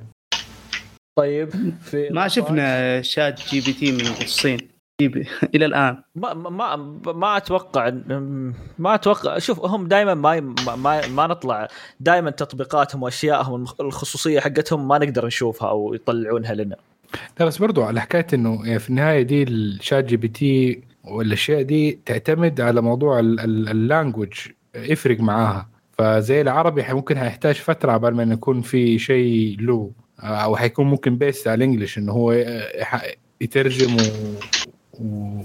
[1.17, 4.78] طيب في ما شفنا شات جي بي تي من الصين.
[5.55, 5.97] إلى الآن.
[6.15, 6.75] ما ما
[7.13, 8.11] ما أتوقع إن-
[8.79, 11.67] ما أتوقع شوف هم دائما ما ما ما, ما نطلع
[11.99, 16.75] دائما تطبيقاتهم واشيائهم الخصوصية حقتهم ما نقدر نشوفها أو يطلعونها لنا.
[17.39, 21.61] لا بس برضو على حكاية إنه يعني في النهاية دي الشات جي بي تي والأشياء
[21.61, 24.33] دي تعتمد على موضوع ال language
[24.75, 25.69] يفرق معاها.
[25.97, 31.47] فزي العربي ممكن هيحتاج فترة عبال ما يكون في شيء له أو حيكون ممكن based
[31.47, 33.99] على ال English إنه هو يح- يترجم و,
[34.99, 35.41] و...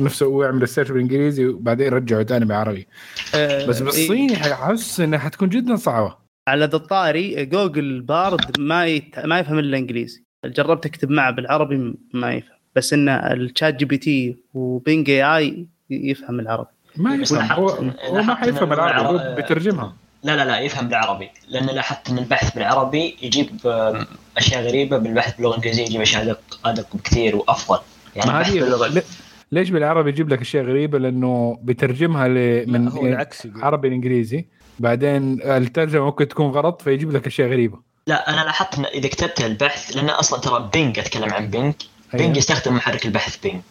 [0.00, 2.86] نفسه ويعمل ال search بالإنجليزي وبعدين يرجعه تاني بالعربي
[3.34, 3.84] آه، بس إيه.
[3.84, 6.16] بالصيني ححس إنها حتكون جدا صعبة.
[6.48, 9.18] على ذا الطاري Google Bard ما يت...
[9.18, 10.24] ما يفهم إلا إنجليزي.
[10.44, 12.56] جربت اكتب معه بالعربي ما يفهم.
[12.76, 16.70] بس إن ال ChatGPT و Bing AI يفهم العربي.
[16.96, 17.52] ما يفهم.
[17.52, 17.68] هو,
[18.08, 21.30] هو ما حيفهم العربي هو بيترجمها لا لا لا يفهم بالعربي.
[21.48, 23.50] لأن لاحظت إن البحث بالعربي يجيب
[24.36, 24.98] أشياء غريبة.
[24.98, 27.78] بالبحث باللغة الإنجليزية يجيب أشياء ادق أدق بكثير وأفضل.
[28.16, 29.02] يعني هذه باللغة لي-
[29.52, 32.64] ليش بالعربي يجيب لك أشياء غريبة؟ لأنه بيترجمها ل...
[32.70, 33.48] من هو العكس.
[33.56, 34.44] عربي الانجليزي
[34.78, 37.78] بعدين الترجمة ممكن تكون غلط فيجيب لك أشياء غريبة.
[38.06, 41.74] لا أنا لاحظت إن إذا كتبت البحث لأن أصلا ترى Bing أتكلم عن Bing
[42.14, 42.24] أيوة.
[42.24, 43.62] Bing يستخدم محرك البحث Bing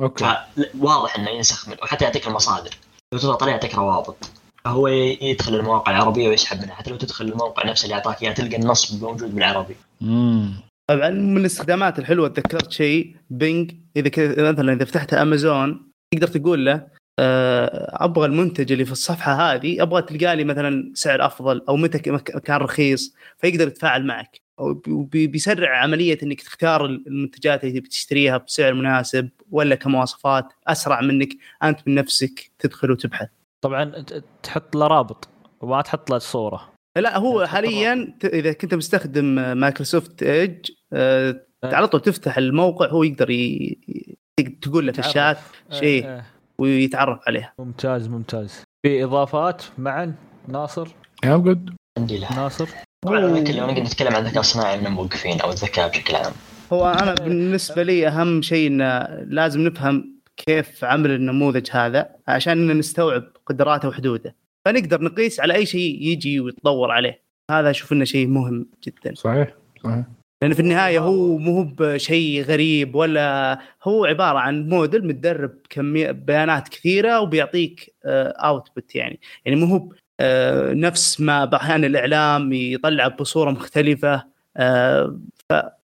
[0.00, 0.36] أوكي.
[0.80, 2.70] فواضح إنه ينسخ من وحتى يعطيك المصادر.
[3.12, 4.30] لو تضغط عليه يعطيك روابط.
[4.64, 8.56] فهو يدخل المواقع العربية ويسحب منها حتى لو تدخل الموقع نفسه اللي أعطاك إياه تلقى
[8.56, 9.76] النص موجود بالعربي.
[10.02, 10.52] امم
[10.90, 16.66] طبعا من الاستخدامات الحلوة تذكرت شيء بينج إذا كذا مثلا إذا فتحت امازون تقدر تقول
[16.66, 16.86] له
[17.20, 21.98] آه، أبغى المنتج اللي في الصفحة هذه أبغى تلقى لي مثلا سعر أفضل أو متى
[22.44, 24.40] كان رخيص فيقدر يتفاعل معك.
[24.60, 31.00] أو بي- بيسرع عملية إنك تختار المنتجات اللي تبي تشتريها بسعر مناسب ولا كمواصفات أسرع
[31.00, 31.28] منك
[31.62, 33.28] أنت من نفسك تدخل وتبحث.
[33.60, 34.04] طبعا
[34.42, 35.28] تحط له رابط
[35.60, 36.72] وما تحط له صورة.
[36.96, 39.24] لا هو تحط حاليا إذا كنت مستخدم
[39.58, 43.78] Microsoft Edge آه، على طول تفتح الموقع هو يقدر ي...
[43.88, 44.98] ي- تقول له في.
[44.98, 45.38] الشات
[45.70, 46.24] شيء آه، آه،
[46.58, 47.52] ويتعرف عليها.
[47.58, 48.62] ممتاز ممتاز.
[48.86, 50.14] في إضافات معا؟
[50.48, 50.88] ناصر؟
[51.24, 52.68] يا جود عندي له ناصر؟
[53.04, 56.32] طبعا لو نقدر نتكلم عن الذكاء الصناعي من موقفين أو الذكاء بشكل عام.
[56.72, 63.24] هو أنا بالنسبة لي أهم شيء انه لازم نفهم كيف عمل النموذج هذا عشان نستوعب
[63.46, 64.34] قدراته وحدوده.
[64.66, 67.22] فنقدر نقيس على أي شيء يجي ويتطور عليه.
[67.50, 69.14] هذا أشوف إنه شيء مهم جدا.
[69.14, 69.54] صحيح
[69.84, 70.04] صحيح.
[70.42, 76.10] لأن في النهاية هو مو هو بشيء غريب ولا هو عبارة عن موديل متدرب كمية
[76.10, 79.20] بيانات كثيرة وبيعطيك output يعني.
[79.44, 84.24] يعني مو هو آه، نفس ما بأحيان الإعلام يطلع بصورة مختلفة
[84.56, 85.20] آه،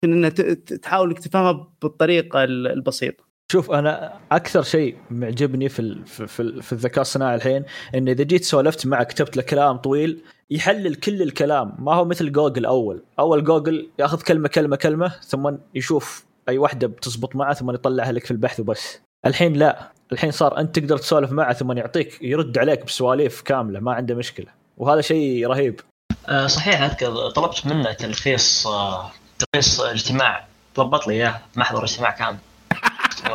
[0.04, 1.52] ت- ت- تحاول إنك تفهمها
[1.82, 3.29] بالطريقة ال- البسيطة.
[3.50, 6.26] شوف أنا أكثر شيء معجبني في في,
[6.62, 7.64] في, الذكاء الصناعي الحين
[7.94, 11.74] إن إذا جيت سولفت معك كتبت له كلام طويل يحلل كل الكلام.
[11.78, 13.04] ما هو مثل جوجل أول.
[13.18, 18.24] أول جوجل ياخذ كلمة كلمة كلمة ثم يشوف أي واحدة بتزبط معه ثم يطلعها لك
[18.24, 19.00] في البحث وبس.
[19.26, 19.92] الحين لا.
[20.12, 24.48] الحين صار أنت تقدر تسولف معه ثم يعطيك يرد عليك بسواليف كاملة ما عنده مشكلة.
[24.76, 25.80] وهذا شيء رهيب.
[26.28, 30.46] آه صحيح أذكر طلبت منه تلخيص آه تلخيص اجتماع.
[30.76, 32.38] ضبط لي إياه محضر اجتماع كامل.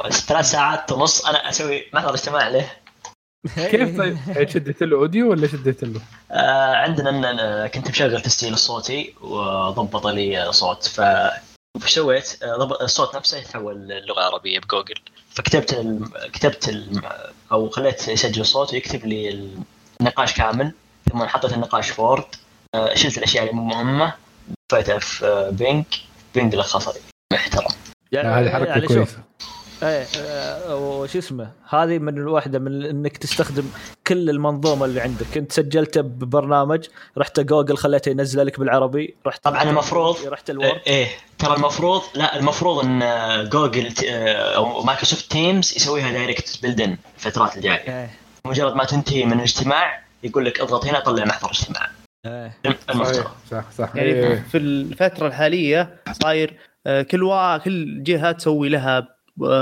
[0.09, 2.71] ثلاث ساعات ونص أنا أسوي محضر اجتماع له
[3.71, 4.17] كيف طيب؟
[4.49, 10.51] شدت له audio ولا شدت له؟ آه عندنا إن كنت مشغل تسجيل الصوتي وضبط لي
[10.51, 10.83] صوت.
[10.87, 11.01] ف
[11.75, 14.95] وش سويت؟ آه، ضبط الصوت نفسه يتحول للغة عربية بجوجل.
[15.29, 16.11] فكتبت الم...
[16.33, 17.01] كتبت الم...
[17.51, 19.49] أو خليت يسجل الصوت ويكتب لي
[20.01, 20.73] النقاش كامل.
[21.11, 22.25] ثم حطيت النقاش في Word
[22.75, 24.13] آه، شلت الأشياء اللي مو مهمة.
[24.71, 25.87] في آه، Bing.
[26.35, 27.01] Bing لخص لي
[27.33, 27.71] محترم.
[28.11, 29.23] يعني هذه حركة يعني شوف كويسة.
[29.83, 33.63] إيه آه، وش اسمه؟ هذه من الواحده من إنك تستخدم
[34.07, 35.37] كل المنظومة اللي عندك.
[35.37, 36.85] انت سجلته ببرنامج
[37.17, 40.81] رحت جوجل خليته ينزل لك بالعربي رحت طبعا المفروض رحت ال Word.
[40.87, 41.07] إيه
[41.39, 43.01] ترى المفروض لا المفروض إن
[43.49, 43.93] جوجل
[44.55, 48.01] أو Microsoft Teams يسويها direct built-in الفترات الجاية.
[48.01, 48.09] إيه.
[48.45, 51.89] مجرد ما تنتهي من الاجتماع يقول لك اضغط هنا طلع محضر اجتماع
[52.25, 52.57] إيه.
[52.89, 53.95] المفترض صح صح.
[53.95, 54.45] يعني إيه.
[54.51, 57.57] في الفترة الحالية صاير آه، كل وا...
[57.57, 59.14] كل جهة تسوي لها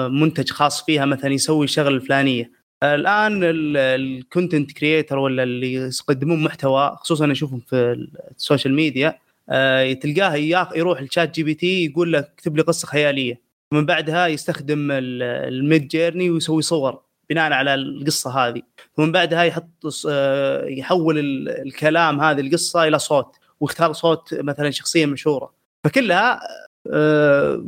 [0.09, 2.51] منتج خاص فيها مثلا يسوي الشغله الفلانية.
[2.83, 9.19] الآن ال content creator ولا اللي يقدمون محتوى خصوصا أشوفهم في ال social media
[9.49, 10.35] آه، تلقاه
[10.75, 13.41] يروح ل ChatGPT يقول له اكتب لي قصة خيالية.
[13.71, 15.23] ومن بعدها يستخدم ال-
[15.53, 18.61] ال Midjourney ويسوي صور بناء على القصة هذه.
[18.97, 19.69] ومن بعدها يحط
[20.09, 25.53] آه، يحول ال- الكلام هذه القصة إلى صوت واختار صوت مثلا شخصية مشهورة.
[25.83, 26.39] فكلها
[26.93, 27.65] آه،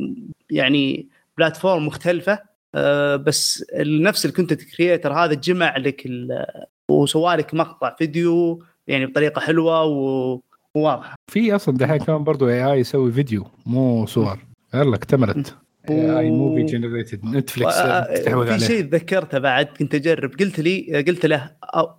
[0.52, 1.08] يعني
[1.38, 2.40] platform مختلفة
[2.76, 6.46] آه، بس نفس ال content creator هذا جمع لك ال-
[6.92, 11.16] وسوى لك مقطع فيديو يعني بطريقة حلوة وواضحة.
[11.32, 14.40] في أصلا دحين كمان برضو AI يسوي فيديو مو صور.
[14.74, 15.56] يلا اكتملت.
[15.90, 20.32] AI movie generated Netflix في شيء تذكرته بعد كنت أجرب.
[20.40, 21.52] قلت لي قلت له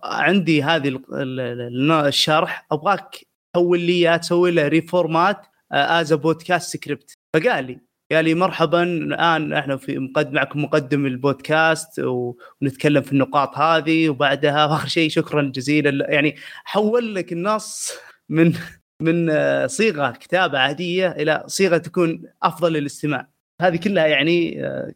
[0.03, 3.15] عندي هذه ال- ال- ال- الشرح أبغاك
[3.53, 5.37] تحول لي إياه، تسوي له reformat
[5.71, 7.79] as podcast script فقال لي
[8.11, 14.65] قال لي مرحبا الآن إحنا في مقدم معكم مقدم البودكاست ونتكلم في النقاط هذه وبعدها
[14.71, 16.11] واخر شيء شكرا جزيلا.
[16.11, 16.35] يعني
[16.65, 17.93] حول لك النص
[18.29, 18.53] من
[19.01, 19.31] من
[19.67, 23.27] صيغة كتابة عادية إلى صيغة تكون أفضل للاستماع.
[23.61, 24.91] هذه كلها يعني آه،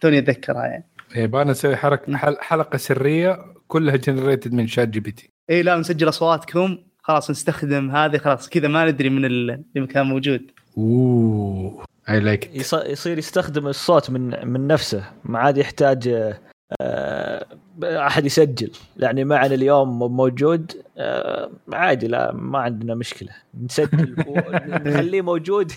[0.00, 0.84] توني أتذكرها يعني.
[1.16, 6.78] يبغى نسوي حركه حل- حلقة سرية كلها generated من ChatGPT اي لا نسجل أصواتكم.
[7.02, 8.16] خلاص نستخدم هذه.
[8.18, 10.50] خلاص كذا ما ندري من ال- اللي كان موجود.
[10.78, 11.84] أوه.
[12.08, 15.04] I like يص- يصير يستخدم الصوت من من نفسه.
[15.24, 16.38] ما عاد يحتاج آه،
[16.80, 17.46] آه،
[17.84, 18.70] أحد يسجل.
[18.96, 23.28] يعني معنا اليوم موجود آه، عادي لا ما عندنا مشكلة.
[23.64, 25.72] نسجل ونخليه موجود.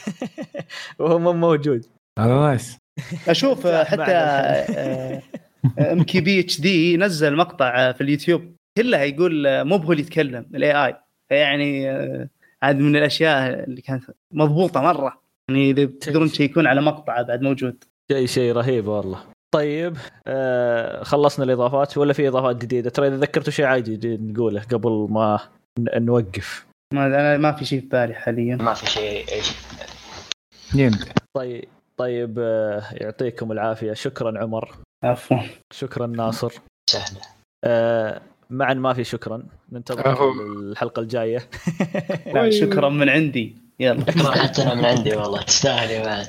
[0.99, 1.86] وهو مو موجود.
[2.20, 2.78] هذا nice
[3.28, 5.22] أشوف آه، حتى بعد.
[5.80, 8.54] ام كي بي اتش دي نزل مقطع آه، في اليوتيوب.
[8.78, 10.95] كلها يقول آه، مو هو اللي يتكلم ال AI
[11.32, 12.30] يعني آه،
[12.62, 15.27] عاد من الأشياء اللي كانت مضبوطة مرة.
[15.49, 17.84] يعني إذا تقدرون ت check ون على مقطع بعد موجود.
[18.11, 19.19] شيء شيء رهيب والله.
[19.56, 19.98] طيب
[20.28, 21.98] آه خلصنا الإضافات.
[21.98, 25.40] ولا في إضافات جديدة؟ ترى إذا ذكرتوا شيء عادي نقوله قبل ما
[25.80, 26.65] ن- نوقف.
[26.94, 28.56] ما أنا ما في شيء في بالي حاليا.
[28.56, 29.56] ما في شيء أي شيء.
[30.76, 31.06] يمدي
[31.38, 31.65] طيب
[31.98, 33.94] طيب آه يعطيكم العافية.
[33.94, 34.76] شكرا عمر.
[35.03, 35.38] عفوا.
[35.74, 36.53] شكرا ناصر.
[36.90, 37.22] سهله
[37.64, 39.44] آه معا ما في شكرا.
[39.72, 40.32] ننتظر.
[40.60, 41.49] الحلقة الجاية.
[42.36, 43.66] لا شكرا من عندي.
[43.80, 44.12] يلا.
[44.12, 45.41] شكرا حتى أنا من عندي والله.
[45.41, 46.26] تستاهل يا مان.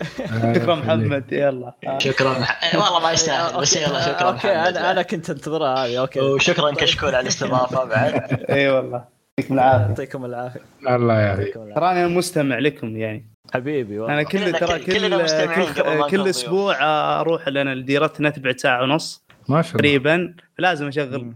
[0.54, 1.72] شكرا محمد يلا.
[1.98, 2.74] شكرا مح...
[2.74, 4.76] والله ما يستاهل بس يلا شكرا أوكي محمد.
[4.76, 6.20] أنا أنا كنت انتظرها هذه أوكي.
[6.20, 8.12] وشكرا كشكول على الاستضافة بعد.
[8.50, 9.04] إي والله.
[9.38, 9.88] يعطيكم العافية.
[9.90, 10.60] يعطيكم العافية.
[10.88, 11.54] الله يعافيك.
[11.54, 13.30] ترى أنا مستمع لكم يعني.
[13.54, 14.14] حبيبي والله.
[14.14, 16.28] أنا كل ترى كل- كل كل, كل.
[16.28, 16.76] أسبوع
[17.20, 19.27] أروح لنا ديرتنا تبعد ساعة ونص.
[19.48, 19.78] ما شاء الله.
[19.78, 21.34] تقريبا لازم أشغل.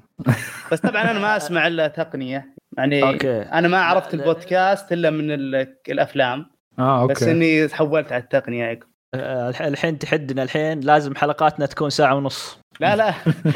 [0.72, 2.55] بس طبعا أنا ما أسمع إلا تقنية.
[2.78, 3.43] يعني أوكي.
[3.43, 4.14] أنا ما عرفت.
[4.14, 6.47] البودكاست إلا من ال- الأفلام.
[6.78, 8.82] آه بس أوكي إني تحولت على التقنية يعقوب
[9.14, 12.59] آه، الح- الحين تحدنا الحين لازم حلقاتنا تكون ساعة ونص.
[12.80, 13.14] لا لا.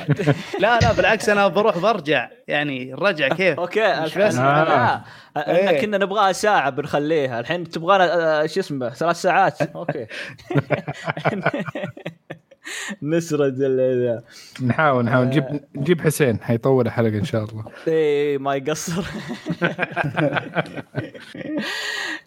[0.62, 2.28] لا لا بالعكس أنا بروح برجع.
[2.48, 4.34] يعني الرجع كيف؟ أوكي مش بس.
[4.38, 4.94] لا
[5.36, 5.66] إيه.
[5.68, 7.40] إحنا كنا نبغاها ساعة بنخليها.
[7.40, 9.62] الحين تبغانا آه، شو اسمه ثلاث ساعات.
[9.76, 10.06] أوكي.
[13.02, 14.22] نسرد ال-.
[14.62, 15.26] نحاول نحاول.
[15.26, 15.44] نجيب
[15.76, 17.64] نجيب حسين حيطول الحلقة إن شاء الله.
[17.88, 19.04] إيه ما يقصر.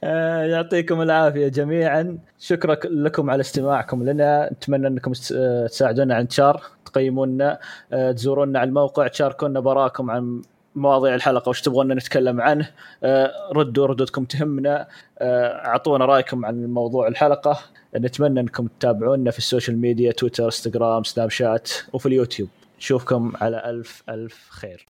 [0.03, 2.17] آه، يعطيكم العافية جميعا.
[2.39, 4.49] شكرا لكم على استماعكم لنا.
[4.53, 7.59] نتمنى أنكم آه، تساعدونا على انتشار تقيمونا
[7.93, 10.41] آه، تزورونا على الموقع تشاركونا برايكم عن
[10.79, 12.69] مواضيع الحلقة وش تبغون نتكلم عنه
[13.03, 14.87] آه، ردوا ردودكم تهمنا
[15.19, 17.59] آه، أعطونا رأيكم عن موضوع الحلقة.
[17.95, 22.49] نتمنى أنكم تتابعونا في السوشيال ميديا تويتر إنستغرام سناب شات وفي اليوتيوب.
[22.77, 24.89] نشوفكم على ألف ألف خير.